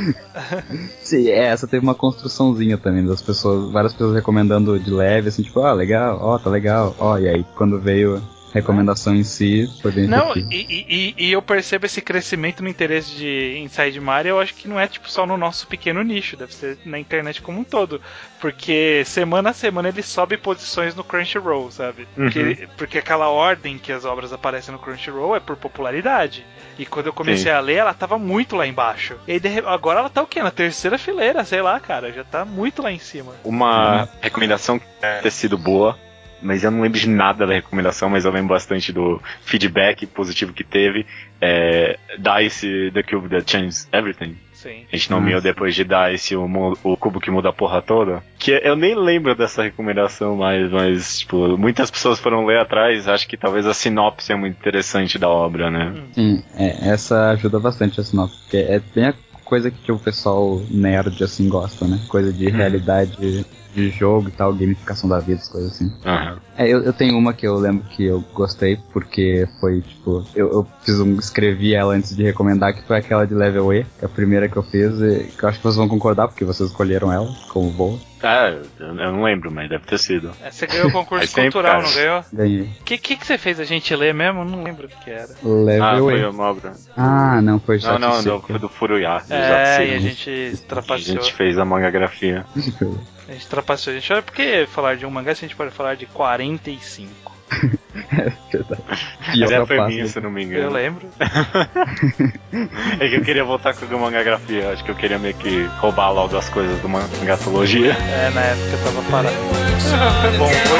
Sim, 1.01 1.29
é, 1.29 1.47
essa 1.47 1.67
teve 1.67 1.83
uma 1.83 1.93
construçãozinha 1.93 2.77
também 2.77 3.05
das 3.05 3.21
pessoas, 3.21 3.71
várias 3.71 3.93
pessoas 3.93 4.15
recomendando 4.15 4.79
de 4.79 4.89
leve, 4.89 5.27
assim, 5.27 5.43
tipo, 5.43 5.59
ah, 5.61 5.70
legal, 5.73 6.19
ó, 6.21 6.37
tá 6.37 6.49
legal, 6.49 6.95
ó, 6.99 7.17
e 7.17 7.27
aí 7.27 7.45
quando 7.55 7.79
veio 7.79 8.21
recomendação 8.53 9.15
em 9.15 9.23
si 9.23 9.69
foi 9.81 9.91
bem 9.91 10.07
Não, 10.07 10.33
e, 10.35 10.45
e, 10.51 11.15
e, 11.17 11.31
eu 11.31 11.41
percebo 11.41 11.85
esse 11.85 12.01
crescimento 12.01 12.61
no 12.61 12.69
interesse 12.69 13.15
de 13.15 13.57
Inside 13.59 13.99
Mario, 13.99 14.29
eu 14.29 14.39
acho 14.39 14.53
que 14.53 14.67
não 14.67 14.79
é 14.79 14.87
tipo 14.87 15.09
só 15.09 15.25
no 15.25 15.37
nosso 15.37 15.67
pequeno 15.67 16.03
nicho, 16.03 16.35
deve 16.35 16.53
ser 16.53 16.77
na 16.85 16.99
internet 16.99 17.41
como 17.41 17.59
um 17.59 17.63
todo. 17.63 18.01
Porque 18.39 19.03
semana 19.05 19.51
a 19.51 19.53
semana 19.53 19.89
ele 19.89 20.01
sobe 20.01 20.35
posições 20.35 20.95
no 20.95 21.03
Crunchyroll, 21.03 21.71
sabe? 21.71 22.07
Uhum. 22.17 22.25
Porque, 22.25 22.67
porque 22.77 22.97
aquela 22.97 23.29
ordem 23.29 23.77
que 23.77 23.91
as 23.91 24.03
obras 24.03 24.33
aparecem 24.33 24.73
no 24.73 24.79
Crunchyroll 24.79 25.35
é 25.35 25.39
por 25.39 25.55
popularidade. 25.55 26.45
E 26.77 26.85
quando 26.85 27.07
eu 27.07 27.13
comecei 27.13 27.51
Sim. 27.51 27.57
a 27.57 27.59
ler, 27.59 27.75
ela 27.75 27.93
tava 27.93 28.17
muito 28.17 28.55
lá 28.55 28.65
embaixo. 28.65 29.15
E 29.27 29.33
aí, 29.33 29.41
agora 29.67 29.99
ela 29.99 30.09
tá 30.09 30.23
o 30.23 30.27
quê? 30.27 30.41
Na 30.41 30.49
terceira 30.49 30.97
fileira, 30.97 31.43
sei 31.43 31.61
lá, 31.61 31.79
cara. 31.79 32.11
Já 32.11 32.23
tá 32.23 32.43
muito 32.43 32.81
lá 32.81 32.91
em 32.91 32.97
cima. 32.97 33.33
Uma 33.43 34.09
recomendação 34.19 34.79
que 34.79 34.85
ter 35.21 35.31
sido 35.31 35.57
boa 35.57 35.97
mas 36.41 36.63
eu 36.63 36.71
não 36.71 36.81
lembro 36.81 36.99
de 36.99 37.09
nada 37.09 37.45
da 37.45 37.53
recomendação, 37.53 38.09
mas 38.09 38.25
eu 38.25 38.31
lembro 38.31 38.49
bastante 38.49 38.91
do 38.91 39.21
feedback 39.43 40.05
positivo 40.05 40.53
que 40.53 40.63
teve. 40.63 41.05
É, 41.39 41.97
Dice 42.17 42.91
The 42.93 43.03
Cube 43.03 43.29
That 43.29 43.49
Changes 43.49 43.87
Everything. 43.91 44.35
Sim. 44.61 44.85
A 44.93 44.95
gente 44.95 45.09
nomeou 45.09 45.41
depois 45.41 45.73
de 45.73 45.83
dar 45.83 46.13
esse 46.13 46.35
o, 46.35 46.45
o, 46.83 46.95
cubo 46.95 47.19
que 47.19 47.31
muda 47.31 47.49
a 47.49 47.53
porra 47.53 47.81
toda. 47.81 48.21
Que 48.37 48.51
eu 48.63 48.75
nem 48.75 48.93
lembro 48.93 49.33
dessa 49.33 49.63
recomendação 49.63 50.35
mais, 50.35 50.69
mas, 50.69 51.19
tipo, 51.19 51.57
muitas 51.57 51.89
pessoas 51.89 52.19
foram 52.19 52.45
ler 52.45 52.59
atrás. 52.59 53.07
Acho 53.07 53.27
que 53.27 53.35
talvez 53.35 53.65
a 53.65 53.73
sinopse 53.73 54.31
é 54.31 54.35
muito 54.35 54.59
interessante 54.59 55.17
da 55.17 55.27
obra, 55.27 55.71
né? 55.71 55.95
Sim, 56.13 56.43
é, 56.55 56.89
essa 56.89 57.31
ajuda 57.31 57.59
bastante 57.59 57.99
a 57.99 58.03
sinopse, 58.03 58.37
porque 58.41 58.57
é 58.57 58.79
bem 58.93 59.07
a 59.07 59.15
coisa 59.43 59.71
que 59.71 59.91
o 59.91 59.97
pessoal 59.97 60.61
nerd 60.69 61.23
assim 61.23 61.49
gosta, 61.49 61.87
né? 61.87 61.99
Coisa 62.07 62.31
de 62.31 62.47
hum. 62.47 62.51
realidade 62.51 63.43
de 63.73 63.89
jogo 63.89 64.29
e 64.29 64.31
tal, 64.31 64.53
gamificação 64.53 65.09
da 65.09 65.19
vida, 65.19 65.39
as 65.39 65.47
coisas 65.47 65.71
assim. 65.71 65.85
Uhum. 65.85 66.37
É, 66.57 66.67
eu, 66.67 66.83
eu, 66.83 66.93
tenho 66.93 67.17
uma 67.17 67.33
que 67.33 67.47
eu 67.47 67.55
lembro 67.55 67.83
que 67.85 68.05
eu 68.05 68.23
gostei, 68.33 68.77
porque 68.91 69.47
foi, 69.59 69.81
tipo, 69.81 70.23
eu, 70.35 70.51
eu 70.51 70.67
fiz 70.83 70.99
um, 70.99 71.17
escrevi 71.17 71.73
ela 71.73 71.93
antes 71.93 72.15
de 72.15 72.23
recomendar, 72.23 72.73
que 72.73 72.83
foi 72.83 72.97
aquela 72.97 73.25
de 73.25 73.33
Level 73.33 73.73
E, 73.73 73.83
que 73.83 74.03
é 74.03 74.05
a 74.05 74.09
primeira 74.09 74.47
que 74.47 74.57
eu 74.57 74.63
fiz, 74.63 74.99
e 75.01 75.31
que 75.37 75.43
eu 75.43 75.49
acho 75.49 75.57
que 75.57 75.63
vocês 75.63 75.77
vão 75.77 75.87
concordar, 75.87 76.27
porque 76.27 76.45
vocês 76.45 76.69
escolheram 76.69 77.11
ela 77.11 77.33
como 77.49 77.71
boa. 77.71 77.99
Ah, 78.23 78.55
eu 78.79 78.93
não 78.93 79.23
lembro, 79.23 79.51
mas 79.51 79.67
deve 79.67 79.83
ter 79.85 79.97
sido. 79.97 80.31
É, 80.43 80.51
você 80.51 80.67
ganhou 80.67 80.89
o 80.89 80.91
concurso 80.91 81.33
cultural, 81.33 81.81
não 81.81 81.91
ganhou? 81.91 82.23
Ganhei. 82.31 82.61
O 82.61 82.83
que, 82.83 82.97
que, 82.97 83.15
que 83.15 83.25
você 83.25 83.37
fez 83.37 83.59
a 83.59 83.63
gente 83.63 83.95
ler 83.95 84.13
mesmo? 84.13 84.45
Não 84.45 84.61
lembro 84.61 84.85
o 84.85 85.03
que 85.03 85.09
era. 85.09 85.29
Level 85.43 85.83
ah, 85.83 85.97
foi 85.97 86.25
uma 86.25 86.43
obra. 86.43 86.73
Ah, 86.95 87.41
não, 87.41 87.59
foi 87.59 87.79
Não, 87.79 87.97
não, 87.97 88.21
não, 88.21 88.41
foi 88.41 88.59
do 88.59 88.69
Furuya. 88.69 89.23
É, 89.27 89.87
e 89.87 89.95
a 89.95 89.99
gente 89.99 90.53
trapaceou. 90.67 91.17
A 91.17 91.21
gente 91.21 91.33
fez 91.33 91.57
a 91.57 91.65
mangagrafia. 91.65 92.45
A 93.31 93.33
gente 93.33 93.47
trapaceou. 93.47 93.95
A 93.95 93.99
gente 93.99 94.11
olha 94.11 94.21
porque 94.21 94.67
falar 94.69 94.97
de 94.97 95.05
um 95.05 95.09
mangá 95.09 95.33
se 95.33 95.45
a 95.45 95.47
gente 95.47 95.55
pode 95.55 95.71
falar 95.71 95.95
de 95.95 96.05
45. 96.05 97.31
é 98.11 98.33
verdade. 98.51 98.83
É 99.31 99.65
foi 99.65 99.87
minha, 99.87 100.05
se 100.05 100.19
não 100.19 100.29
me 100.29 100.43
engano. 100.43 100.65
Eu 100.65 100.69
lembro. 100.69 101.07
é 102.99 103.07
que 103.07 103.15
eu 103.15 103.23
queria 103.23 103.45
voltar 103.45 103.73
com 103.73 103.85
a 103.85 103.97
mangagrafia. 103.97 104.71
Acho 104.71 104.83
que 104.83 104.91
eu 104.91 104.95
queria 104.95 105.17
meio 105.17 105.33
que 105.35 105.63
roubar 105.79 106.11
logo 106.11 106.35
as 106.35 106.49
coisas 106.49 106.77
do 106.81 106.89
mangatologia. 106.89 107.93
É, 107.93 108.31
na 108.31 108.41
época 108.41 108.67
eu 108.69 108.83
tava 108.83 109.01
parado. 109.09 109.35
Foi 110.21 110.37
bom, 110.37 110.47
foi, 110.47 110.79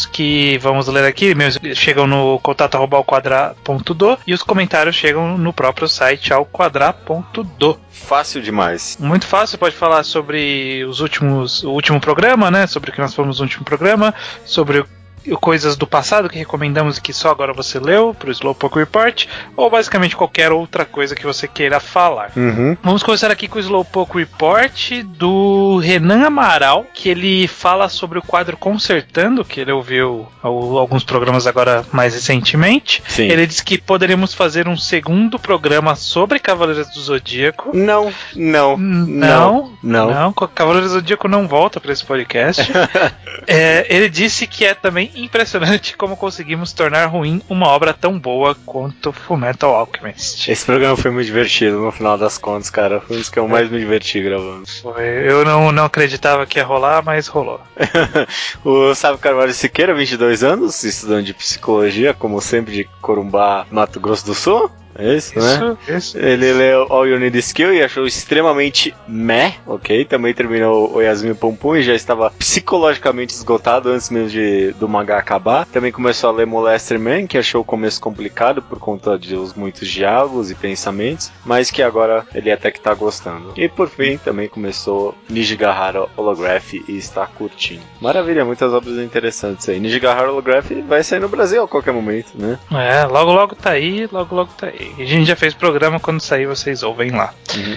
que 0.21 0.59
vamos 0.59 0.87
ler 0.87 1.03
aqui, 1.03 1.33
meus 1.33 1.57
chegam 1.73 2.05
no 2.05 2.39
contato 2.39 2.75
ao 2.75 3.03
quadra.do 3.03 4.19
e 4.27 4.35
os 4.35 4.43
comentários 4.43 4.95
chegam 4.95 5.35
no 5.35 5.51
próprio 5.51 5.87
site 5.87 6.31
ao 6.31 6.45
quadra.do. 6.45 7.79
Fácil 7.89 8.39
demais. 8.39 8.97
Muito 8.99 9.25
fácil, 9.25 9.57
pode 9.57 9.75
falar 9.75 10.03
sobre 10.03 10.85
os 10.85 10.99
últimos, 10.99 11.63
o 11.63 11.71
último 11.71 11.99
programa, 11.99 12.51
né? 12.51 12.67
Sobre 12.67 12.91
o 12.91 12.93
que 12.93 13.01
nós 13.01 13.15
falamos 13.15 13.39
no 13.39 13.45
último 13.45 13.65
programa, 13.65 14.13
sobre 14.45 14.81
o 14.81 14.87
coisas 15.39 15.75
do 15.75 15.87
passado 15.87 16.29
que 16.29 16.37
recomendamos 16.37 16.99
que 16.99 17.13
só 17.13 17.29
agora 17.29 17.53
você 17.53 17.79
leu 17.79 18.13
para 18.13 18.29
o 18.29 18.31
Slowpoke 18.31 18.79
Report, 18.79 19.25
ou 19.55 19.69
basicamente 19.69 20.15
qualquer 20.15 20.51
outra 20.51 20.85
coisa 20.85 21.15
que 21.15 21.25
você 21.25 21.47
queira 21.47 21.79
falar. 21.79 22.31
Uhum. 22.35 22.77
Vamos 22.83 23.03
começar 23.03 23.29
aqui 23.31 23.47
com 23.47 23.57
o 23.57 23.61
Slowpoke 23.61 24.17
Report 24.17 24.91
do 25.03 25.77
Renan 25.77 26.25
Amaral, 26.25 26.85
que 26.93 27.09
ele 27.09 27.47
fala 27.47 27.89
sobre 27.89 28.19
o 28.19 28.21
quadro 28.21 28.57
Consertando, 28.57 29.45
que 29.45 29.59
ele 29.59 29.71
ouviu 29.71 30.27
alguns 30.41 31.03
programas 31.03 31.45
agora 31.47 31.85
mais 31.91 32.13
recentemente. 32.13 33.03
Sim. 33.07 33.23
Ele 33.23 33.45
disse 33.45 33.63
que 33.63 33.77
poderíamos 33.77 34.33
fazer 34.33 34.67
um 34.67 34.77
segundo 34.77 35.37
programa 35.37 35.95
sobre 35.95 36.39
Cavaleiros 36.39 36.87
do 36.89 37.01
Zodíaco. 37.01 37.75
Não, 37.75 38.11
não, 38.35 38.77
não, 38.77 39.73
não. 39.83 40.11
Não, 40.11 40.33
Cavaleiros 40.33 40.91
do 40.91 40.95
Zodíaco 40.95 41.27
não 41.27 41.47
volta 41.47 41.79
para 41.79 41.91
esse 41.91 42.03
podcast. 42.03 42.71
é, 43.47 43.85
ele 43.89 44.09
disse 44.09 44.47
que 44.47 44.65
é 44.65 44.73
também 44.73 45.10
impressionante 45.15 45.95
como 45.97 46.17
conseguimos 46.17 46.73
tornar 46.73 47.05
ruim 47.07 47.41
uma 47.49 47.67
obra 47.67 47.93
tão 47.93 48.17
boa 48.19 48.55
quanto 48.65 49.11
Fullmetal 49.11 49.75
Alchemist. 49.75 50.49
Esse 50.49 50.65
programa 50.65 50.97
foi 50.97 51.11
muito 51.11 51.25
divertido 51.25 51.79
no 51.79 51.91
final 51.91 52.17
das 52.17 52.37
contas, 52.37 52.69
cara. 52.69 53.01
Foi 53.01 53.17
dos 53.17 53.29
que 53.29 53.39
eu 53.39 53.47
mais 53.47 53.69
me 53.69 53.79
diverti 53.79 54.21
gravando. 54.21 54.67
Foi. 54.81 55.03
Eu 55.03 55.45
não, 55.45 55.71
não 55.71 55.85
acreditava 55.85 56.45
que 56.45 56.59
ia 56.59 56.65
rolar, 56.65 57.03
mas 57.03 57.27
rolou. 57.27 57.61
o 58.63 58.93
Sábio 58.95 59.19
Carvalho 59.19 59.53
Siqueira, 59.53 59.93
22 59.93 60.43
anos, 60.43 60.83
estudante 60.83 61.27
de 61.27 61.33
psicologia, 61.33 62.13
como 62.13 62.41
sempre, 62.41 62.73
de 62.73 62.83
Corumbá, 63.01 63.65
Mato 63.71 63.99
Grosso 63.99 64.25
do 64.25 64.33
Sul. 64.33 64.71
É 64.95 65.15
isso, 65.15 65.37
isso, 65.37 65.39
né? 65.39 65.77
Isso. 65.87 66.17
Ele 66.17 66.51
leu 66.53 66.87
All 66.89 67.07
You 67.07 67.19
Need 67.19 67.37
Skill 67.39 67.73
e 67.73 67.83
achou 67.83 68.05
extremamente 68.05 68.93
meh, 69.07 69.55
ok? 69.65 70.05
Também 70.05 70.33
terminou 70.33 70.95
o 70.95 71.01
Yasmin 71.01 71.33
Pompom 71.33 71.75
e 71.75 71.83
já 71.83 71.93
estava 71.93 72.31
psicologicamente 72.31 73.33
esgotado 73.33 73.89
antes 73.89 74.09
mesmo 74.09 74.29
de, 74.29 74.71
do 74.73 74.87
mangá 74.87 75.17
acabar. 75.17 75.65
Também 75.65 75.91
começou 75.91 76.29
a 76.29 76.33
ler 76.33 76.45
Molester 76.45 76.99
Man, 76.99 77.27
que 77.27 77.37
achou 77.37 77.61
o 77.61 77.65
começo 77.65 78.01
complicado 78.01 78.61
por 78.61 78.79
conta 78.79 79.17
de 79.17 79.35
os 79.35 79.53
muitos 79.53 79.87
diálogos 79.87 80.51
e 80.51 80.55
pensamentos, 80.55 81.31
mas 81.45 81.71
que 81.71 81.81
agora 81.81 82.25
ele 82.33 82.51
até 82.51 82.71
que 82.71 82.79
tá 82.79 82.93
gostando. 82.93 83.53
E 83.55 83.67
por 83.67 83.89
fim, 83.89 84.17
também 84.17 84.47
começou 84.47 85.15
Nijigahara 85.29 86.07
Holograph 86.15 86.73
e 86.73 86.97
está 86.97 87.25
curtindo. 87.25 87.81
Maravilha, 87.99 88.45
muitas 88.45 88.73
obras 88.73 88.97
interessantes 88.97 89.67
aí. 89.69 89.79
Nijigahara 89.79 90.31
Holograph 90.31 90.71
vai 90.87 91.03
sair 91.03 91.19
no 91.19 91.29
Brasil 91.29 91.63
a 91.63 91.67
qualquer 91.67 91.93
momento, 91.93 92.33
né? 92.35 92.59
É, 92.71 93.05
logo 93.05 93.31
logo 93.31 93.55
tá 93.55 93.71
aí, 93.71 94.07
logo 94.11 94.35
logo 94.35 94.51
tá 94.57 94.67
aí. 94.67 94.90
A 94.97 95.05
gente 95.05 95.25
já 95.25 95.35
fez 95.35 95.53
programa, 95.53 95.99
quando 95.99 96.21
sair 96.21 96.45
vocês 96.45 96.83
ouvem 96.83 97.11
lá. 97.11 97.33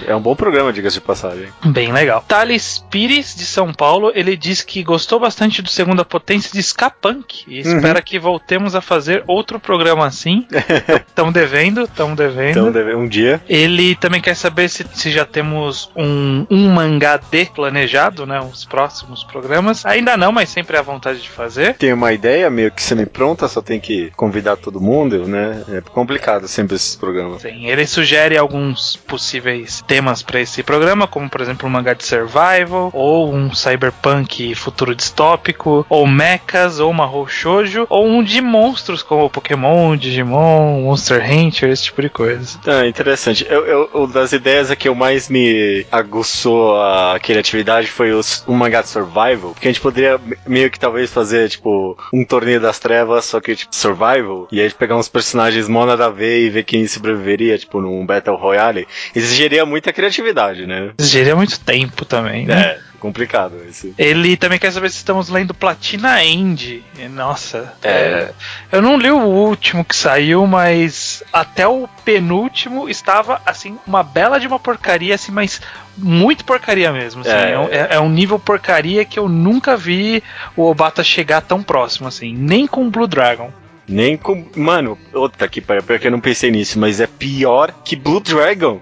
É 0.07 0.15
um 0.15 0.21
bom 0.21 0.35
programa, 0.35 0.73
diga-se 0.73 0.97
de 0.97 1.01
passagem. 1.01 1.49
Bem 1.65 1.93
legal. 1.93 2.25
Thales 2.27 2.85
Pires, 2.91 3.35
de 3.35 3.45
São 3.45 3.73
Paulo, 3.73 4.13
ele 4.15 4.37
diz 4.37 4.63
que 4.63 4.83
gostou 4.83 5.19
bastante 5.19 5.63
do 5.63 5.69
Segunda 5.69 6.05
Potência 6.05 6.51
de 6.53 6.61
Skapunk 6.61 7.45
e 7.47 7.63
uhum. 7.63 7.77
espera 7.77 8.03
que 8.03 8.19
voltemos 8.19 8.75
a 8.75 8.81
fazer 8.81 9.25
outro 9.27 9.59
programa 9.59 10.07
assim. 10.07 10.47
Estamos 11.07 11.33
devendo, 11.33 11.83
estamos 11.83 12.17
devendo. 12.17 12.49
Estamos 12.49 12.73
devendo 12.73 12.99
um 12.99 13.09
dia. 13.09 13.41
Ele 13.49 13.95
também 13.95 14.21
quer 14.21 14.35
saber 14.35 14.69
se, 14.69 14.85
se 14.95 15.11
já 15.11 15.25
temos 15.25 15.91
um, 15.97 16.47
um 16.51 16.69
mangá 16.71 17.17
de 17.17 17.47
planejado, 17.47 18.27
né? 18.27 18.41
Os 18.41 18.65
próximos 18.65 19.23
programas. 19.25 19.85
Ainda 19.87 20.17
não, 20.17 20.33
mas 20.33 20.49
sempre 20.49 20.77
a 20.77 20.83
vontade 20.83 21.21
de 21.21 21.29
fazer. 21.29 21.75
Tem 21.75 21.93
uma 21.93 22.13
ideia 22.13 22.51
meio 22.51 22.71
que 22.71 22.83
semi-pronta, 22.83 23.49
só 23.49 23.63
tem 23.63 23.81
que 23.81 24.11
convidar 24.17 24.57
todo 24.57 24.81
mundo, 24.81 25.27
né? 25.27 25.63
É 25.69 25.81
complicado 25.81 26.49
sempre 26.49 26.77
esses 26.77 26.97
programas. 26.97 27.43
Sim, 27.43 27.67
ele 27.67 27.87
sugere 27.87 28.37
alguns 28.37 28.97
possíveis 28.97 29.64
temas 29.87 30.23
para 30.23 30.41
esse 30.41 30.63
programa, 30.63 31.07
como 31.07 31.29
por 31.29 31.41
exemplo 31.41 31.69
um 31.69 31.73
mangá 31.73 31.95
de 31.95 32.05
survival, 32.05 32.91
ou 32.93 33.33
um 33.33 33.55
cyberpunk 33.55 34.55
futuro 34.55 34.95
distópico, 34.95 35.87
ou 35.89 36.07
mechas, 36.07 36.81
ou 36.81 36.91
uma 36.91 37.09
shoujo, 37.29 37.87
ou 37.89 38.07
um 38.07 38.23
de 38.23 38.41
monstros 38.41 39.03
como 39.03 39.31
Pokémon, 39.31 39.97
Digimon, 39.97 40.83
Monster 40.83 41.23
Hunter, 41.23 41.71
esse 41.71 41.85
tipo 41.85 42.03
de 42.03 42.09
coisa. 42.09 42.59
Ah, 42.67 42.87
interessante. 42.87 43.47
Eu, 43.49 43.89
eu, 43.93 44.07
das 44.07 44.33
ideias 44.33 44.75
que 44.75 44.89
eu 44.89 44.95
mais 44.95 45.29
me 45.29 45.87
aguçou 45.91 46.81
a 46.81 47.19
criatividade 47.21 47.87
foi 47.89 48.13
os, 48.13 48.45
um 48.47 48.55
mangá 48.55 48.83
de 48.83 48.89
survival, 48.89 49.53
porque 49.53 49.69
a 49.69 49.71
gente 49.71 49.81
poderia 49.81 50.21
meio 50.47 50.71
que 50.71 50.79
talvez 50.79 51.13
fazer 51.13 51.49
tipo 51.49 51.97
um 52.13 52.25
torneio 52.25 52.61
das 52.61 52.79
trevas, 52.79 53.25
só 53.25 53.41
que 53.41 53.55
tipo 53.55 53.75
survival, 53.75 54.49
e 54.51 54.61
aí 54.61 54.71
pegar 54.73 54.97
uns 54.97 55.09
personagens 55.09 55.69
mó 55.69 55.87
nada 55.87 56.07
a 56.07 56.11
ver 56.11 56.41
e 56.41 56.51
ver 56.51 56.65
quem 56.65 56.87
sobreviveria, 56.87 57.59
tipo, 57.59 57.81
num 57.81 58.05
Battle 58.05 58.37
Royale, 58.37 58.87
exigiria 59.15 59.54
muita 59.63 59.93
criatividade, 59.93 60.67
né? 60.67 60.91
Exigiria 60.99 61.37
muito 61.37 61.61
tempo 61.61 62.05
também, 62.05 62.47
né? 62.47 62.61
É 62.61 62.95
complicado 63.05 63.63
esse. 63.69 63.93
Ele 63.99 64.35
também 64.35 64.59
quer 64.59 64.73
saber 64.73 64.89
se 64.89 64.97
estamos 64.97 65.29
lendo 65.29 65.53
Platina 65.53 66.25
End. 66.25 66.83
Nossa, 67.11 67.75
é. 67.83 67.91
é. 67.91 68.33
Eu 68.73 68.81
não 68.81 68.97
li 68.97 69.11
o 69.11 69.19
último 69.21 69.85
que 69.85 69.95
saiu, 69.95 70.47
mas 70.47 71.23
até 71.31 71.69
o 71.69 71.87
penúltimo 72.03 72.89
estava 72.89 73.43
assim 73.45 73.79
uma 73.87 74.03
bela 74.03 74.41
de 74.41 74.47
uma 74.47 74.59
porcaria, 74.59 75.15
assim, 75.15 75.31
mas 75.31 75.61
muito 75.99 76.47
porcaria 76.47 76.91
mesmo. 76.93 77.21
Assim, 77.21 77.31
é. 77.31 77.51
É, 77.51 77.59
um, 77.59 77.65
é, 77.65 77.89
é, 77.91 78.01
um, 78.01 78.09
nível 78.09 78.39
porcaria 78.39 79.05
que 79.05 79.19
eu 79.19 79.29
nunca 79.29 79.77
vi 79.77 80.23
o 80.57 80.63
Obata 80.63 81.05
chegar 81.05 81.43
tão 81.43 81.63
próximo, 81.63 82.09
assim, 82.09 82.35
nem 82.35 82.67
com 82.67 82.89
Blue 82.89 83.07
Dragon. 83.07 83.53
Nem 83.87 84.17
com. 84.17 84.47
Mano, 84.57 84.99
outra 85.13 85.45
aqui, 85.45 85.61
pior 85.61 85.83
que 85.83 86.07
eu 86.07 86.11
não 86.11 86.21
pensei 86.21 86.51
nisso, 86.51 86.79
mas 86.79 87.03
é 87.03 87.07
pior 87.07 87.71
que 87.85 87.95
Blue 87.95 88.21
Dragon. 88.21 88.81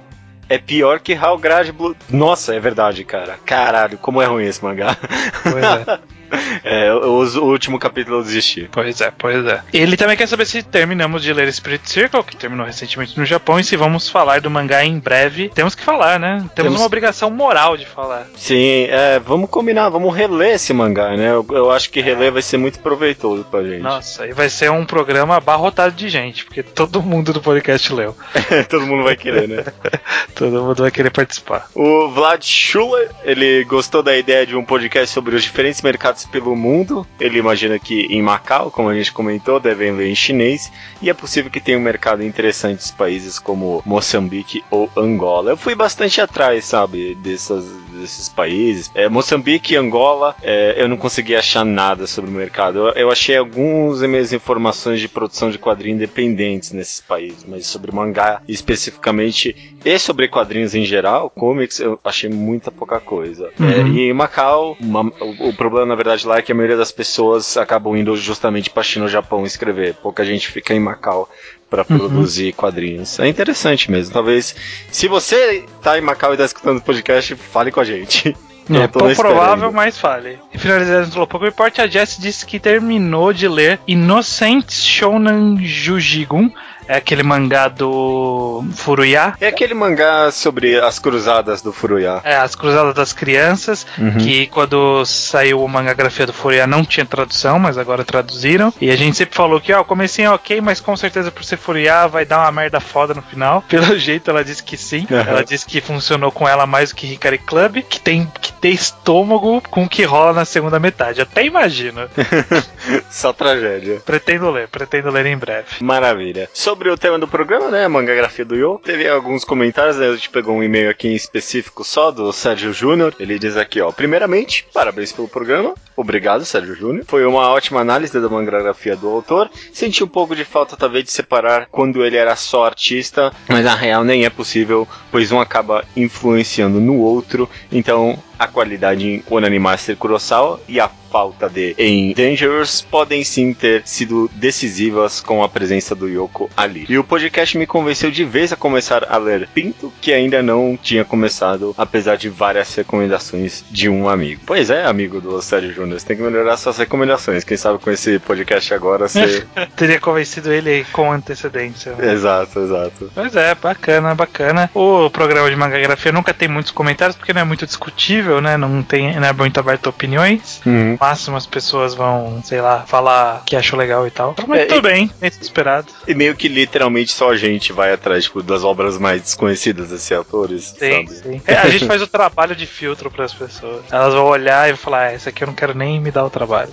É 0.53 0.59
pior 0.59 1.01
que 1.01 1.15
Hellgrad 1.15 1.73
Blue. 1.73 1.97
Nossa, 2.11 2.55
é 2.55 2.61
verdade, 2.61 3.05
cara. 3.05 3.39
Caralho, 3.47 3.97
como 3.97 4.21
é 4.21 4.27
ruim 4.27 4.45
esse 4.45 4.63
mangá. 4.63 4.95
Pois 5.43 5.65
é. 5.65 5.99
É, 6.65 6.93
o, 6.93 7.25
o, 7.25 7.45
último 7.45 7.79
capítulo 7.79 8.19
eu 8.19 8.23
desisti. 8.23 8.69
Pois 8.71 9.01
é, 9.01 9.11
pois 9.11 9.45
é. 9.45 9.63
Ele 9.73 9.97
também 9.97 10.17
quer 10.17 10.29
saber 10.29 10.47
se 10.47 10.63
terminamos 10.63 11.23
de 11.23 11.33
ler 11.33 11.53
Spirit 11.53 11.91
Circle, 11.91 12.23
que 12.23 12.37
terminou 12.37 12.65
recentemente 12.65 13.19
no 13.19 13.25
Japão, 13.25 13.59
e 13.59 13.65
se 13.65 13.77
vamos 13.77 14.09
falar 14.09 14.41
do 14.41 14.51
mangá 14.51 14.85
em 14.85 14.99
breve. 14.99 15.49
Temos 15.49 15.75
que 15.75 15.83
falar, 15.83 16.21
né? 16.21 16.39
Temos, 16.39 16.55
Temos... 16.55 16.77
uma 16.77 16.87
obrigação 16.87 17.31
moral 17.31 17.77
de 17.77 17.85
falar. 17.85 18.27
Sim, 18.37 18.87
é, 18.89 19.19
vamos 19.19 19.51
combinar, 19.51 19.89
vamos 19.89 20.15
reler 20.15 20.55
esse 20.55 20.73
mangá, 20.73 21.17
né? 21.17 21.31
Eu, 21.31 21.45
eu 21.51 21.71
acho 21.71 21.91
que 21.91 22.01
reler 22.01 22.33
vai 22.33 22.43
ser 22.43 22.59
muito 22.59 22.79
proveitoso 22.79 23.45
pra 23.45 23.63
gente. 23.63 23.83
Nossa, 23.83 24.27
e 24.27 24.33
vai 24.33 24.49
ser 24.49 24.71
um 24.71 24.87
programa 24.87 25.37
abarrotado 25.37 25.95
de 25.95 26.09
gente, 26.09 26.45
porque 26.45 26.63
todo 26.63 27.03
mundo 27.03 27.33
do 27.33 27.41
podcast 27.41 27.93
leu. 27.93 28.17
todo 28.71 28.87
mundo 28.87 29.03
vai 29.03 29.17
querer, 29.17 29.49
né? 29.49 29.65
todo 30.35 30.63
mundo 30.63 30.83
vai 30.83 30.91
querer 30.91 31.11
participar. 31.11 31.69
O 31.75 32.09
Vlad 32.09 32.43
Schuller, 32.45 33.11
ele 33.25 33.65
gostou 33.65 34.03
da 34.03 34.17
ideia 34.17 34.47
de 34.47 34.57
um 34.57 34.65
podcast 34.65 35.13
sobre 35.13 35.35
os 35.35 35.43
diferentes 35.43 35.83
mercados 35.83 36.22
pelo 36.25 36.57
mundo. 36.57 37.07
Ele 37.19 37.39
imagina 37.39 37.79
que 37.79 38.07
em 38.07 38.23
Macau, 38.23 38.71
como 38.71 38.89
a 38.89 38.95
gente 38.95 39.13
comentou, 39.13 39.61
devem 39.61 39.93
ler 39.93 40.11
em 40.11 40.15
chinês. 40.15 40.73
E 41.01 41.11
é 41.11 41.15
possível 41.15 41.51
que 41.51 41.61
tenha 41.61 41.79
um 41.79 41.83
mercado 41.83 42.25
interessante 42.25 42.89
em 42.89 42.97
países 42.97 43.39
como 43.39 43.83
Moçambique 43.85 44.65
ou 44.71 44.91
Angola. 44.97 45.51
Eu 45.51 45.57
fui 45.57 45.75
bastante 45.75 46.21
atrás, 46.21 46.65
sabe, 46.65 47.15
dessas, 47.17 47.65
desses 47.93 48.29
países. 48.29 48.91
É, 48.95 49.09
Moçambique 49.09 49.75
e 49.75 49.77
Angola, 49.77 50.35
é, 50.43 50.77
eu 50.77 50.89
não 50.89 50.97
consegui 50.97 51.35
achar 51.35 51.65
nada 51.65 52.07
sobre 52.07 52.31
o 52.31 52.35
mercado. 52.35 52.79
Eu, 52.79 52.89
eu 52.95 53.11
achei 53.11 53.37
algumas 53.37 54.01
minhas 54.03 54.33
informações 54.33 55.01
de 55.01 55.09
produção 55.09 55.51
de 55.51 55.59
quadrinhos 55.59 55.97
independentes 55.97 56.73
nesses 56.73 57.01
países, 57.01 57.45
mas 57.47 57.67
sobre 57.67 57.93
mangá 57.93 58.41
especificamente 58.49 59.75
e 59.85 59.99
sobre 59.99 60.29
quadrinhos 60.29 60.75
em 60.75 60.85
geral, 60.85 61.29
comics, 61.29 61.81
eu 61.81 61.99
achei 62.05 62.31
muita 62.31 62.71
pouca 62.71 63.01
coisa. 63.01 63.51
É, 63.59 63.63
uhum. 63.63 63.71
É, 63.71 63.89
e 63.89 64.01
em 64.11 64.13
Macau, 64.13 64.77
uma, 64.81 65.03
o, 65.03 65.49
o 65.49 65.55
problema 65.55 65.87
na 65.87 65.95
verdade 65.95 66.13
verdade 66.13 66.27
lá 66.27 66.39
é 66.39 66.43
que 66.43 66.53
a 66.53 66.55
maioria 66.55 66.77
das 66.77 66.93
pessoas 66.93 67.57
acabam 67.57 67.97
indo 67.97 68.17
justamente 68.17 68.71
para 68.71 68.83
China 68.83 69.07
ou 69.07 69.11
Japão 69.11 69.45
escrever. 69.45 69.95
Pouca 69.95 70.25
gente 70.25 70.49
fica 70.49 70.75
em 70.75 70.81
Macau 70.81 71.29
para 71.73 71.87
uhum. 71.89 71.99
produzir 71.99 72.49
uhum. 72.49 72.53
quadrinhos. 72.53 73.19
É 73.19 73.27
interessante 73.27 73.91
mesmo. 73.91 74.13
Talvez, 74.13 74.55
se 74.91 75.09
você 75.09 75.65
tá 75.81 75.99
em 75.99 76.03
Macau 76.03 76.35
e 76.35 76.37
tá 76.37 76.45
escutando 76.45 76.77
o 76.77 76.83
podcast, 76.83 77.35
fale 77.35 77.73
com 77.73 77.81
a 77.81 77.85
gente. 77.85 78.37
É 78.71 78.87
pouco 78.87 79.15
provável, 79.17 79.73
mas 79.73 79.99
fale. 79.99 80.39
E 80.55 80.57
finalizando 80.57 81.07
o 81.07 81.09
Slowpoke 81.09 81.47
Report, 81.47 81.77
a 81.81 81.89
Jess 81.89 82.17
disse 82.17 82.47
que 82.47 82.61
terminou 82.61 83.33
de 83.33 83.49
ler 83.49 83.81
Innocent 83.89 84.71
Shonen 84.71 85.59
Jujigun 85.61 86.49
é 86.87 86.97
aquele 86.97 87.23
mangá 87.23 87.69
do 87.69 88.65
Furuya. 88.75 89.35
É 89.41 89.49
aquele 89.49 89.75
mangá 89.75 90.31
sobre 90.31 90.81
as 90.81 90.99
cruzadas 90.99 91.63
do 91.63 91.73
Furuya. 91.73 92.21
É, 92.25 92.37
as 92.37 92.55
cruzadas 92.55 92.95
das 92.95 93.13
crianças, 93.13 93.87
uhum. 93.99 94.19
que 94.19 94.47
quando 94.49 95.05
saiu 95.05 95.63
o 95.63 95.69
mangagrafia 95.69 96.27
do 96.27 96.33
Furuya 96.33 96.67
não 96.67 96.85
tinha 96.85 97.07
tradução, 97.07 97.59
mas 97.59 97.79
agora 97.79 98.05
traduziram. 98.05 98.73
E 98.81 98.91
a 98.91 98.97
gente 98.97 99.17
sempre 99.17 99.35
falou 99.35 99.61
que, 99.61 99.73
ó, 99.73 99.81
o 99.81 99.85
comecinho 99.85 100.27
é 100.27 100.31
ok, 100.31 100.61
mas 100.61 100.81
com 100.81 100.97
certeza 100.97 101.31
por 101.31 101.45
ser 101.45 101.57
Furuya 101.57 102.07
vai 102.07 102.25
dar 102.25 102.41
uma 102.41 102.53
merda 102.53 102.81
foda 102.81 103.15
no 103.15 103.23
final. 103.23 103.63
Pelo 103.69 103.99
jeito 103.99 104.31
ela 104.31 104.45
disse 104.45 104.63
que 104.63 104.77
sim. 104.77 105.07
Uhum. 105.11 105.19
Ela 105.19 105.45
disse 105.45 105.67
que 105.67 105.81
funcionou 105.81 106.31
com 106.31 106.49
ela 106.49 106.67
mais 106.67 106.91
do 106.91 106.97
que 106.97 107.13
Hikari 107.13 107.39
Club, 107.39 107.79
que 107.89 108.01
tem 108.01 108.31
que 108.41 108.53
ter 108.53 108.71
estômago 108.71 109.63
com 109.71 109.85
o 109.85 109.89
que 109.89 110.05
rola 110.05 110.33
na 110.33 110.45
segunda 110.45 110.79
metade. 110.79 111.21
Até 111.21 111.45
imagino. 111.45 112.09
Só 113.11 113.33
tragédia. 113.33 114.01
Pretendo 114.05 114.51
ler, 114.51 114.69
pretendo 114.69 115.11
ler 115.11 115.27
em 115.27 115.37
breve. 115.37 115.67
Maravilha. 115.81 116.49
Sobre 116.73 116.89
o 116.89 116.97
tema 116.97 117.19
do 117.19 117.29
programa, 117.29 117.69
né, 117.69 117.85
a 117.85 117.89
mangagrafia 117.89 118.47
do 118.47 118.57
Yo, 118.57 118.81
teve 118.83 119.07
alguns 119.07 119.45
comentários, 119.45 119.99
né, 119.99 120.09
a 120.09 120.15
gente 120.15 120.31
pegou 120.31 120.57
um 120.57 120.63
e-mail 120.63 120.89
aqui 120.89 121.07
em 121.07 121.15
específico 121.15 121.85
só 121.85 122.11
do 122.11 122.33
Sérgio 122.33 122.73
Júnior. 122.73 123.15
Ele 123.21 123.39
diz 123.39 123.59
aqui, 123.59 123.79
ó, 123.83 123.93
primeiramente, 123.93 124.67
parabéns 124.73 125.13
pelo 125.13 125.29
programa. 125.29 125.75
Obrigado, 125.95 126.47
Sérgio 126.47 126.75
Júnior. 126.75 127.05
Foi 127.07 127.27
uma 127.27 127.51
ótima 127.51 127.83
análise 127.83 128.19
da 128.19 128.27
mangagrafia 128.27 128.97
do 128.97 129.07
autor. 129.07 129.51
Senti 129.71 130.03
um 130.03 130.09
pouco 130.09 130.35
de 130.35 130.47
falta, 130.47 130.75
talvez, 130.75 131.05
de 131.05 131.13
separar 131.13 131.69
quando 131.71 132.03
ele 132.03 132.17
era 132.17 132.35
só 132.37 132.65
artista, 132.65 133.31
mas 133.47 133.67
na 133.67 133.75
real 133.75 134.03
nem 134.03 134.25
é 134.25 134.31
possível, 134.31 134.89
pois 135.11 135.31
um 135.31 135.39
acaba 135.39 135.85
influenciando 135.95 136.81
no 136.81 136.97
outro. 136.97 137.51
Então, 137.71 138.19
a 138.39 138.47
qualidade 138.47 139.07
em 139.07 139.23
Onani 139.29 139.59
Master 139.59 139.95
Kurosawa 139.95 140.59
e 140.67 140.81
a 140.81 140.89
falta 141.13 141.47
de 141.47 141.75
em 141.77 142.15
Dangerous 142.15 142.81
podem 142.81 143.23
sim 143.23 143.53
ter 143.53 143.83
sido 143.85 144.31
decisivas 144.33 145.21
com 145.21 145.43
a 145.43 145.49
presença 145.49 145.95
do 145.95 146.09
Yoko 146.09 146.51
ali. 146.57 146.87
E 146.89 146.97
o 146.97 147.05
podcast 147.05 147.59
me 147.59 147.67
convenceu 147.67 148.11
de 148.11 148.25
vez 148.25 148.51
a 148.51 148.57
começar 148.57 149.05
a 149.11 149.19
ler 149.19 149.47
Pinto, 149.53 149.93
que 150.01 150.11
ainda 150.11 150.43
não 150.43 150.79
tinha 150.83 151.05
começado, 151.05 151.75
apesar 151.77 152.17
de 152.17 152.31
várias 152.31 152.75
recomendações 152.75 153.63
de 153.71 153.91
um 153.91 154.09
amigo. 154.09 154.41
Pois 154.47 154.71
é, 154.71 154.87
amigo 154.87 155.21
do 155.21 155.43
Sérgio 155.43 155.75
Júnior, 155.75 156.01
você 156.01 156.07
tem 156.07 156.17
que 156.17 156.23
melhorar 156.23 156.57
suas 156.57 156.79
recomendações. 156.79 157.45
Quem 157.45 157.59
sabe 157.59 157.79
com 157.79 157.91
esse 157.91 158.19
podcast 158.21 158.73
agora 158.73 159.07
você. 159.07 159.47
Teria 159.77 160.01
convencido 160.01 160.51
ele 160.51 160.87
com 160.93 161.13
antecedência. 161.13 161.93
Né? 161.93 162.13
Exato, 162.13 162.59
exato. 162.59 163.13
Pois 163.15 163.37
é, 163.37 163.55
bacana, 163.55 164.15
bacana. 164.15 164.71
O 164.73 165.11
programa 165.11 165.51
de 165.51 165.57
mangagrafia 165.57 166.11
nunca 166.11 166.33
tem 166.33 166.49
muitos 166.49 166.73
comentários 166.73 167.17
porque 167.17 167.35
não 167.35 167.43
é 167.43 167.45
muito 167.45 167.67
discutível, 167.67 168.41
né? 168.41 168.57
Não 168.57 168.83
tem, 168.83 169.15
não 169.21 169.29
é 169.29 169.33
muito 169.33 169.61
aberto 169.61 169.89
a 169.89 169.91
opiniões. 169.91 170.63
Uhum 170.65 170.97
máximo 171.03 171.37
as 171.37 171.47
pessoas 171.47 171.95
vão, 171.95 172.41
sei 172.45 172.61
lá, 172.61 172.85
falar 172.87 173.43
que 173.45 173.57
acham 173.57 173.77
legal 173.77 174.07
e 174.07 174.11
tal. 174.11 174.37
Mas 174.47 174.61
é, 174.61 174.65
tudo 174.67 174.83
bem, 174.83 175.11
é 175.21 175.27
esperado. 175.27 175.89
E 176.07 176.15
meio 176.15 176.37
que 176.37 176.47
literalmente 176.47 177.11
só 177.11 177.33
a 177.33 177.37
gente 177.37 177.73
vai 177.73 177.93
atrás 177.93 178.25
tipo, 178.25 178.41
das 178.41 178.63
obras 178.63 178.99
mais 178.99 179.21
desconhecidas 179.21 179.89
desses 179.89 180.13
autores, 180.13 180.73
sim, 180.79 181.07
sabe? 181.07 181.11
Sim. 181.11 181.43
É, 181.45 181.55
a 181.57 181.69
gente 181.69 181.87
faz 181.91 182.01
o 182.01 182.07
trabalho 182.07 182.55
de 182.55 182.67
filtro 182.67 183.11
para 183.11 183.25
as 183.25 183.35
pessoas. 183.35 183.83
Elas 183.91 184.15
vão 184.15 184.27
olhar 184.27 184.73
e 184.73 184.77
falar, 184.77 185.07
ah, 185.07 185.15
esse 185.15 185.29
aqui 185.29 185.43
eu 185.43 185.49
não 185.49 185.55
quero 185.55 185.75
nem 185.75 186.01
me 186.01 186.13
dar 186.13 186.25
o 186.25 186.31
trabalho. 186.31 186.71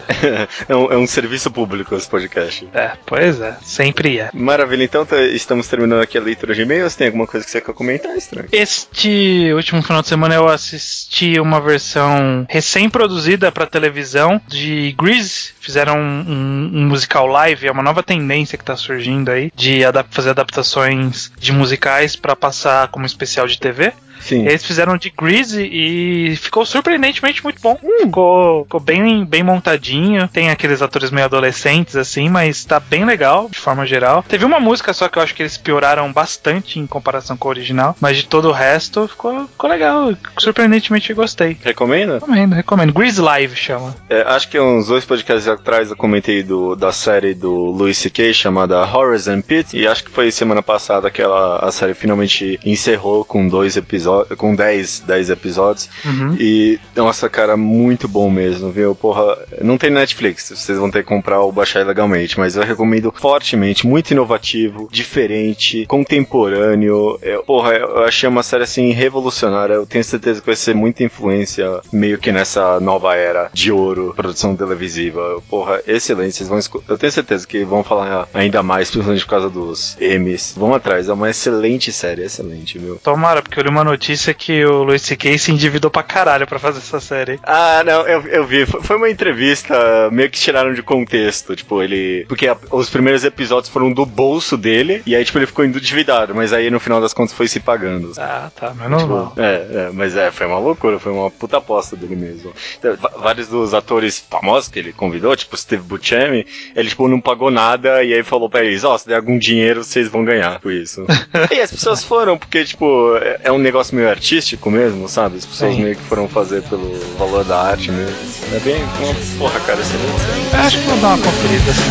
é, 0.70 0.76
um, 0.76 0.92
é, 0.92 0.98
um, 0.98 1.08
serviço 1.08 1.50
público 1.50 1.96
esse 1.96 2.08
podcast. 2.08 2.70
É, 2.72 2.92
pois 3.08 3.42
é, 3.42 3.58
sempre 3.64 4.20
é. 4.20 4.30
Maravilha, 4.32 4.84
então 4.84 5.08
tá, 5.08 5.20
estamos 5.24 5.68
terminando 5.68 6.04
aqui 6.04 6.20
a 6.20 6.22
leitura 6.22 6.54
de 6.54 6.62
e-mails. 6.62 6.96
Tem 6.96 7.08
alguma 7.08 7.26
coisa 7.26 7.44
que 7.44 7.52
você 7.52 7.62
quer 7.62 7.74
comentar, 7.74 8.16
estranho? 8.16 8.48
Este 8.52 9.52
último 9.56 9.82
final 9.82 10.04
de 10.04 10.08
semana 10.08 10.36
eu 10.36 10.48
assisti 10.48 11.40
uma 11.40 11.60
versão 11.60 12.46
recém-produzida 12.48 13.52
para 13.52 13.66
televisão 13.66 14.19
de 14.48 14.96
Grease, 14.98 15.52
fizeram 15.60 15.98
um, 15.98 16.72
um, 16.74 16.88
musical 16.88 17.28
live, 17.28 17.68
é 17.68 17.72
uma 17.72 17.84
nova 17.84 18.04
tendência 18.04 18.58
que 18.58 18.64
está 18.64 18.76
surgindo 18.76 19.30
aí 19.30 19.52
de 19.56 19.84
adap 19.86 20.14
fazer 20.14 20.32
adaptações 20.32 21.32
de 21.40 21.52
musicais 21.52 22.16
para 22.16 22.36
passar 22.36 22.88
como 22.90 23.06
especial 23.06 23.48
de 23.48 23.60
TV. 23.60 23.94
Sim. 24.20 24.46
Eles 24.46 24.64
fizeram 24.64 24.98
de 24.98 25.10
Grease 25.10 25.64
e 25.64 26.36
ficou 26.36 26.66
surpreendentemente 26.66 27.44
muito 27.44 27.62
bom. 27.62 27.78
Hum. 27.84 28.02
Ficou, 28.02 28.64
ficou 28.64 28.80
bem, 28.80 29.26
bem 29.26 29.44
montadinho. 29.44 30.28
Tem 30.28 30.50
aqueles 30.50 30.82
atores 30.82 31.12
meio 31.12 31.26
adolescentes, 31.26 31.96
assim, 31.96 32.30
mas 32.30 32.66
tá 32.66 32.80
bem 32.80 33.06
legal, 33.06 33.48
de 33.50 33.58
forma 33.58 33.86
geral. 33.86 34.24
Teve 34.28 34.46
uma 34.46 34.60
música 34.60 34.94
só 34.94 35.08
que 35.08 35.18
eu 35.18 35.24
acho 35.24 35.34
que 35.34 35.44
eles 35.44 35.58
pioraram 35.58 36.12
bastante 36.12 36.80
em 36.80 36.86
comparação 36.86 37.38
com 37.38 37.48
o 37.48 37.52
original, 37.52 37.96
mas 38.00 38.18
de 38.18 38.26
todo 38.26 38.50
o 38.50 38.52
resto 38.52 39.08
ficou, 39.08 39.48
ficou 39.48 39.70
legal. 39.70 40.14
Surpreendentemente 40.38 41.14
gostei. 41.14 41.58
Recomenda? 41.64 42.16
Recomendo, 42.16 42.54
recomendo. 42.54 42.94
Grease 42.94 43.22
Live 43.22 43.56
chama. 43.56 43.96
É, 44.10 44.22
acho 44.22 44.50
que 44.50 44.60
uns 44.60 44.88
dois 44.88 45.06
podcasts 45.06 45.48
atrás 45.48 45.90
eu 45.90 45.96
comentei 45.96 46.44
do, 46.44 46.76
da 46.76 46.92
série 46.92 47.34
do 47.34 47.54
Louis 47.54 47.98
C.K. 47.98 48.34
chamada 48.34 48.82
Horrors 48.82 49.28
and 49.28 49.42
Pit, 49.42 49.78
e 49.78 49.88
acho 49.88 50.04
que 50.04 50.12
foi 50.12 50.32
semana 50.32 50.62
passada 50.62 51.10
que 51.10 51.22
ela, 51.22 51.60
a 51.60 51.72
série 51.72 51.94
finalmente 51.94 52.60
encerrou 52.66 53.24
com 53.24 53.48
dois 53.48 53.78
episódios 53.78 54.09
episódios, 54.10 54.38
com 54.38 54.56
10, 54.56 55.04
10 55.06 55.30
episódios. 55.30 55.90
Uhum. 56.06 56.36
E, 56.40 56.80
nossa, 56.96 57.30
cara, 57.30 57.56
muito 57.56 58.08
bom 58.08 58.30
mesmo, 58.30 58.72
viu? 58.72 58.96
Porra, 58.96 59.38
não 59.62 59.78
tem 59.78 59.90
Netflix, 59.90 60.52
vocês 60.56 60.78
vão 60.78 60.90
ter 60.90 61.04
que 61.04 61.10
comprar 61.10 61.42
ou 61.42 61.52
baixar 61.52 61.82
ilegalmente, 61.82 62.40
mas 62.40 62.56
eu 62.56 62.64
recomendo 62.64 63.14
fortemente, 63.16 63.88
muito 63.88 64.12
inovativo, 64.12 64.88
diferente, 64.92 65.86
contemporâneo. 65.88 67.20
Eu, 67.22 67.44
porra, 67.44 67.74
eu 67.74 68.04
achei 68.04 68.28
uma 68.28 68.44
série 68.44 68.64
assim 68.64 68.92
revolucionária. 68.92 69.74
Eu 69.74 69.86
tenho 69.86 70.04
certeza 70.04 70.40
que 70.40 70.46
vai 70.46 70.56
ser 70.56 70.76
muita 70.76 71.04
influência 71.04 71.82
meio 71.92 72.18
que 72.18 72.32
nessa 72.32 72.80
nova 72.80 73.16
era 73.16 73.50
de 73.54 73.72
ouro, 73.72 74.14
produção 74.16 74.56
televisiva. 74.56 75.42
Porra, 75.50 75.82
excelente. 75.88 76.36
Vocês 76.36 76.50
vão 76.50 76.60
Eu 76.88 76.98
tenho 76.98 77.12
certeza 77.12 77.48
que 77.48 77.64
vão 77.64 77.84
falar 77.84 78.28
ainda 78.34 78.62
mais, 78.64 78.90
principalmente 78.90 79.24
por 79.24 79.30
causa 79.30 79.50
dos 79.50 79.98
M's. 80.00 80.54
Vão 80.58 80.74
atrás, 80.74 81.10
é 81.10 81.14
uma 81.14 81.30
excelente 81.30 81.92
série, 81.92 82.24
excelente, 82.24 82.78
viu? 82.78 83.00
Tomara, 83.04 83.42
porque 83.42 83.60
eu 83.60 83.64
li 83.64 83.70
uma 83.70 83.84
notícia 83.84 83.99
notícia 84.00 84.34
que 84.34 84.66
o 84.66 84.84
Louis 84.84 85.02
C.K. 85.02 85.38
se 85.38 85.52
endividou 85.52 85.92
pra 85.92 86.02
caralho 86.02 86.48
pra 86.48 86.58
fazer 86.58 86.80
essa 86.80 87.02
série. 87.02 87.38
Ah, 87.44 87.84
não, 87.86 88.08
eu, 88.08 88.22
eu 88.28 88.46
vi. 88.46 88.66
Foi 88.66 88.96
uma 88.96 89.10
entrevista 89.10 90.10
meio 90.10 90.30
que 90.30 90.40
tiraram 90.40 90.74
de 90.74 90.82
contexto. 90.82 91.54
Tipo, 91.54 91.84
ele. 91.84 92.26
Porque 92.30 92.48
a, 92.48 92.56
os 92.72 92.90
primeiros 92.90 93.26
episódios 93.26 93.72
foram 93.72 93.92
do 93.92 94.06
bolso 94.06 94.56
dele, 94.56 95.04
e 95.06 95.14
aí, 95.14 95.26
tipo, 95.26 95.38
ele 95.38 95.46
ficou 95.46 95.66
endividado, 95.66 96.34
mas 96.34 96.54
aí 96.54 96.72
no 96.72 96.80
final 96.80 97.02
das 97.02 97.14
contas 97.14 97.34
foi 97.34 97.50
se 97.50 97.60
pagando. 97.60 98.14
Ah, 98.18 98.50
tá, 98.56 98.74
mas 98.74 98.90
não. 98.90 99.00
Tipo, 99.00 99.34
é, 99.42 99.68
é, 99.74 99.90
mas 99.94 100.16
é, 100.16 100.32
foi 100.32 100.48
uma 100.48 100.60
loucura, 100.60 100.98
foi 100.98 101.12
uma 101.12 101.30
puta 101.30 101.58
aposta 101.58 101.98
dele 101.98 102.16
mesmo. 102.16 102.54
Então, 102.78 102.96
vários 103.20 103.50
dos 103.50 103.74
atores 103.74 104.26
famosos 104.30 104.70
que 104.70 104.80
ele 104.80 104.94
convidou, 104.94 105.36
tipo 105.36 105.58
Steve 105.58 105.84
Buscemi, 105.84 106.48
ele, 106.74 106.88
tipo, 106.88 107.06
não 107.10 107.20
pagou 107.20 107.52
nada, 107.52 108.02
e 108.02 108.14
aí 108.14 108.24
falou 108.24 108.50
pra 108.50 108.64
eles: 108.64 108.86
Ó, 108.86 108.96
oh, 108.96 108.98
se 108.98 109.08
der 109.08 109.18
algum 109.18 109.38
dinheiro, 109.38 109.84
vocês 109.84 110.08
vão 110.08 110.24
ganhar 110.24 110.62
com 110.62 110.72
isso. 110.72 111.06
e 111.52 111.60
as 111.60 111.72
pessoas 111.72 112.02
foram, 112.02 112.38
porque, 112.38 112.64
tipo, 112.64 113.18
é, 113.18 113.42
é 113.44 113.52
um 113.52 113.58
negócio 113.58 113.89
negócio 113.90 113.96
meio 113.96 114.10
artístico 114.10 114.72
mesmo, 114.72 115.08
sabe? 115.08 115.38
As 115.38 115.46
pessoas 115.46 115.76
Sim. 115.76 115.84
meio 115.84 115.96
que 115.96 116.04
foram 116.04 116.28
fazer 116.28 116.62
pelo 116.64 117.00
valor 117.18 117.44
da 117.44 117.62
arte 117.62 117.92
mesmo. 117.92 118.16
É 118.54 118.60
bem 118.60 118.84
uma 118.84 119.14
porra, 119.38 119.60
cara, 119.62 119.80
excelente. 119.80 120.56
Acho 120.56 120.78
que 120.80 120.86
vou 120.86 120.98
dar 120.98 121.16
uma 121.16 121.26
conferida 121.26 121.72
assim 121.72 121.90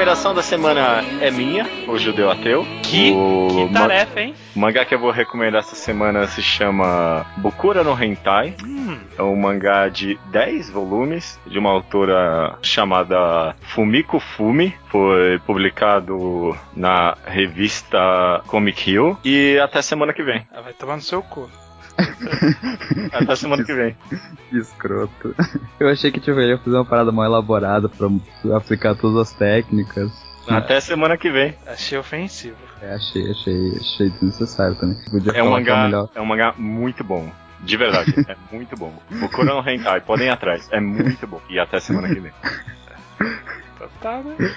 recomendação 0.00 0.32
da 0.32 0.42
semana 0.42 1.04
é 1.20 1.30
minha, 1.30 1.68
o 1.86 1.98
Judeu 1.98 2.30
Ateu. 2.30 2.64
Que, 2.82 3.12
o 3.12 3.48
que 3.68 3.74
tarefa, 3.74 4.18
hein? 4.18 4.34
O 4.56 4.58
mangá 4.58 4.82
que 4.82 4.94
eu 4.94 4.98
vou 4.98 5.10
recomendar 5.10 5.60
essa 5.60 5.76
semana 5.76 6.26
se 6.26 6.42
chama 6.42 7.26
Bukura 7.36 7.84
no 7.84 7.92
Hentai. 8.02 8.56
Hum. 8.64 8.98
É 9.18 9.22
um 9.22 9.36
mangá 9.36 9.88
de 9.88 10.18
10 10.30 10.70
volumes, 10.70 11.38
de 11.46 11.58
uma 11.58 11.68
autora 11.68 12.56
chamada 12.62 13.54
Fumiko 13.60 14.18
Fumi. 14.18 14.74
Foi 14.88 15.38
publicado 15.40 16.56
na 16.74 17.14
revista 17.26 18.42
Comic 18.46 18.90
Hill. 18.90 19.18
E 19.22 19.58
até 19.58 19.82
semana 19.82 20.14
que 20.14 20.22
vem. 20.22 20.48
Ah, 20.50 20.62
vai 20.62 20.72
tomar 20.72 20.96
no 20.96 21.02
seu 21.02 21.22
cu. 21.22 21.46
Até 23.12 23.36
semana 23.36 23.64
que 23.64 23.72
vem. 23.72 23.96
Que 24.48 24.58
escroto. 24.58 25.34
Eu 25.78 25.88
achei 25.88 26.10
que 26.10 26.20
tipo, 26.20 26.38
ele 26.38 26.52
ia 26.52 26.58
fazer 26.58 26.76
uma 26.76 26.84
parada 26.84 27.12
mais 27.12 27.28
elaborada 27.28 27.88
pra 27.88 28.08
aplicar 28.56 28.94
todas 28.94 29.28
as 29.28 29.32
técnicas. 29.32 30.10
Até 30.48 30.80
semana 30.80 31.16
que 31.16 31.30
vem. 31.30 31.54
Achei 31.66 31.98
ofensivo. 31.98 32.56
É, 32.82 32.94
achei, 32.94 33.30
achei, 33.30 33.76
achei 33.76 34.10
desnecessário 34.10 34.74
também. 34.76 34.96
Podia 35.10 35.32
é 35.32 35.42
um 35.42 35.50
mangá, 35.50 36.08
é 36.14 36.20
um 36.20 36.24
mangá 36.24 36.54
muito 36.56 37.04
bom. 37.04 37.30
De 37.60 37.76
verdade, 37.76 38.14
é 38.26 38.36
muito 38.54 38.74
bom. 38.76 38.92
O 39.22 39.28
Corão 39.28 39.62
Hentai, 39.66 40.00
podem 40.00 40.28
ir 40.28 40.30
atrás. 40.30 40.68
É 40.72 40.80
muito 40.80 41.26
bom. 41.26 41.40
E 41.48 41.58
até 41.58 41.78
semana 41.78 42.08
que 42.08 42.20
vem. 42.20 42.32
Então 43.74 43.88
tá, 44.00 44.18
né? 44.22 44.54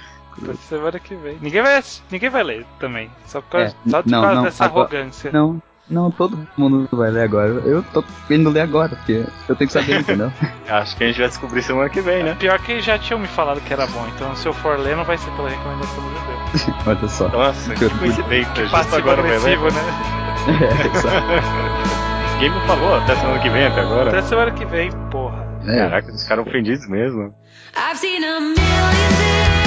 semana 0.68 1.00
que 1.00 1.16
vem. 1.16 1.38
Ninguém 1.42 1.62
vai, 1.62 1.84
ninguém 2.10 2.30
vai 2.30 2.44
ler 2.44 2.66
também. 2.80 3.12
Só 3.26 3.42
por 3.42 3.50
causa, 3.50 3.76
é, 3.86 3.90
só 3.90 4.02
por 4.02 4.10
causa 4.10 4.34
não, 4.36 4.44
dessa 4.44 4.66
agora, 4.66 4.88
arrogância. 4.88 5.32
Não, 5.32 5.62
não, 5.90 6.10
todo 6.10 6.48
mundo 6.58 6.88
vai 6.92 7.12
ler 7.12 7.24
agora. 7.24 7.50
Eu 7.66 7.84
tô 7.84 8.04
indo 8.30 8.50
ler 8.50 8.62
agora, 8.62 8.96
porque 8.96 9.26
eu 9.50 9.56
tenho 9.56 9.68
que 9.68 9.74
saber, 9.74 10.00
entendeu? 10.00 10.32
Acho 10.68 10.96
que 10.96 11.04
a 11.04 11.08
gente 11.08 11.20
vai 11.20 11.28
descobrir 11.28 11.62
semana 11.62 11.90
que 11.90 12.00
vem, 12.02 12.24
né? 12.24 12.36
Pior 12.40 12.60
que 12.60 12.80
já 12.80 12.98
tinham 12.98 13.20
me 13.20 13.28
falado 13.28 13.60
que 13.62 13.74
era 13.74 13.86
bom, 13.88 14.06
então 14.16 14.34
se 14.36 14.48
eu 14.48 14.54
for 14.54 14.80
ler, 14.80 14.96
não 14.96 15.04
vai 15.04 15.18
ser 15.18 15.30
pela 15.32 15.50
recomendação 15.50 16.04
do 16.04 16.10
Judeu. 16.10 16.76
Olha 16.88 17.08
só. 17.08 17.28
Nossa, 17.30 17.74
que 17.76 17.90
coincidência. 17.90 18.54
Que 18.54 18.96
agora 18.96 19.22
agressivo, 19.22 19.66
né? 19.66 19.82
é, 20.94 20.98
exato. 20.98 22.34
Ninguém 22.34 22.52
me 22.52 22.68
falou 22.68 22.96
até 22.96 23.16
semana 23.16 23.40
que 23.40 23.50
vem, 23.50 23.66
até 23.66 23.82
agora. 23.82 24.10
Até 24.10 24.22
semana 24.22 24.52
que 24.52 24.66
vem, 24.66 24.92
porra. 25.12 25.44
É. 25.68 25.78
Caraca, 25.78 26.10
eles 26.10 26.24
ficaram 26.24 26.44
ofendidos 26.44 26.88
mesmo. 26.88 27.34
I've 27.76 27.98
seen 27.98 28.24
a 28.24 28.40
million 28.40 28.54
things. 28.56 29.63